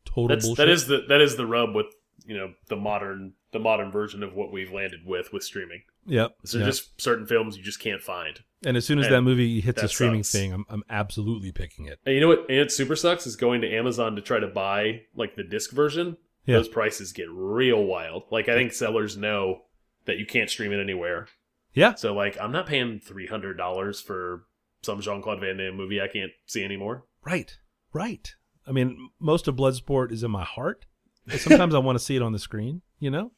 total 0.04 0.28
That's 0.28 0.44
bullshit. 0.44 0.66
that 0.66 0.68
is 0.72 0.86
the 0.88 1.04
that 1.08 1.20
is 1.22 1.36
the 1.36 1.46
rub 1.46 1.74
with 1.74 1.86
you 2.26 2.36
know 2.36 2.52
the 2.68 2.76
modern 2.76 3.32
the 3.52 3.58
modern 3.58 3.90
version 3.90 4.22
of 4.22 4.34
what 4.34 4.52
we've 4.52 4.70
landed 4.72 5.00
with 5.06 5.32
with 5.32 5.42
streaming. 5.42 5.82
Yep. 6.08 6.36
So 6.44 6.58
yep. 6.58 6.66
just 6.66 7.00
certain 7.00 7.26
films 7.26 7.56
you 7.56 7.62
just 7.62 7.80
can't 7.80 8.02
find. 8.02 8.40
and 8.64 8.76
as 8.76 8.84
soon 8.84 8.98
as 8.98 9.06
and 9.06 9.14
that 9.14 9.22
movie 9.22 9.60
hits 9.60 9.82
a 9.82 9.88
streaming 9.88 10.22
sucks. 10.22 10.32
thing, 10.32 10.52
I'm 10.52 10.64
I'm 10.68 10.82
absolutely 10.90 11.52
picking 11.52 11.86
it. 11.86 12.00
And 12.04 12.14
you 12.14 12.20
know 12.20 12.28
what? 12.28 12.46
And 12.48 12.58
it 12.58 12.72
super 12.72 12.96
sucks 12.96 13.26
is 13.26 13.36
going 13.36 13.60
to 13.60 13.72
Amazon 13.72 14.16
to 14.16 14.22
try 14.22 14.40
to 14.40 14.48
buy 14.48 15.02
like 15.14 15.36
the 15.36 15.44
disc 15.44 15.70
version. 15.70 16.16
Yeah. 16.46 16.56
Those 16.56 16.68
prices 16.68 17.12
get 17.12 17.28
real 17.30 17.84
wild. 17.84 18.24
Like 18.30 18.48
I 18.48 18.54
think 18.54 18.72
sellers 18.72 19.16
know 19.16 19.62
that 20.06 20.18
you 20.18 20.26
can't 20.26 20.50
stream 20.50 20.72
it 20.72 20.80
anywhere. 20.80 21.28
Yeah. 21.74 21.94
So 21.94 22.14
like 22.14 22.38
I'm 22.40 22.52
not 22.52 22.66
paying 22.66 23.00
three 23.00 23.26
hundred 23.26 23.58
dollars 23.58 24.00
for 24.00 24.44
some 24.82 25.00
Jean 25.00 25.22
Claude 25.22 25.40
Van 25.40 25.56
Damme 25.56 25.76
movie 25.76 26.00
I 26.00 26.08
can't 26.08 26.32
see 26.46 26.64
anymore. 26.64 27.04
Right. 27.24 27.56
Right. 27.92 28.34
I 28.66 28.72
mean, 28.72 29.10
most 29.18 29.48
of 29.48 29.56
Bloodsport 29.56 30.12
is 30.12 30.22
in 30.22 30.30
my 30.30 30.44
heart. 30.44 30.86
But 31.26 31.40
sometimes 31.40 31.74
I 31.74 31.78
want 31.78 31.98
to 31.98 32.04
see 32.04 32.16
it 32.16 32.22
on 32.22 32.32
the 32.32 32.38
screen, 32.38 32.80
you 32.98 33.10
know? 33.10 33.32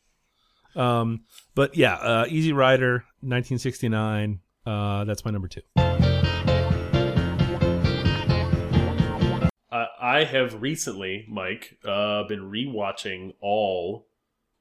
Um, 0.77 1.23
but 1.55 1.77
yeah, 1.77 1.95
uh, 1.95 2.27
Easy 2.29 2.53
Rider, 2.53 3.05
1969. 3.21 4.41
Uh, 4.67 5.05
that's 5.05 5.25
my 5.25 5.31
number 5.31 5.49
two. 5.49 5.63
Uh, 9.73 9.87
I 10.01 10.25
have 10.25 10.61
recently, 10.61 11.25
Mike, 11.29 11.79
uh, 11.85 12.25
been 12.25 12.51
rewatching 12.51 13.35
all 13.41 14.07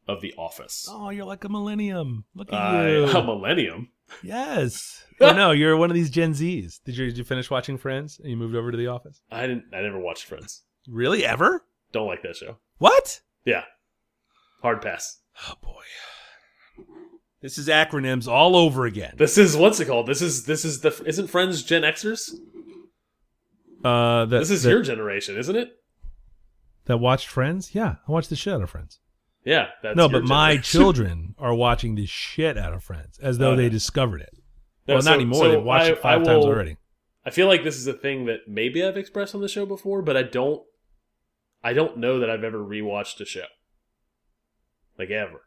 of 0.07 0.21
The 0.21 0.33
Office. 0.37 0.87
Oh, 0.89 1.09
you're 1.09 1.25
like 1.25 1.43
a 1.43 1.49
millennium. 1.49 2.25
Look 2.35 2.53
at 2.53 2.59
I, 2.59 2.89
you. 2.91 3.05
a 3.05 3.23
millennium. 3.23 3.89
yes. 4.21 5.03
oh, 5.21 5.33
no, 5.33 5.51
you're 5.51 5.75
one 5.77 5.89
of 5.89 5.95
these 5.95 6.09
Gen 6.11 6.33
Zs. 6.33 6.79
Did 6.83 6.95
you, 6.97 7.07
did 7.07 7.17
you 7.17 7.23
finish 7.23 7.49
watching 7.49 7.77
Friends 7.77 8.19
and 8.19 8.29
you 8.29 8.37
moved 8.37 8.55
over 8.55 8.71
to 8.71 8.77
The 8.77 8.87
Office? 8.87 9.21
I 9.31 9.41
didn't. 9.47 9.65
I 9.73 9.81
never 9.81 9.99
watched 9.99 10.25
Friends. 10.25 10.63
Really? 10.87 11.25
Ever? 11.25 11.63
Don't 11.91 12.07
like 12.07 12.21
that 12.23 12.35
show. 12.35 12.57
What? 12.77 13.21
Yeah, 13.45 13.63
hard 14.61 14.81
pass. 14.81 15.18
Oh, 15.47 15.53
boy. 15.61 16.85
This 17.41 17.57
is 17.57 17.67
acronyms 17.69 18.27
all 18.27 18.55
over 18.55 18.85
again. 18.85 19.13
This 19.17 19.37
is 19.37 19.55
what's 19.55 19.79
it 19.79 19.85
called? 19.85 20.07
This 20.07 20.21
is 20.21 20.45
this 20.45 20.65
is 20.65 20.81
the 20.81 20.89
isn't 21.05 21.27
Friends 21.27 21.63
Gen 21.63 21.83
Xers? 21.83 22.31
Uh, 23.83 24.25
that, 24.25 24.39
This 24.39 24.49
is 24.51 24.63
that, 24.63 24.69
your 24.71 24.81
generation, 24.81 25.37
isn't 25.37 25.55
it? 25.55 25.69
that 26.85 26.97
watched 26.97 27.27
Friends? 27.27 27.73
Yeah, 27.73 27.95
I 28.07 28.11
watched 28.11 28.29
the 28.29 28.35
shit 28.35 28.53
out 28.53 28.61
of 28.61 28.69
Friends. 28.69 28.99
Yeah. 29.45 29.67
That's 29.81 29.95
no, 29.95 30.09
but 30.09 30.23
my 30.25 30.57
children 30.61 31.35
are 31.37 31.53
watching 31.53 31.95
the 31.95 32.05
shit 32.05 32.57
out 32.57 32.73
of 32.73 32.83
Friends 32.83 33.17
as 33.19 33.37
though 33.37 33.51
Okay. 33.51 33.63
they 33.63 33.69
discovered 33.69 34.21
it. 34.21 34.31
No, 34.87 34.95
well, 34.95 35.01
so- 35.03 35.09
not 35.11 35.15
anymore. 35.15 35.39
so 35.39 35.51
They've 35.51 35.63
watched 35.63 35.85
I- 35.85 35.91
it 35.91 35.99
five 35.99 36.21
I 36.21 36.25
times 36.25 36.45
already. 36.45 36.77
I 37.25 37.29
feel 37.29 37.47
like 37.47 37.63
this 37.63 37.77
is 37.77 37.85
a 37.87 37.93
thing 37.93 38.25
that 38.25 38.47
maybe 38.47 38.83
I've 38.83 38.97
expressed 38.97 39.35
on 39.35 39.41
the 39.41 39.47
show 39.47 39.65
before, 39.65 40.01
but 40.01 40.17
I 40.17 40.23
don't. 40.23 40.63
I 41.63 41.73
don't 41.73 41.97
know 41.97 42.19
that 42.19 42.29
I've 42.29 42.43
ever 42.45 42.57
rewatched 42.59 43.19
a 43.21 43.25
show. 43.25 43.43
Like 44.99 45.09
ever. 45.09 45.41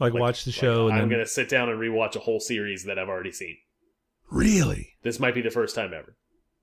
Like, 0.00 0.12
Like- 0.14 0.20
watch 0.20 0.44
the 0.44 0.50
like, 0.50 0.54
show 0.56 0.86
and 0.88 0.94
I'm 0.94 1.00
then 1.02 1.08
gonna 1.10 1.26
sit 1.26 1.48
down 1.48 1.68
and 1.68 1.78
rewatch 1.78 2.16
a 2.16 2.20
whole 2.20 2.40
series 2.40 2.84
that 2.84 2.98
I've 2.98 3.08
already 3.08 3.32
seen. 3.32 3.58
really, 4.30 4.94
This 5.02 5.20
might 5.20 5.34
be 5.34 5.42
the 5.42 5.50
first 5.50 5.74
time 5.76 5.92
ever. 5.94 6.16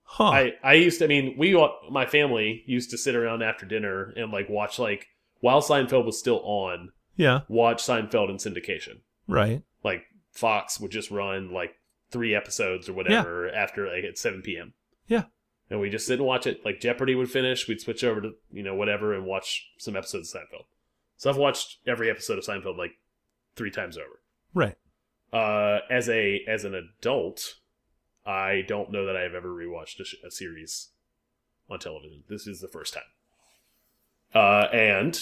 huh? 0.04 0.24
I 0.26 0.54
I 0.64 0.74
used 0.74 1.00
to, 1.00 1.06
I 1.06 1.08
mean 1.08 1.36
we 1.38 1.54
my 1.90 2.06
family 2.06 2.64
used 2.68 2.90
to 2.92 2.98
sit 2.98 3.16
around 3.16 3.42
after 3.42 3.66
dinner 3.66 4.12
and 4.18 4.32
like 4.32 4.50
watch 4.50 4.78
like 4.80 5.08
while 5.40 5.62
Seinfeld 5.62 6.06
was 6.06 6.20
still 6.20 6.40
on, 6.44 6.92
yeah, 7.16 7.42
watch 7.48 7.82
Seinfeld 7.84 8.30
in 8.30 8.38
syndication. 8.38 9.02
right. 9.28 9.62
Like 9.84 10.04
Fox 10.32 10.80
would 10.80 10.92
just 10.92 11.12
run 11.12 11.52
like 11.52 11.76
three 12.12 12.34
episodes 12.36 12.88
or 12.90 12.94
whatever 12.94 13.50
after 13.54 13.86
like 13.88 14.04
at 14.04 14.18
7 14.18 14.42
p.m. 14.42 14.74
Yeah. 15.08 15.24
And 15.70 15.80
we 15.80 15.90
just 15.90 16.06
sit 16.08 16.20
and 16.20 16.28
watch 16.28 16.46
it. 16.48 16.64
Like 16.66 16.80
Jeopardy 16.82 17.16
would 17.16 17.30
finish, 17.32 17.68
we'd 17.68 17.82
switch 17.82 18.04
over 18.04 18.22
to 18.22 18.32
you 18.52 18.64
know 18.64 18.76
whatever 18.76 19.14
and 19.14 19.26
watch 19.26 19.72
some 19.80 19.96
episodes 19.96 20.34
of 20.36 20.42
Seinfeld. 20.42 20.66
So 21.24 21.30
I've 21.30 21.38
watched 21.38 21.78
every 21.88 22.10
episode 22.10 22.38
of 22.38 22.44
Seinfeld 22.44 22.78
like 22.78 22.98
three 23.56 23.72
times 23.72 23.98
over. 23.98 24.20
Right. 24.54 24.76
Uh, 25.32 25.80
as 25.90 26.10
a 26.10 26.42
as 26.50 26.66
an 26.66 26.76
adult, 26.76 27.60
I 28.26 28.66
don't 28.68 28.92
know 28.92 29.06
that 29.06 29.16
I 29.16 29.22
have 29.22 29.34
ever 29.34 29.48
rewatched 29.48 30.02
a, 30.02 30.04
sh- 30.04 30.16
a 30.22 30.30
series 30.30 30.90
on 31.70 31.80
television. 31.80 32.26
This 32.28 32.46
is 32.46 32.60
the 32.60 32.68
first 32.68 32.94
time. 32.94 33.04
Uh, 34.36 34.68
and 34.74 35.18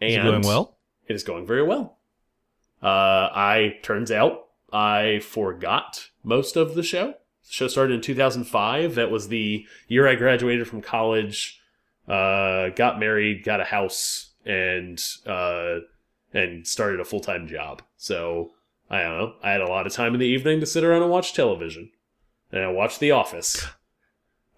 and 0.00 0.10
Is 0.10 0.16
it 0.16 0.22
going 0.24 0.42
well? 0.42 0.76
It 1.06 1.14
is 1.14 1.22
going 1.22 1.46
very 1.46 1.62
well. 1.62 1.98
Uh, 2.82 3.30
I 3.32 3.76
turns 3.82 4.10
out 4.10 4.48
I 4.72 5.20
forgot 5.20 6.08
most 6.24 6.56
of 6.56 6.74
the 6.74 6.82
show. 6.82 7.14
The 7.46 7.52
show 7.52 7.68
started 7.68 7.94
in 7.94 8.00
2005. 8.00 8.96
That 8.96 9.12
was 9.12 9.28
the 9.28 9.64
year 9.86 10.08
I 10.08 10.16
graduated 10.16 10.66
from 10.66 10.82
college. 10.82 11.60
Uh, 12.08 12.70
got 12.70 12.98
married, 12.98 13.44
got 13.44 13.60
a 13.60 13.64
house, 13.64 14.33
and 14.44 15.00
uh, 15.26 15.80
and 16.32 16.66
started 16.66 17.00
a 17.00 17.04
full 17.04 17.20
time 17.20 17.46
job. 17.46 17.82
So 17.96 18.52
I 18.90 19.02
don't 19.02 19.18
know. 19.18 19.32
I 19.42 19.50
had 19.52 19.60
a 19.60 19.66
lot 19.68 19.86
of 19.86 19.92
time 19.92 20.14
in 20.14 20.20
the 20.20 20.26
evening 20.26 20.60
to 20.60 20.66
sit 20.66 20.84
around 20.84 21.02
and 21.02 21.10
watch 21.10 21.32
television, 21.32 21.90
and 22.52 22.62
I 22.62 22.68
watched 22.68 23.00
The 23.00 23.10
Office. 23.12 23.64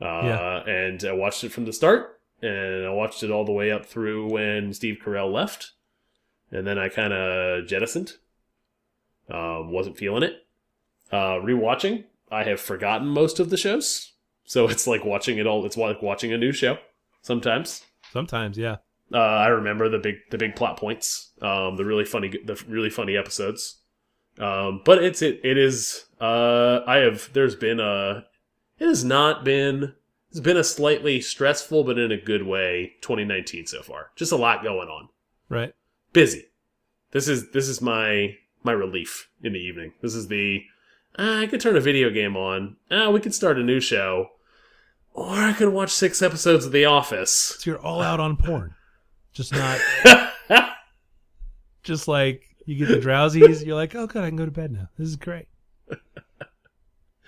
Uh, 0.00 0.04
Yeah. 0.24 0.62
and 0.68 1.02
I 1.04 1.12
watched 1.12 1.42
it 1.44 1.52
from 1.52 1.64
the 1.64 1.72
start, 1.72 2.20
and 2.42 2.84
I 2.86 2.90
watched 2.90 3.22
it 3.22 3.30
all 3.30 3.44
the 3.46 3.52
way 3.52 3.70
up 3.72 3.86
through 3.86 4.30
when 4.30 4.74
Steve 4.74 4.98
Carell 5.02 5.32
left, 5.32 5.72
and 6.50 6.66
then 6.66 6.78
I 6.78 6.88
kind 6.90 7.12
of 7.14 7.66
jettisoned. 7.66 8.12
Um, 9.30 9.70
wasn't 9.72 9.96
feeling 9.96 10.22
it. 10.22 10.46
Uh, 11.10 11.40
rewatching, 11.40 12.04
I 12.30 12.44
have 12.44 12.60
forgotten 12.60 13.08
most 13.08 13.40
of 13.40 13.48
the 13.50 13.56
shows, 13.56 14.12
so 14.44 14.68
it's 14.68 14.86
like 14.86 15.04
watching 15.04 15.38
it 15.38 15.46
all. 15.46 15.64
It's 15.64 15.76
like 15.76 16.02
watching 16.02 16.32
a 16.32 16.38
new 16.38 16.52
show 16.52 16.78
sometimes. 17.22 17.84
Sometimes, 18.12 18.58
yeah. 18.58 18.76
Uh, 19.12 19.18
I 19.18 19.48
remember 19.48 19.88
the 19.88 19.98
big 19.98 20.16
the 20.30 20.38
big 20.38 20.56
plot 20.56 20.78
points, 20.78 21.30
um, 21.40 21.76
the 21.76 21.84
really 21.84 22.04
funny 22.04 22.28
the 22.44 22.62
really 22.68 22.90
funny 22.90 23.16
episodes. 23.16 23.78
Um, 24.38 24.82
but 24.84 25.02
it's 25.02 25.22
it 25.22 25.40
it 25.44 25.56
is 25.56 26.06
uh, 26.20 26.80
I 26.86 26.96
have 26.98 27.30
there's 27.32 27.54
been 27.54 27.80
a 27.80 28.24
it 28.78 28.86
has 28.86 29.04
not 29.04 29.44
been 29.44 29.94
it's 30.30 30.40
been 30.40 30.56
a 30.56 30.64
slightly 30.64 31.20
stressful 31.20 31.84
but 31.84 31.98
in 31.98 32.12
a 32.12 32.20
good 32.20 32.44
way 32.46 32.94
2019 33.00 33.66
so 33.66 33.82
far. 33.82 34.10
Just 34.16 34.32
a 34.32 34.36
lot 34.36 34.62
going 34.62 34.88
on. 34.88 35.08
Right. 35.48 35.74
Busy. 36.12 36.46
This 37.12 37.28
is 37.28 37.50
this 37.52 37.68
is 37.68 37.80
my 37.80 38.36
my 38.62 38.72
relief 38.72 39.30
in 39.42 39.52
the 39.52 39.60
evening. 39.60 39.92
This 40.02 40.14
is 40.14 40.28
the 40.28 40.64
uh, 41.18 41.38
I 41.42 41.46
could 41.46 41.60
turn 41.60 41.76
a 41.76 41.80
video 41.80 42.10
game 42.10 42.36
on. 42.36 42.76
Uh, 42.90 43.10
we 43.10 43.20
could 43.20 43.34
start 43.34 43.58
a 43.58 43.62
new 43.62 43.80
show. 43.80 44.30
Or 45.14 45.32
I 45.32 45.54
could 45.54 45.70
watch 45.70 45.90
six 45.90 46.20
episodes 46.20 46.66
of 46.66 46.72
The 46.72 46.84
Office. 46.84 47.56
So 47.58 47.70
you're 47.70 47.80
all 47.80 48.02
out 48.02 48.20
on 48.20 48.36
porn, 48.36 48.74
just 49.36 49.52
not 49.52 49.78
just 51.82 52.08
like 52.08 52.42
you 52.64 52.76
get 52.76 52.88
the 52.88 53.00
drowsies. 53.00 53.62
You're 53.64 53.76
like, 53.76 53.94
oh, 53.94 54.06
good, 54.06 54.24
I 54.24 54.28
can 54.28 54.36
go 54.36 54.44
to 54.44 54.50
bed 54.50 54.72
now. 54.72 54.88
This 54.98 55.08
is 55.08 55.16
great. 55.16 55.46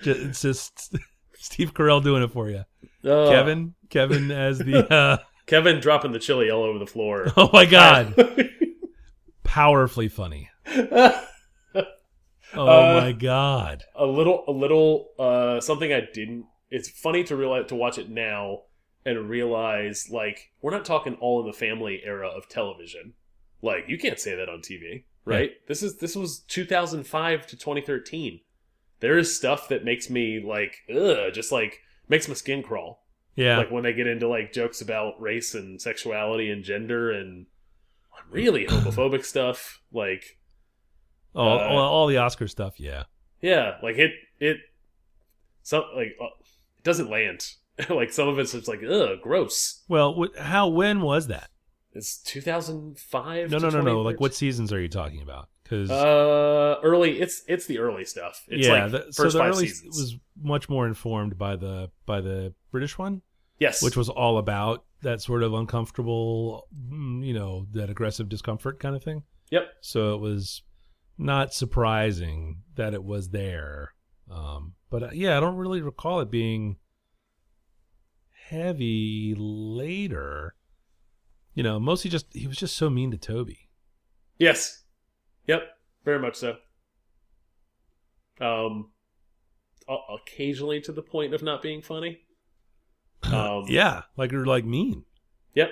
Ju- 0.02 0.12
It's 0.28 0.42
just 0.42 0.94
Steve 1.38 1.74
Carell 1.74 2.02
doing 2.02 2.22
it 2.22 2.32
for 2.32 2.48
you, 2.48 2.64
Oh. 3.04 3.30
Kevin. 3.30 3.74
Kevin 3.90 4.30
as 4.30 4.58
the. 4.58 4.92
Uh, 4.92 5.18
Kevin 5.46 5.80
dropping 5.80 6.12
the 6.12 6.18
chili 6.18 6.50
all 6.50 6.62
over 6.64 6.78
the 6.78 6.86
floor. 6.86 7.26
oh 7.36 7.48
my 7.52 7.64
god, 7.64 8.14
powerfully 9.44 10.08
funny. 10.08 10.50
Oh 12.54 12.66
Uh, 12.66 13.00
my 13.02 13.12
god. 13.12 13.84
a 13.94 14.06
little, 14.06 14.44
a 14.48 14.52
little, 14.52 15.08
uh, 15.18 15.60
something 15.60 15.92
I 15.92 16.02
didn't. 16.14 16.46
It's 16.70 16.88
funny 16.88 17.22
to 17.24 17.36
realize 17.36 17.66
to 17.68 17.74
watch 17.74 17.98
it 17.98 18.08
now 18.10 18.62
and 19.16 19.28
realize 19.28 20.08
like 20.10 20.50
we're 20.60 20.70
not 20.70 20.84
talking 20.84 21.14
all 21.20 21.40
in 21.40 21.46
the 21.46 21.52
family 21.52 22.02
era 22.04 22.28
of 22.28 22.48
television. 22.48 23.14
Like 23.62 23.84
you 23.88 23.98
can't 23.98 24.20
say 24.20 24.36
that 24.36 24.48
on 24.48 24.60
TV, 24.60 25.04
right? 25.24 25.52
This 25.66 25.82
is 25.82 25.96
this 25.98 26.14
was 26.14 26.40
2005 26.40 27.46
to 27.46 27.56
2013. 27.56 28.40
There 29.00 29.18
is 29.18 29.36
stuff 29.36 29.68
that 29.68 29.84
makes 29.84 30.10
me 30.10 30.42
like, 30.44 30.78
ugh, 30.94 31.32
just 31.32 31.52
like 31.52 31.80
makes 32.08 32.28
my 32.28 32.34
skin 32.34 32.62
crawl. 32.62 33.04
Yeah. 33.36 33.58
like 33.58 33.70
when 33.70 33.84
they 33.84 33.92
get 33.92 34.08
into 34.08 34.26
like 34.26 34.52
jokes 34.52 34.80
about 34.80 35.20
race 35.20 35.54
and 35.54 35.80
sexuality 35.80 36.50
and 36.50 36.64
gender 36.64 37.12
and 37.12 37.46
really 38.30 38.66
homophobic 38.68 39.24
stuff 39.24 39.80
like 39.92 40.38
oh, 41.36 41.42
uh, 41.42 41.68
all, 41.68 41.78
all 41.78 42.06
the 42.08 42.16
Oscar 42.16 42.48
stuff. 42.48 42.80
Yeah. 42.80 43.04
yeah 43.40 43.76
like 43.80 43.96
it 43.96 44.10
it 44.40 44.56
so 45.62 45.84
like 45.94 46.16
uh, 46.20 46.26
it 46.78 46.82
doesn't 46.82 47.10
land 47.10 47.44
like 47.90 48.12
some 48.12 48.28
of 48.28 48.38
it's 48.38 48.52
just 48.52 48.68
like 48.68 48.82
ugh 48.82 49.20
gross 49.22 49.84
Well, 49.88 50.14
wh- 50.14 50.38
how? 50.38 50.68
When 50.68 51.00
was 51.00 51.28
that? 51.28 51.50
it's 51.94 52.18
2005 52.22 53.50
No, 53.50 53.58
no, 53.58 53.70
no, 53.70 53.80
no. 53.80 54.00
Like, 54.02 54.20
what 54.20 54.34
seasons 54.34 54.72
are 54.72 54.80
you 54.80 54.88
talking 54.88 55.22
about? 55.22 55.48
Because 55.62 55.90
uh 55.90 56.76
early 56.82 57.20
it's 57.20 57.42
it's 57.46 57.66
the 57.66 57.78
early 57.78 58.04
stuff 58.04 58.44
it's 58.48 58.66
yeah, 58.66 58.84
like 58.84 58.92
the, 58.92 58.98
first 59.00 59.16
so 59.16 59.30
the 59.30 59.38
five 59.38 59.50
early 59.50 59.66
seasons 59.68 59.96
was 59.96 60.16
much 60.40 60.68
more 60.68 60.86
informed 60.86 61.36
by 61.36 61.56
the 61.56 61.90
by 62.06 62.20
the 62.20 62.54
British 62.70 62.96
one, 62.96 63.22
yes 63.58 63.82
which 63.82 63.96
was 63.96 64.08
all 64.08 64.38
about 64.38 64.84
that 65.02 65.20
sort 65.20 65.42
of 65.42 65.54
uncomfortable, 65.54 66.66
mm, 66.74 67.24
you 67.24 67.32
know, 67.32 67.66
that 67.72 67.90
aggressive 67.90 68.28
discomfort 68.28 68.80
kind 68.80 68.96
of 68.96 69.02
thing. 69.02 69.22
Yep. 69.50 69.68
So 69.80 70.14
it 70.14 70.20
was 70.20 70.62
not 71.16 71.54
surprising 71.54 72.62
that 72.74 72.94
it 72.94 73.04
was 73.04 73.30
there. 73.30 73.94
Um, 74.30 74.74
but 74.90 75.02
uh, 75.02 75.10
yeah, 75.12 75.36
I 75.36 75.40
don't 75.40 75.56
really 75.56 75.82
recall 75.82 76.20
it 76.20 76.30
being 76.30 76.76
heavy 78.48 79.34
later. 79.36 80.54
You 81.54 81.62
know, 81.62 81.80
mostly 81.80 82.10
just 82.10 82.26
he 82.32 82.46
was 82.46 82.56
just 82.56 82.76
so 82.76 82.88
mean 82.88 83.10
to 83.10 83.18
Toby. 83.18 83.68
Yes. 84.38 84.84
Yep. 85.46 85.62
Very 86.04 86.18
much 86.18 86.36
so. 86.36 86.56
Um, 88.40 88.90
occasionally 89.88 90.80
to 90.82 90.92
the 90.92 91.02
point 91.02 91.34
of 91.34 91.42
not 91.42 91.62
being 91.62 91.82
funny. 91.82 92.20
Um, 93.32 93.64
yeah, 93.66 94.02
like 94.16 94.30
you're 94.30 94.46
like 94.46 94.64
mean. 94.64 95.04
Yep. 95.54 95.70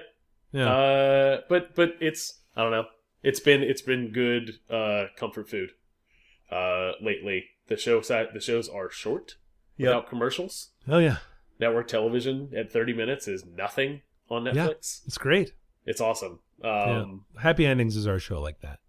Yeah. 0.50 0.68
Uh, 0.68 1.40
but 1.48 1.76
but 1.76 1.90
it's 2.00 2.40
I 2.56 2.62
don't 2.62 2.72
know. 2.72 2.86
It's 3.22 3.38
been 3.38 3.62
it's 3.62 3.82
been 3.82 4.10
good 4.10 4.58
uh 4.68 5.04
comfort 5.16 5.48
food. 5.48 5.70
Uh, 6.50 6.92
lately 7.00 7.44
the 7.68 7.76
show 7.76 8.00
side 8.00 8.26
the 8.34 8.40
shows 8.40 8.68
are 8.68 8.90
short 8.90 9.36
without 9.78 10.08
commercials. 10.08 10.70
oh 10.88 10.98
yeah, 10.98 11.18
Network 11.58 11.88
television 11.88 12.50
at 12.56 12.70
thirty 12.72 12.92
minutes 12.92 13.28
is 13.28 13.44
nothing 13.46 14.02
on 14.30 14.44
Netflix. 14.44 14.54
Yeah. 14.54 14.68
It's 15.06 15.18
great. 15.18 15.52
It's 15.84 16.00
awesome. 16.00 16.40
Um, 16.64 17.24
yeah. 17.34 17.40
Happy 17.42 17.66
Endings 17.66 17.96
is 17.96 18.06
our 18.06 18.18
show 18.18 18.40
like 18.40 18.60
that. 18.60 18.80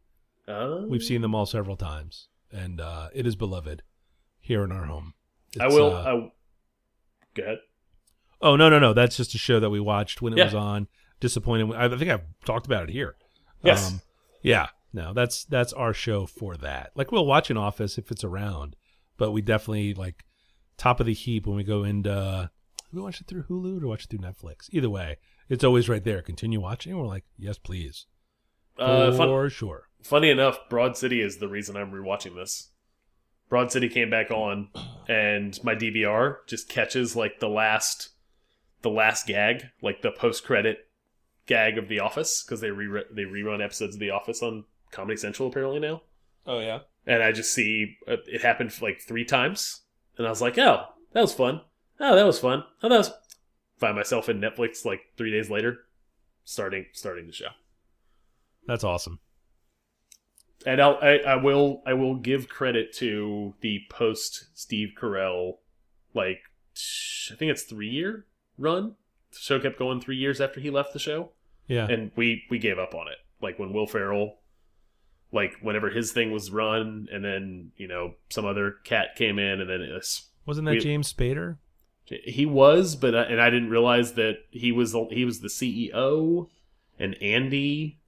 uh, 0.47 0.81
We've 0.87 1.03
seen 1.03 1.21
them 1.21 1.35
all 1.35 1.45
several 1.45 1.75
times, 1.77 2.27
and 2.51 2.81
uh, 2.81 3.09
it 3.13 3.27
is 3.27 3.35
beloved 3.35 3.83
here 4.39 4.63
in 4.63 4.71
our 4.71 4.85
home. 4.85 5.13
I 5.59 5.67
will. 5.67 5.93
uh, 5.95 6.01
I, 6.03 6.31
go 7.35 7.43
ahead. 7.43 7.57
oh 8.41 8.55
no, 8.55 8.69
no, 8.69 8.79
no! 8.79 8.93
That's 8.93 9.17
just 9.17 9.35
a 9.35 9.37
show 9.37 9.59
that 9.59 9.69
we 9.69 9.79
watched 9.79 10.21
when 10.21 10.33
it 10.33 10.37
Yeah. 10.37 10.45
was 10.45 10.55
on. 10.55 10.87
Disappointed. 11.19 11.73
I 11.75 11.87
think 11.89 12.11
I've 12.11 12.25
talked 12.45 12.65
about 12.67 12.83
it 12.83 12.89
here. 12.89 13.15
Yes. 13.63 13.91
Um, 13.91 14.01
yeah. 14.41 14.67
No, 14.93 15.13
that's 15.13 15.43
that's 15.45 15.73
our 15.73 15.93
show 15.93 16.25
for 16.25 16.55
that. 16.57 16.91
Like 16.95 17.11
we'll 17.11 17.25
watch 17.25 17.49
an 17.49 17.57
Office 17.57 17.97
if 17.97 18.11
it's 18.11 18.23
around, 18.23 18.75
but 19.17 19.31
we 19.31 19.41
definitely 19.41 19.93
like 19.93 20.23
top 20.77 20.99
of 20.99 21.05
the 21.05 21.13
heap 21.13 21.45
when 21.47 21.55
we 21.57 21.63
go 21.63 21.83
into. 21.83 22.49
We 22.91 23.01
watch 23.01 23.19
it 23.21 23.27
through 23.27 23.43
Hulu 23.43 23.81
or 23.83 23.87
watch 23.87 24.05
it 24.05 24.09
through 24.09 24.19
Netflix. 24.19 24.69
Either 24.71 24.89
way, 24.89 25.17
it's 25.49 25.63
always 25.63 25.89
right 25.89 26.03
there. 26.03 26.21
Continue 26.21 26.59
watching. 26.61 26.97
We're 26.97 27.05
like, 27.07 27.25
yes, 27.37 27.57
please. 27.57 28.05
Uh, 28.79 29.11
fun, 29.15 29.27
for 29.27 29.49
sure. 29.49 29.83
funny 30.03 30.29
enough, 30.29 30.59
Broad 30.69 30.95
City 30.95 31.19
is 31.21 31.37
the 31.37 31.47
reason 31.47 31.75
I'm 31.75 31.91
rewatching 31.91 32.35
this. 32.35 32.69
Broad 33.49 33.71
City 33.71 33.89
came 33.89 34.09
back 34.09 34.29
on, 34.29 34.69
and 35.07 35.57
my 35.63 35.73
DVR 35.73 36.37
just 36.47 36.69
catches 36.69 37.15
like 37.15 37.39
the 37.39 37.47
last, 37.49 38.09
the 38.83 38.89
last 38.89 39.25
gag, 39.25 39.63
like 39.81 40.01
the 40.01 40.11
post 40.11 40.43
credit 40.43 40.79
gag 41.47 41.77
of 41.77 41.87
The 41.87 41.99
Office, 42.01 42.43
because 42.43 42.61
they 42.61 42.71
re 42.71 43.03
they 43.11 43.23
rerun 43.23 43.63
episodes 43.63 43.95
of 43.95 43.99
The 43.99 44.11
Office 44.11 44.43
on 44.43 44.65
Comedy 44.91 45.17
Central 45.17 45.49
apparently 45.49 45.79
now, 45.79 46.01
Oh 46.45 46.59
yeah. 46.59 46.79
and 47.05 47.23
I 47.23 47.31
just 47.31 47.51
see 47.53 47.95
uh, 48.07 48.17
it 48.27 48.41
happened 48.41 48.79
like 48.81 49.01
three 49.01 49.25
times, 49.25 49.81
and 50.17 50.27
I 50.27 50.29
was 50.29 50.41
like, 50.41 50.57
oh, 50.57 50.83
that 51.13 51.21
was 51.21 51.33
fun. 51.33 51.61
Oh, 51.99 52.15
that 52.15 52.25
was 52.25 52.39
fun. 52.39 52.63
Oh, 52.83 52.89
that 52.89 52.97
was. 52.97 53.11
Find 53.77 53.95
myself 53.95 54.27
in 54.29 54.39
Netflix 54.41 54.85
like 54.85 55.01
three 55.17 55.31
days 55.31 55.49
later, 55.49 55.79
starting 56.43 56.85
starting 56.93 57.27
the 57.27 57.33
show. 57.33 57.49
That's 58.65 58.83
awesome. 58.83 59.19
and 60.65 60.81
I'll, 60.81 60.97
I, 61.01 61.17
I 61.19 61.35
will 61.35 61.81
I 61.85 61.93
will 61.93 62.15
give 62.15 62.49
credit 62.49 62.91
to 62.95 63.53
the 63.61 63.81
post 63.89 64.47
Steve 64.55 64.89
Carell, 64.99 65.57
like 66.13 66.39
I 67.31 67.35
think 67.35 67.51
it's 67.51 67.63
three 67.63 67.89
year 67.89 68.25
run. 68.57 68.95
The 69.31 69.37
show 69.39 69.59
kept 69.59 69.77
going 69.77 70.01
three 70.01 70.17
years 70.17 70.41
after 70.41 70.59
he 70.59 70.69
left 70.69 70.93
the 70.93 70.99
show, 70.99 71.31
Yeah. 71.67 71.87
and 71.87 72.11
we 72.15 72.43
we 72.49 72.57
gave 72.59 72.79
up 72.79 72.95
on 72.95 73.07
it. 73.07 73.17
Like 73.41 73.59
when 73.59 73.73
Will 73.73 73.85
Ferrell, 73.87 74.39
like 75.31 75.53
whenever 75.61 75.89
his 75.91 76.11
thing 76.11 76.31
was 76.31 76.49
run, 76.51 77.07
and 77.11 77.23
then 77.23 77.71
you 77.77 77.87
know 77.87 78.15
some 78.29 78.45
other 78.45 78.75
cat 78.83 79.09
came 79.15 79.37
in, 79.37 79.61
and 79.61 79.69
then 79.69 79.81
it 79.81 79.93
was, 79.93 80.29
Wasn't 80.47 80.65
that 80.65 80.71
we- 80.71 80.79
James 80.79 81.13
Spader? 81.13 81.57
He 82.09 82.45
was, 82.45 82.95
but 82.95 83.13
I, 83.15 83.23
and 83.23 83.41
I 83.41 83.49
didn't 83.49 83.69
realize 83.69 84.13
that 84.13 84.37
he 84.51 84.71
was 84.71 84.91
the- 84.93 85.07
he 85.11 85.25
was 85.25 85.41
the 85.41 85.49
CEO, 85.49 86.49
and 86.99 87.15
Andy, 87.21 87.99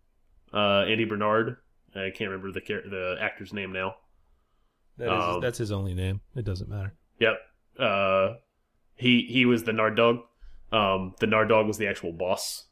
uh, 0.54 0.82
Andy 0.88 1.06
Bernard. 1.06 1.58
I 1.96 2.12
can't 2.12 2.30
remember 2.32 2.52
the 2.52 2.62
the 2.62 3.18
actor's 3.20 3.52
name 3.54 3.72
now. 3.74 3.96
That 4.98 5.06
is, 5.16 5.36
Um, 5.36 5.42
that's 5.42 5.58
his 5.58 5.72
only 5.72 5.94
name. 5.94 6.22
It 6.36 6.46
doesn't 6.46 6.70
matter. 6.70 6.94
Yep. 7.20 7.40
Uh, 7.78 8.34
he 8.96 9.22
he 9.24 9.46
was 9.46 9.64
the 9.64 9.74
Nard 9.74 9.96
Dog. 9.96 10.20
Um, 10.72 11.16
the 11.20 11.28
Nard 11.28 11.50
Dog 11.50 11.68
was 11.68 11.78
the 11.78 11.88
actual 11.88 12.12
boss. 12.12 12.66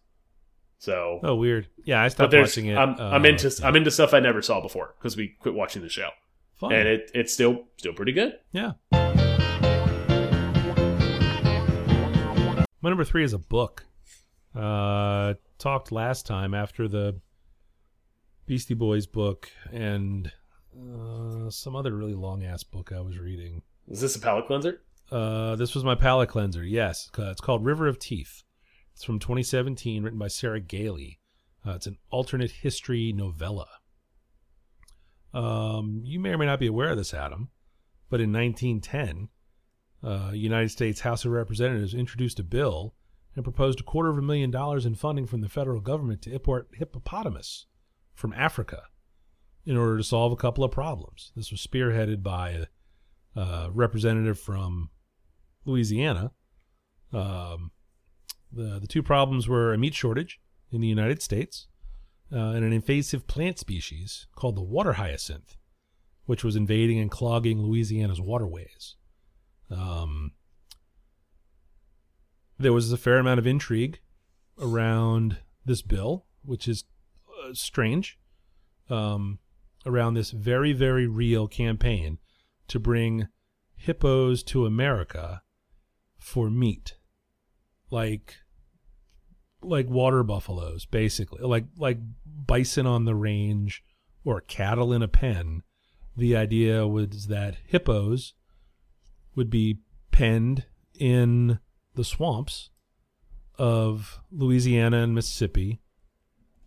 So, 0.79 1.19
Oh, 1.23 1.35
weird. 1.35 1.67
Yeah, 1.85 2.03
I 2.03 2.07
stopped 2.09 2.33
watching 2.33 2.67
it. 2.67 2.77
I'm, 2.77 2.91
uh, 2.99 3.09
I'm 3.09 3.25
into 3.25 3.49
I'm 3.63 3.75
into 3.75 3.89
stuff 3.89 4.13
I 4.13 4.19
never 4.19 4.41
saw 4.43 4.61
before 4.61 4.93
because 4.99 5.17
we 5.17 5.29
quit 5.39 5.55
watching 5.55 5.81
the 5.81 5.89
show, 5.89 6.09
fun. 6.55 6.71
and 6.73 6.87
it 6.87 7.09
it's 7.15 7.33
still 7.33 7.65
still 7.77 7.93
pretty 7.93 8.11
good. 8.11 8.33
Yeah. 8.51 8.73
My 12.81 12.89
number 12.89 13.03
three 13.03 13.23
is 13.23 13.33
a 13.33 13.39
book. 13.39 13.85
Uh, 14.55 15.33
talked 15.57 15.91
last 15.91 16.25
time 16.25 16.53
after 16.53 16.87
the 16.87 17.19
Beastie 18.45 18.75
Boys 18.75 19.07
book 19.07 19.49
and 19.71 20.31
uh, 20.75 21.49
some 21.49 21.75
other 21.75 21.95
really 21.95 22.13
long 22.13 22.43
ass 22.43 22.63
book 22.63 22.91
I 22.95 23.01
was 23.01 23.17
reading. 23.17 23.63
Is 23.87 24.01
this 24.01 24.15
a 24.15 24.19
palate 24.19 24.47
cleanser? 24.47 24.81
Uh, 25.11 25.55
this 25.55 25.73
was 25.73 25.83
my 25.83 25.95
palate 25.95 26.29
cleanser. 26.29 26.63
Yes, 26.63 27.09
it's 27.17 27.41
called 27.41 27.65
River 27.65 27.87
of 27.87 27.97
Teeth. 27.97 28.43
It's 28.93 29.03
from 29.03 29.19
2017, 29.19 30.03
written 30.03 30.19
by 30.19 30.27
Sarah 30.27 30.59
Gailey. 30.59 31.19
Uh, 31.65 31.71
it's 31.71 31.87
an 31.87 31.97
alternate 32.09 32.51
history 32.51 33.11
novella. 33.11 33.67
Um, 35.33 36.01
you 36.03 36.19
may 36.19 36.29
or 36.29 36.37
may 36.37 36.45
not 36.45 36.59
be 36.59 36.67
aware 36.67 36.89
of 36.89 36.97
this, 36.97 37.13
Adam, 37.13 37.49
but 38.09 38.21
in 38.21 38.31
1910, 38.31 39.29
uh, 40.03 40.31
United 40.33 40.69
States 40.69 41.01
House 41.01 41.25
of 41.25 41.31
Representatives 41.31 41.93
introduced 41.93 42.39
a 42.39 42.43
bill 42.43 42.93
and 43.35 43.43
proposed 43.43 43.79
a 43.79 43.83
quarter 43.83 44.09
of 44.09 44.17
a 44.17 44.21
million 44.21 44.51
dollars 44.51 44.85
in 44.85 44.95
funding 44.95 45.27
from 45.27 45.41
the 45.41 45.49
federal 45.49 45.79
government 45.79 46.21
to 46.23 46.33
import 46.33 46.69
hippopotamus 46.73 47.65
from 48.13 48.33
Africa 48.33 48.83
in 49.65 49.77
order 49.77 49.97
to 49.97 50.03
solve 50.03 50.31
a 50.31 50.37
couple 50.37 50.63
of 50.63 50.71
problems. 50.71 51.31
This 51.35 51.51
was 51.51 51.65
spearheaded 51.65 52.23
by 52.23 52.49
a 53.35 53.39
uh, 53.39 53.69
representative 53.71 54.39
from 54.39 54.89
Louisiana. 55.65 56.31
Um, 57.13 57.71
the 58.51 58.79
the 58.79 58.87
two 58.87 59.03
problems 59.03 59.47
were 59.47 59.73
a 59.73 59.77
meat 59.77 59.93
shortage 59.93 60.39
in 60.71 60.81
the 60.81 60.87
United 60.87 61.21
States 61.21 61.67
uh, 62.31 62.37
and 62.37 62.65
an 62.65 62.73
invasive 62.73 63.27
plant 63.27 63.59
species 63.59 64.27
called 64.35 64.55
the 64.55 64.61
water 64.61 64.93
hyacinth, 64.93 65.55
which 66.25 66.43
was 66.43 66.55
invading 66.55 66.99
and 66.99 67.11
clogging 67.11 67.61
Louisiana's 67.61 68.21
waterways. 68.21 68.95
Um, 69.69 70.31
there 72.57 72.73
was 72.73 72.91
a 72.91 72.97
fair 72.97 73.17
amount 73.17 73.39
of 73.39 73.47
intrigue 73.47 73.99
around 74.59 75.37
this 75.65 75.81
bill, 75.81 76.25
which 76.43 76.67
is 76.67 76.85
uh, 77.43 77.53
strange, 77.53 78.17
um, 78.89 79.39
around 79.85 80.13
this 80.13 80.31
very, 80.31 80.73
very 80.73 81.07
real 81.07 81.47
campaign 81.47 82.17
to 82.67 82.79
bring 82.79 83.27
hippos 83.75 84.43
to 84.43 84.65
America 84.65 85.41
for 86.17 86.49
meat, 86.49 86.95
like 87.89 88.37
like 89.61 89.89
water 89.89 90.23
buffaloes, 90.23 90.85
basically, 90.85 91.41
like 91.43 91.65
like 91.77 91.99
bison 92.25 92.85
on 92.85 93.05
the 93.05 93.15
range 93.15 93.83
or 94.23 94.41
cattle 94.41 94.91
in 94.91 95.01
a 95.01 95.07
pen. 95.07 95.63
The 96.15 96.35
idea 96.35 96.87
was 96.87 97.27
that 97.27 97.57
hippos 97.65 98.33
would 99.37 99.49
be 99.49 99.79
penned 100.11 100.65
in 100.99 101.59
the 101.95 102.03
swamps 102.03 102.71
of 103.57 104.19
Louisiana 104.31 105.03
and 105.03 105.15
Mississippi, 105.15 105.79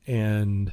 and 0.06 0.72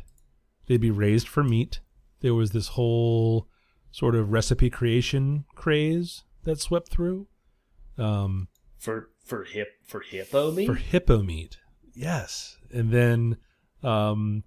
they'd 0.67 0.79
be 0.79 0.91
raised 0.91 1.27
for 1.27 1.43
meat. 1.43 1.81
There 2.21 2.33
was 2.33 2.51
this 2.51 2.69
whole 2.69 3.47
sort 3.91 4.15
of 4.15 4.31
recipe 4.31 4.69
creation 4.69 5.45
craze 5.55 6.23
that 6.43 6.59
swept 6.61 6.89
through 6.89 7.27
um, 7.97 8.47
For 8.77 9.09
for 9.25 9.43
hip 9.43 9.69
for 9.85 9.99
hippo 10.01 10.51
meat? 10.51 10.67
for 10.67 10.75
hippo 10.75 11.21
meat. 11.21 11.57
Yes, 11.93 12.57
and 12.71 12.91
then 12.91 13.37
um, 13.83 14.43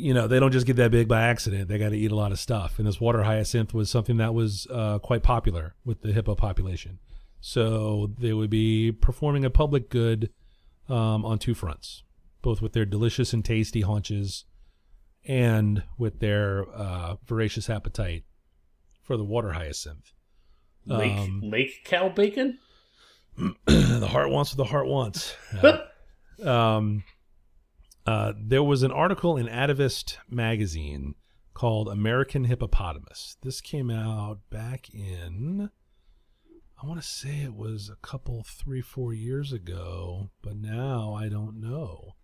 you 0.00 0.14
know 0.14 0.26
they 0.26 0.40
don't 0.40 0.52
just 0.52 0.66
get 0.66 0.76
that 0.76 0.90
big 0.90 1.08
by 1.08 1.22
accident. 1.22 1.68
They 1.68 1.78
got 1.78 1.90
to 1.90 1.96
eat 1.96 2.10
a 2.10 2.16
lot 2.16 2.32
of 2.32 2.38
stuff, 2.38 2.78
and 2.78 2.86
this 2.86 3.00
water 3.00 3.22
hyacinth 3.22 3.74
was 3.74 3.90
something 3.90 4.16
that 4.16 4.34
was 4.34 4.66
uh, 4.70 4.98
quite 4.98 5.22
popular 5.22 5.74
with 5.84 6.02
the 6.02 6.12
hippo 6.12 6.34
population. 6.34 6.98
So 7.40 8.10
they 8.18 8.32
would 8.32 8.50
be 8.50 8.92
performing 8.92 9.44
a 9.44 9.50
public 9.50 9.88
good 9.88 10.30
um, 10.88 11.24
on 11.24 11.38
two 11.38 11.54
fronts, 11.54 12.02
both 12.42 12.60
with 12.60 12.72
their 12.72 12.84
delicious 12.84 13.32
and 13.32 13.44
tasty 13.44 13.80
haunches, 13.82 14.44
and 15.24 15.84
with 15.96 16.20
their 16.20 16.66
uh, 16.74 17.16
voracious 17.26 17.70
appetite 17.70 18.24
for 19.02 19.16
the 19.16 19.24
water 19.24 19.52
hyacinth. 19.52 20.12
lake 20.86 21.16
um, 21.16 21.40
lake 21.42 21.84
cow 21.84 22.08
bacon? 22.08 22.58
the 23.66 24.08
heart 24.08 24.30
wants 24.30 24.52
what 24.52 24.58
the 24.58 24.70
heart 24.70 24.86
wants. 24.86 25.34
Yeah. 26.42 26.76
um, 26.76 27.04
Uh, 28.10 28.32
there 28.36 28.64
was 28.64 28.82
an 28.82 28.90
article 28.90 29.36
in 29.36 29.46
Atavist 29.46 30.16
magazine 30.28 31.14
called 31.54 31.86
American 31.86 32.42
Hippopotamus. 32.42 33.36
This 33.44 33.60
came 33.60 33.88
out 33.88 34.40
back 34.50 34.92
in, 34.92 35.70
I 36.82 36.86
want 36.88 37.00
to 37.00 37.06
say 37.06 37.42
it 37.44 37.54
was 37.54 37.88
a 37.88 38.04
couple, 38.04 38.42
three, 38.42 38.80
four 38.80 39.14
years 39.14 39.52
ago, 39.52 40.30
but 40.42 40.56
now 40.56 41.14
I 41.14 41.28
don't 41.28 41.60
know 41.60 42.16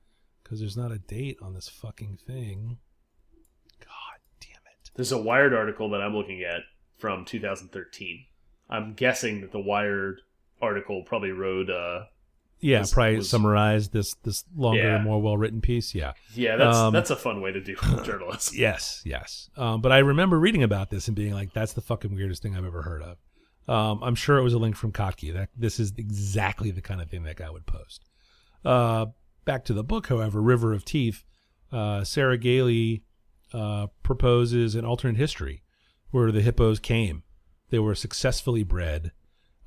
because 0.43 0.59
there's 0.59 0.77
not 0.77 0.91
a 0.91 0.99
date 0.99 1.39
on 1.41 1.55
this 1.55 1.69
fucking 1.69 2.19
thing. 2.27 2.79
God 3.79 4.19
damn 4.41 4.63
it. 4.67 4.91
There's 4.97 5.13
a 5.13 5.23
Wired 5.23 5.55
article 5.55 5.89
that 5.91 6.03
I'm 6.03 6.17
looking 6.17 6.43
at 6.43 6.63
from 6.99 7.25
2013. 7.25 8.25
I'm 8.69 8.95
guessing 8.95 9.41
that 9.43 9.53
the 9.53 9.61
Wired 9.61 10.23
article 10.61 11.05
probably 11.05 11.31
wrote. 11.31 11.71
Uh, 11.71 12.07
Yeah, 12.61 12.81
Was- 12.81 12.93
probably 12.95 13.17
was- 13.17 13.29
summarized 13.31 13.93
this 13.93 14.15
this 14.23 14.45
longer, 14.57 14.83
Yeah. 14.83 15.03
more 15.03 15.21
well 15.21 15.37
written 15.37 15.61
piece. 15.61 15.95
Yeah. 15.95 16.13
yeah, 16.35 16.57
that's 16.57 16.77
Um, 16.77 16.93
that's 16.93 17.11
a 17.11 17.17
fun 17.17 17.41
way 17.43 17.53
to 17.53 17.61
do 17.61 17.77
journalism. 18.05 18.55
Yes, 18.59 19.03
yes. 19.05 19.51
Um, 19.57 19.81
but 19.83 19.93
I 19.93 19.99
remember 19.99 20.39
reading 20.39 20.63
about 20.63 20.91
this 20.91 21.07
and 21.07 21.15
being 21.17 21.35
like, 21.35 21.53
"That's 21.53 21.75
the 21.75 21.83
fucking 21.83 22.15
weirdest 22.15 22.43
thing 22.43 22.57
I've 22.57 22.65
ever 22.65 22.83
heard 22.83 23.03
of." 23.03 23.19
Um, 23.69 24.03
I'm 24.03 24.15
sure 24.15 24.39
it 24.39 24.43
was 24.43 24.55
a 24.55 24.59
link 24.59 24.75
from 24.77 24.93
Kottke. 24.93 25.33
That 25.35 25.51
this 25.57 25.79
is 25.81 25.93
exactly 25.99 26.71
the 26.71 26.81
kind 26.81 27.01
of 27.01 27.11
thing 27.11 27.25
that 27.25 27.37
guy 27.37 27.51
would 27.51 27.67
post. 27.67 28.05
Uh, 28.65 29.07
back 29.45 29.65
to 29.67 29.75
the 29.75 29.85
book, 29.85 30.07
however, 30.09 30.41
River 30.41 30.73
of 30.73 30.85
Teeth. 30.85 31.25
Uh, 31.73 32.05
Sarah 32.05 32.39
Gailey 32.39 33.03
uh, 33.53 33.89
proposes 34.03 34.75
an 34.77 34.85
alternate 34.85 35.17
history 35.19 35.63
where 36.11 36.31
the 36.33 36.41
hippos 36.43 36.79
came. 36.79 37.23
They 37.71 37.81
were 37.81 37.95
successfully 37.97 38.63
bred 38.63 39.11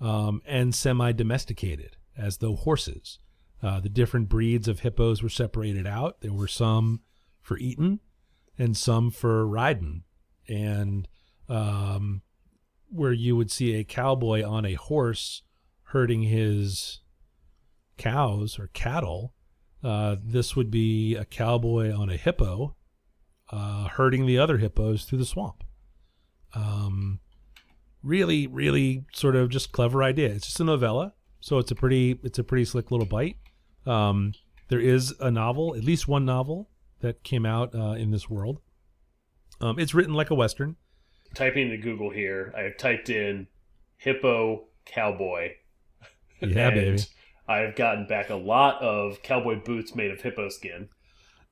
um, 0.01 0.41
and 0.45 0.73
semi-domesticated 0.73 1.97
as 2.19 2.37
though 2.37 2.55
horses. 2.55 3.19
Uh, 3.61 3.79
the 3.79 3.89
different 3.89 4.29
breeds 4.29 4.67
of 4.67 4.81
hippos 4.81 5.21
were 5.21 5.29
separated 5.29 5.85
out. 5.85 6.21
There 6.21 6.33
were 6.33 6.47
some 6.47 7.01
for 7.41 7.57
eating 7.57 7.99
and 8.57 8.75
some 8.75 9.11
for 9.11 9.45
riding. 9.47 10.03
And 10.47 11.07
um, 11.47 12.21
where 12.89 13.13
you 13.13 13.35
would 13.35 13.51
see 13.51 13.75
a 13.75 13.83
cowboy 13.83 14.43
on 14.43 14.65
a 14.65 14.73
horse 14.73 15.43
herding 15.83 16.23
his 16.23 17.01
cows 17.97 18.59
or 18.59 18.67
cattle, 18.67 19.33
uh, 19.83 20.17
this 20.23 20.55
would 20.55 20.71
be 20.71 21.15
a 21.15 21.25
cowboy 21.25 21.93
on 21.93 22.09
a 22.09 22.17
hippo 22.17 22.75
uh, 23.51 23.87
herding 23.87 24.25
the 24.25 24.37
other 24.37 24.57
hippos 24.57 25.05
through 25.05 25.17
the 25.17 25.25
swamp. 25.25 25.63
Um, 26.53 27.19
really, 28.03 28.47
really 28.47 29.05
sort 29.13 29.35
of 29.35 29.49
just 29.49 29.71
clever 29.71 30.03
idea. 30.03 30.29
It's 30.29 30.47
just 30.47 30.59
a 30.59 30.63
novella, 30.63 31.13
so 31.39 31.57
it's 31.57 31.71
a 31.71 31.75
pretty 31.75 32.19
it's 32.23 32.39
a 32.39 32.43
pretty 32.43 32.65
slick 32.65 32.91
little 32.91 33.05
bite. 33.05 33.37
Um, 33.85 34.33
there 34.67 34.79
is 34.79 35.13
a 35.19 35.31
novel, 35.31 35.75
at 35.75 35.83
least 35.83 36.07
one 36.07 36.25
novel 36.25 36.69
that 37.01 37.23
came 37.23 37.45
out 37.45 37.73
uh, 37.73 37.91
in 37.93 38.11
this 38.11 38.29
world. 38.29 38.59
Um, 39.61 39.79
it's 39.79 39.93
written 39.93 40.13
like 40.13 40.29
a 40.29 40.35
western. 40.35 40.75
Typing 41.33 41.71
into 41.71 41.77
Google 41.77 42.09
here, 42.11 42.53
I've 42.57 42.77
typed 42.77 43.09
in 43.09 43.47
hippo 43.97 44.65
cowboy. 44.85 45.51
Yeah, 46.41 46.47
and 46.69 46.75
baby. 46.75 47.03
I've 47.47 47.75
gotten 47.75 48.07
back 48.07 48.29
a 48.29 48.35
lot 48.35 48.81
of 48.81 49.21
cowboy 49.23 49.61
boots 49.63 49.95
made 49.95 50.11
of 50.11 50.21
hippo 50.21 50.49
skin. 50.49 50.89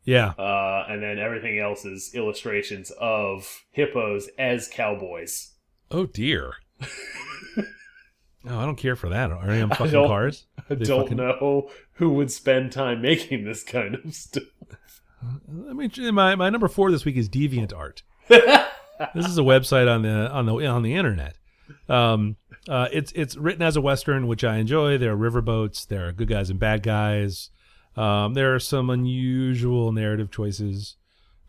Yeah, 0.04 0.30
Uh, 0.38 0.86
and 0.88 1.04
then 1.04 1.20
everything 1.20 1.60
else 1.60 1.84
is 1.84 2.16
illustrations 2.16 2.92
of 2.92 3.66
hippos 3.72 4.30
as 4.40 4.70
cowboys. 4.70 5.56
Oh 5.92 6.06
dear. 6.06 6.54
no, 8.44 8.60
I 8.60 8.66
don't 8.66 8.76
care 8.78 8.96
for 8.96 9.10
that. 9.10 9.32
Are 9.32 9.46
they 9.48 9.62
on 9.62 9.72
I 9.72 9.76
fucking 9.76 9.94
don't- 9.94 10.08
cars? 10.08 10.46
I 10.70 10.76
don't 10.76 11.04
fucking- 11.04 11.18
know 11.18 11.70
who 11.94 12.12
would 12.14 12.32
spend 12.32 12.72
time 12.72 13.02
making 13.02 13.46
this 13.46 13.64
kind 13.64 13.96
of 13.96 14.14
stuff. 14.14 14.44
I 15.70 15.74
mean, 15.74 15.92
my 16.14 16.36
my 16.36 16.50
number 16.50 16.68
four 16.68 16.92
this 16.92 17.04
week 17.06 17.18
is 17.18 17.28
Deviant 17.30 17.76
Art. 17.76 18.04
this 18.30 19.26
is 19.28 19.38
a 19.38 19.42
website 19.44 19.94
on 19.94 20.04
the 20.04 20.30
on 20.32 20.46
the 20.46 20.66
on 20.68 20.84
the 20.84 20.94
internet. 20.94 21.36
Um, 21.90 22.36
uh, 22.70 22.88
it's 22.92 23.12
it's 23.14 23.36
written 23.36 23.62
as 23.64 23.76
a 23.76 23.82
western, 23.82 24.28
which 24.28 24.44
I 24.44 24.58
enjoy. 24.58 24.98
There 24.98 25.14
are 25.14 25.18
riverboats. 25.18 25.88
There 25.88 26.08
are 26.08 26.12
good 26.12 26.28
guys 26.28 26.50
and 26.50 26.60
bad 26.60 26.84
guys. 26.84 27.50
Um, 27.96 28.36
there 28.36 28.54
are 28.54 28.60
some 28.60 28.90
unusual 28.92 29.92
narrative 29.92 30.30
choices, 30.30 30.98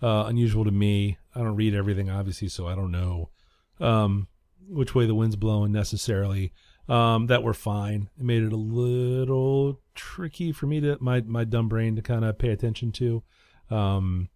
uh, 0.03 0.25
unusual 0.27 0.65
to 0.65 0.71
me. 0.71 1.19
I 1.35 1.41
don't 1.41 1.57
read 1.57 1.75
everything, 1.75 2.09
obviously, 2.09 2.49
so 2.49 2.67
I 2.67 2.75
don't 2.75 2.91
know 2.91 3.29
um, 3.81 4.29
which 4.67 4.95
way 4.95 5.05
the 5.07 5.15
wind's 5.15 5.37
blowing 5.37 5.73
necessarily. 5.73 6.53
Um, 6.89 7.27
that 7.27 7.43
were 7.43 7.55
fine. 7.55 8.09
It 8.19 8.25
made 8.25 8.43
it 8.43 8.53
a 8.53 8.57
little 8.57 9.81
tricky 9.95 10.53
for 10.53 10.67
me 10.67 10.81
to 10.81 10.97
my 11.01 11.21
my 11.21 11.45
dumb 11.45 11.69
brain 11.69 11.97
to 11.97 12.03
kind 12.03 12.25
of 12.25 12.39
pay 12.39 12.49
attention 12.49 12.93
to. 12.93 13.23
Um, 13.71 14.31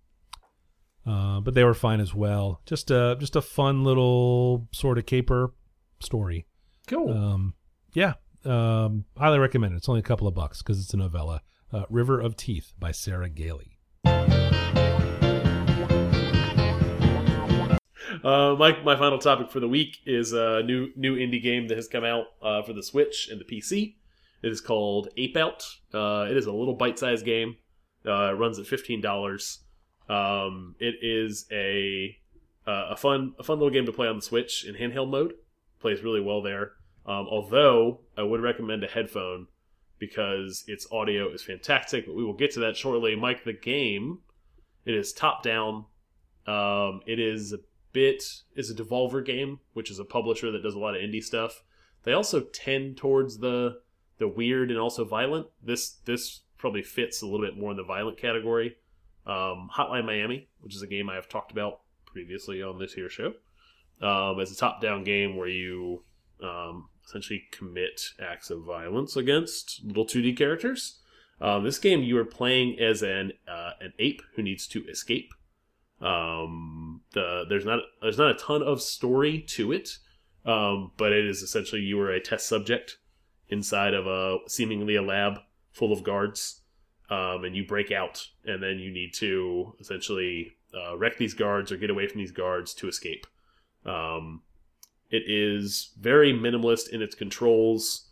uh, 1.06 1.40
but 1.40 1.54
they 1.54 1.64
were 1.64 1.74
fine 1.74 2.00
as 2.00 2.14
well. 2.14 2.60
Just 2.66 2.90
a 2.90 3.16
just 3.18 3.36
a 3.36 3.42
fun 3.42 3.84
little 3.84 4.68
sort 4.72 4.98
of 4.98 5.06
caper 5.06 5.54
story. 6.00 6.46
Cool. 6.86 7.10
Um, 7.10 7.54
yeah, 7.94 8.14
um, 8.44 9.04
highly 9.16 9.38
recommend 9.38 9.74
it. 9.74 9.76
It's 9.78 9.88
only 9.88 10.00
a 10.00 10.04
couple 10.04 10.28
of 10.28 10.34
bucks 10.34 10.62
because 10.62 10.80
it's 10.80 10.94
a 10.94 10.96
novella. 10.96 11.42
Uh, 11.72 11.84
River 11.88 12.20
of 12.20 12.36
Teeth 12.36 12.74
by 12.78 12.92
Sarah 12.92 13.30
Gailey. 13.30 13.71
Uh, 18.32 18.54
my 18.56 18.80
my 18.82 18.96
final 18.96 19.18
topic 19.18 19.50
for 19.50 19.58
the 19.58 19.66
week 19.66 19.98
is 20.06 20.32
a 20.32 20.62
new 20.62 20.90
new 20.94 21.16
indie 21.16 21.42
game 21.42 21.66
that 21.66 21.76
has 21.76 21.88
come 21.88 22.04
out 22.04 22.26
uh, 22.40 22.62
for 22.62 22.72
the 22.72 22.82
Switch 22.82 23.28
and 23.28 23.40
the 23.40 23.44
PC. 23.44 23.96
It 24.42 24.52
is 24.52 24.60
called 24.60 25.08
Ape 25.16 25.36
Out. 25.36 25.64
Uh, 25.92 26.26
it 26.30 26.36
is 26.36 26.46
a 26.46 26.52
little 26.52 26.74
bite 26.74 27.00
sized 27.00 27.24
game. 27.24 27.56
Uh, 28.06 28.30
it 28.30 28.38
runs 28.38 28.60
at 28.60 28.66
fifteen 28.66 29.00
dollars. 29.00 29.64
Um, 30.08 30.76
it 30.78 30.94
is 31.02 31.46
a 31.50 32.16
uh, 32.64 32.90
a 32.90 32.96
fun 32.96 33.34
a 33.40 33.42
fun 33.42 33.58
little 33.58 33.72
game 33.72 33.86
to 33.86 33.92
play 33.92 34.06
on 34.06 34.16
the 34.16 34.22
Switch 34.22 34.64
in 34.64 34.76
handheld 34.76 35.10
mode. 35.10 35.34
Plays 35.80 36.02
really 36.02 36.20
well 36.20 36.42
there. 36.42 36.72
Um, 37.04 37.26
although 37.28 38.02
I 38.16 38.22
would 38.22 38.40
recommend 38.40 38.84
a 38.84 38.88
headphone 38.88 39.48
because 39.98 40.64
its 40.68 40.86
audio 40.92 41.32
is 41.32 41.42
fantastic. 41.42 42.06
But 42.06 42.14
we 42.14 42.24
will 42.24 42.36
get 42.36 42.52
to 42.52 42.60
that 42.60 42.76
shortly. 42.76 43.16
Mike, 43.16 43.44
the 43.44 43.52
game 43.52 44.20
it 44.84 44.94
is 44.94 45.12
top 45.12 45.42
down. 45.42 45.86
Um, 46.46 47.00
it 47.06 47.20
is 47.20 47.52
a 47.52 47.58
bit 47.92 48.24
is 48.54 48.70
a 48.70 48.74
Devolver 48.74 49.24
game, 49.24 49.60
which 49.72 49.90
is 49.90 49.98
a 49.98 50.04
publisher 50.04 50.50
that 50.50 50.62
does 50.62 50.74
a 50.74 50.78
lot 50.78 50.94
of 50.94 51.02
indie 51.02 51.22
stuff. 51.22 51.62
They 52.04 52.12
also 52.12 52.40
tend 52.40 52.96
towards 52.96 53.38
the 53.38 53.80
the 54.18 54.28
weird 54.28 54.70
and 54.70 54.78
also 54.78 55.04
violent. 55.04 55.48
This 55.62 55.98
this 56.04 56.40
probably 56.58 56.82
fits 56.82 57.22
a 57.22 57.26
little 57.26 57.44
bit 57.44 57.58
more 57.58 57.72
in 57.72 57.76
the 57.76 57.82
violent 57.82 58.18
category. 58.18 58.76
Um, 59.26 59.68
Hotline 59.74 60.04
Miami, 60.04 60.48
which 60.60 60.74
is 60.74 60.82
a 60.82 60.86
game 60.86 61.08
I 61.08 61.14
have 61.14 61.28
talked 61.28 61.52
about 61.52 61.80
previously 62.06 62.62
on 62.62 62.78
this 62.78 62.92
here 62.94 63.08
show, 63.08 63.32
um, 64.00 64.40
as 64.40 64.50
a 64.52 64.56
top 64.56 64.80
down 64.80 65.04
game 65.04 65.36
where 65.36 65.48
you 65.48 66.04
um, 66.42 66.88
essentially 67.06 67.44
commit 67.52 68.00
acts 68.20 68.50
of 68.50 68.64
violence 68.64 69.16
against 69.16 69.80
little 69.84 70.06
2D 70.06 70.36
characters. 70.36 71.00
Um, 71.40 71.64
this 71.64 71.78
game 71.78 72.02
you 72.02 72.16
are 72.18 72.24
playing 72.24 72.78
as 72.78 73.02
an 73.02 73.32
uh, 73.48 73.72
an 73.80 73.92
ape 73.98 74.22
who 74.34 74.42
needs 74.42 74.66
to 74.68 74.84
escape. 74.86 75.32
Um, 76.02 77.02
the 77.12 77.44
there's 77.48 77.64
not 77.64 77.80
there's 78.00 78.18
not 78.18 78.30
a 78.30 78.34
ton 78.34 78.62
of 78.62 78.82
story 78.82 79.40
to 79.50 79.72
it, 79.72 79.98
um, 80.44 80.92
but 80.96 81.12
it 81.12 81.24
is 81.24 81.42
essentially 81.42 81.82
you 81.82 82.00
are 82.00 82.10
a 82.10 82.20
test 82.20 82.48
subject 82.48 82.98
inside 83.48 83.94
of 83.94 84.06
a 84.06 84.38
seemingly 84.48 84.96
a 84.96 85.02
lab 85.02 85.38
full 85.70 85.92
of 85.92 86.02
guards, 86.02 86.62
um, 87.10 87.44
and 87.44 87.54
you 87.54 87.66
break 87.66 87.92
out, 87.92 88.26
and 88.44 88.62
then 88.62 88.78
you 88.78 88.90
need 88.90 89.14
to 89.14 89.74
essentially 89.80 90.52
uh, 90.74 90.96
wreck 90.96 91.18
these 91.18 91.34
guards 91.34 91.70
or 91.70 91.76
get 91.76 91.90
away 91.90 92.08
from 92.08 92.18
these 92.18 92.32
guards 92.32 92.74
to 92.74 92.88
escape. 92.88 93.26
Um, 93.84 94.42
it 95.10 95.24
is 95.26 95.92
very 96.00 96.32
minimalist 96.32 96.88
in 96.88 97.02
its 97.02 97.14
controls. 97.14 98.08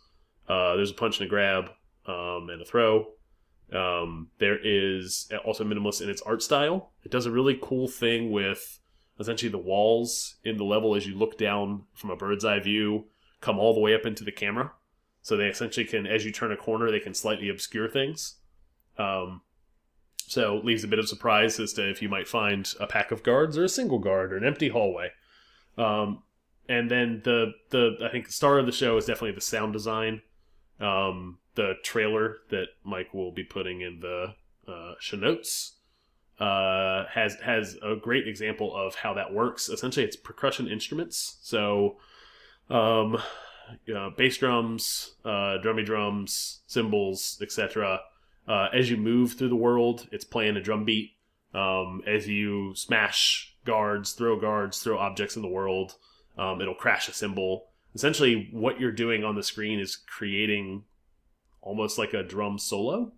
Uh, 0.47 0.75
there's 0.75 0.91
a 0.91 0.95
punch 0.95 1.19
and 1.19 1.27
a 1.27 1.29
grab 1.29 1.71
um, 2.05 2.49
and 2.51 2.61
a 2.61 2.65
throw. 2.65 3.07
Um, 3.71 4.29
there 4.39 4.59
is 4.61 5.29
also 5.45 5.63
minimalist 5.63 6.01
in 6.01 6.09
its 6.09 6.21
art 6.23 6.43
style. 6.43 6.91
It 7.03 7.11
does 7.11 7.25
a 7.25 7.31
really 7.31 7.57
cool 7.61 7.87
thing 7.87 8.31
with 8.31 8.79
essentially 9.19 9.51
the 9.51 9.57
walls 9.57 10.35
in 10.43 10.57
the 10.57 10.63
level 10.63 10.95
as 10.95 11.05
you 11.07 11.15
look 11.15 11.37
down 11.37 11.83
from 11.93 12.09
a 12.09 12.15
bird's 12.15 12.43
eye 12.43 12.59
view 12.59 13.05
come 13.39 13.57
all 13.57 13.73
the 13.73 13.79
way 13.79 13.93
up 13.93 14.05
into 14.05 14.23
the 14.23 14.31
camera. 14.31 14.71
So 15.21 15.37
they 15.37 15.47
essentially 15.47 15.85
can, 15.85 16.07
as 16.07 16.25
you 16.25 16.31
turn 16.31 16.51
a 16.51 16.57
corner, 16.57 16.89
they 16.89 16.99
can 16.99 17.13
slightly 17.13 17.49
obscure 17.49 17.87
things. 17.87 18.35
Um, 18.97 19.41
so 20.17 20.57
it 20.57 20.65
leaves 20.65 20.83
a 20.83 20.87
bit 20.87 20.99
of 20.99 21.09
surprise 21.09 21.59
as 21.59 21.73
to 21.73 21.89
if 21.89 22.01
you 22.01 22.09
might 22.09 22.27
find 22.27 22.71
a 22.79 22.87
pack 22.87 23.11
of 23.11 23.23
guards 23.23 23.57
or 23.57 23.63
a 23.63 23.69
single 23.69 23.99
guard 23.99 24.33
or 24.33 24.37
an 24.37 24.45
empty 24.45 24.69
hallway. 24.69 25.11
Um, 25.77 26.23
and 26.69 26.89
then 26.89 27.21
the 27.23 27.53
the 27.69 27.97
I 28.01 28.09
think 28.09 28.27
the 28.27 28.33
star 28.33 28.57
of 28.57 28.65
the 28.65 28.71
show 28.71 28.95
is 28.97 29.05
definitely 29.05 29.33
the 29.33 29.41
sound 29.41 29.73
design. 29.73 30.21
Um, 30.79 31.39
the 31.55 31.73
trailer 31.83 32.37
that 32.49 32.67
Mike 32.83 33.13
will 33.13 33.31
be 33.31 33.43
putting 33.43 33.81
in 33.81 33.99
the 33.99 34.35
uh, 34.67 34.93
show 34.99 35.17
notes 35.17 35.73
uh, 36.41 37.05
has 37.13 37.35
has 37.35 37.77
a 37.83 37.95
great 37.95 38.27
example 38.27 38.75
of 38.75 38.95
how 38.95 39.13
that 39.13 39.31
works. 39.31 39.69
Essentially, 39.69 40.05
it's 40.05 40.15
percussion 40.15 40.67
instruments. 40.67 41.37
So, 41.43 41.97
um, 42.69 43.21
bass 44.17 44.37
drums, 44.37 45.15
uh, 45.23 45.59
drummy 45.63 45.85
drums, 45.85 46.61
cymbals, 46.65 47.37
etc. 47.41 48.01
Uh, 48.47 48.69
as 48.73 48.89
you 48.89 48.97
move 48.97 49.33
through 49.33 49.49
the 49.49 49.55
world, 49.55 50.07
it's 50.11 50.25
playing 50.25 50.57
a 50.57 50.61
drum 50.61 50.83
beat. 50.83 51.11
Um, 51.53 52.01
as 52.07 52.27
you 52.27 52.73
smash 52.75 53.55
guards, 53.65 54.13
throw 54.13 54.39
guards, 54.39 54.79
throw 54.79 54.97
objects 54.97 55.35
in 55.35 55.41
the 55.41 55.47
world, 55.47 55.95
um, 56.37 56.59
it'll 56.59 56.73
crash 56.73 57.07
a 57.07 57.13
cymbal. 57.13 57.67
Essentially, 57.93 58.49
what 58.51 58.79
you're 58.79 58.91
doing 58.91 59.23
on 59.23 59.35
the 59.35 59.43
screen 59.43 59.79
is 59.79 59.95
creating 59.95 60.85
almost 61.61 61.97
like 61.97 62.13
a 62.13 62.23
drum 62.23 62.57
solo, 62.57 63.13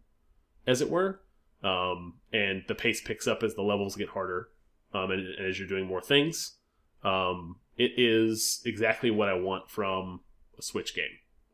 as 0.67 0.81
it 0.81 0.89
were. 0.89 1.21
Um, 1.63 2.15
and 2.31 2.63
the 2.67 2.75
pace 2.75 3.01
picks 3.01 3.27
up 3.27 3.41
as 3.41 3.55
the 3.55 3.61
levels 3.61 3.95
get 3.95 4.09
harder, 4.09 4.49
um, 4.93 5.11
and, 5.11 5.25
and 5.25 5.47
as 5.47 5.57
you're 5.57 5.67
doing 5.67 5.87
more 5.87 6.01
things. 6.01 6.57
Um, 7.03 7.57
it 7.77 7.93
is 7.97 8.61
exactly 8.65 9.11
what 9.11 9.29
I 9.29 9.33
want 9.33 9.69
from 9.69 10.21
a 10.57 10.61
Switch 10.61 10.95
game. 10.95 11.05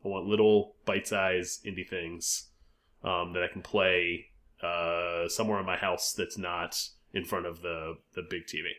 I 0.04 0.08
want 0.08 0.26
little 0.26 0.76
bite-sized 0.84 1.64
indie 1.64 1.88
things 1.88 2.50
um, 3.04 3.32
that 3.34 3.42
I 3.42 3.48
can 3.48 3.62
play 3.62 4.26
uh, 4.62 5.28
somewhere 5.28 5.60
in 5.60 5.66
my 5.66 5.76
house 5.76 6.12
that's 6.12 6.38
not 6.38 6.76
in 7.12 7.24
front 7.24 7.46
of 7.46 7.62
the 7.62 7.94
the 8.14 8.22
big 8.22 8.42
TV. 8.46 8.70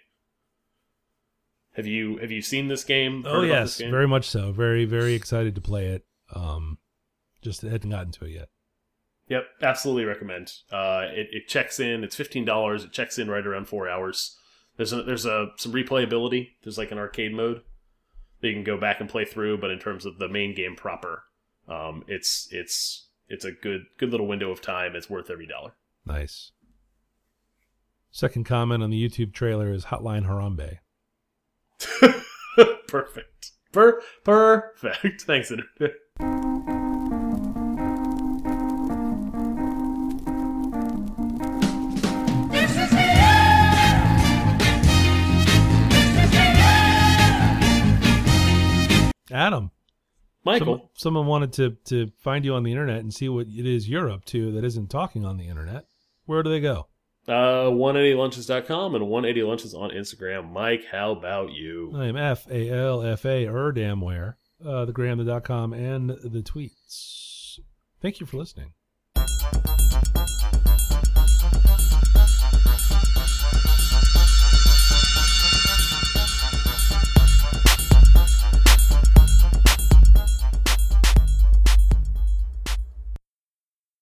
Have 1.74 1.88
you 1.88 2.18
have 2.18 2.32
you 2.32 2.42
seen 2.42 2.68
this 2.68 2.84
game? 2.84 3.24
Oh 3.26 3.44
yes, 3.44 3.78
game? 3.78 3.92
very 3.92 4.08
much 4.08 4.30
so. 4.30 4.52
Very 4.52 4.86
very 4.86 5.14
excited 5.14 5.56
to 5.56 5.62
play 5.62 5.88
it. 5.88 6.06
Um, 6.34 6.78
just 7.42 7.62
hadn't 7.62 7.90
gotten 7.90 8.12
to 8.14 8.26
it 8.26 8.32
yet. 8.32 8.50
Yep, 9.28 9.46
absolutely 9.62 10.06
recommend. 10.06 10.52
Uh, 10.72 11.06
it, 11.10 11.28
it 11.32 11.48
checks 11.48 11.80
in. 11.80 12.04
It's 12.04 12.16
fifteen 12.16 12.46
dollars. 12.46 12.84
It 12.84 12.92
checks 12.92 13.18
in 13.18 13.30
right 13.30 13.46
around 13.46 13.68
four 13.68 13.90
hours. 13.90 14.38
There's 14.78 14.94
a, 14.94 15.04
there's 15.04 15.26
a 15.26 15.52
some 15.58 15.72
replayability. 15.72 16.50
There's 16.64 16.78
like 16.78 16.92
an 16.92 16.98
arcade 16.98 17.34
mode 17.34 17.62
that 18.42 18.48
you 18.48 18.54
can 18.54 18.64
go 18.64 18.78
back 18.78 19.00
and 19.00 19.10
play 19.10 19.26
through. 19.26 19.60
But 19.60 19.72
in 19.72 19.80
terms 19.80 20.06
of 20.06 20.18
the 20.18 20.28
main 20.28 20.54
game 20.54 20.76
proper, 20.76 21.24
um, 21.68 22.04
it's 22.08 22.48
it's 22.52 23.08
it's 23.30 23.46
a 23.46 23.52
good 23.52 23.86
good 23.98 24.12
little 24.12 24.28
window 24.28 24.52
of 24.52 24.62
time. 24.62 24.96
It's 24.96 25.10
worth 25.10 25.30
every 25.30 25.48
dollar. 25.48 25.74
Nice. 26.06 26.52
Second 28.12 28.46
comment 28.46 28.84
on 28.84 28.90
the 28.90 29.10
YouTube 29.10 29.34
trailer 29.34 29.72
is 29.72 29.86
Hotline 29.86 30.28
Harambe. 30.28 30.80
perfect. 32.88 33.52
Per 33.72 34.02
perfect. 34.26 35.22
Thanks, 35.22 35.52
Internet. 35.52 35.96
Adam. 49.32 49.72
Michael. 50.44 50.78
Some, 50.78 50.90
someone 50.96 51.28
wanted 51.28 51.54
to 51.54 51.78
to 51.86 52.12
find 52.20 52.44
you 52.46 52.56
on 52.56 52.64
the 52.64 52.72
internet 52.72 53.00
and 53.00 53.14
see 53.14 53.30
what 53.30 53.48
it 53.48 53.66
is 53.66 53.88
you're 53.88 54.10
up 54.10 54.26
to 54.26 54.52
that 54.54 54.64
isn't 54.64 54.90
talking 54.90 55.26
on 55.26 55.38
the 55.38 55.48
internet. 55.48 55.86
Where 56.26 56.44
do 56.44 56.50
they 56.50 56.60
go? 56.60 56.88
Uh, 57.28 57.70
180lunches.com 57.70 58.96
and 58.96 59.06
180lunches 59.06 59.78
on 59.78 59.92
Instagram. 59.92 60.52
Mike, 60.52 60.86
how 60.92 61.12
about 61.12 61.52
you? 61.52 61.92
I 61.96 62.08
am 62.08 62.18
F 62.18 62.48
A 62.50 62.70
L 62.70 63.04
F 63.04 63.26
A 63.26 63.48
er 63.48 63.72
damn 63.72 64.02
where. 64.02 64.38
Uh, 64.66 64.86
the 64.86 64.92
gram, 64.92 65.18
the 65.18 65.24
dot 65.24 65.44
com, 65.44 65.74
and 65.74 66.10
the 66.10 66.42
tweets. 66.42 67.60
Thank 68.02 68.20
you 68.20 68.26
for 68.26 68.38
listening. 68.38 68.74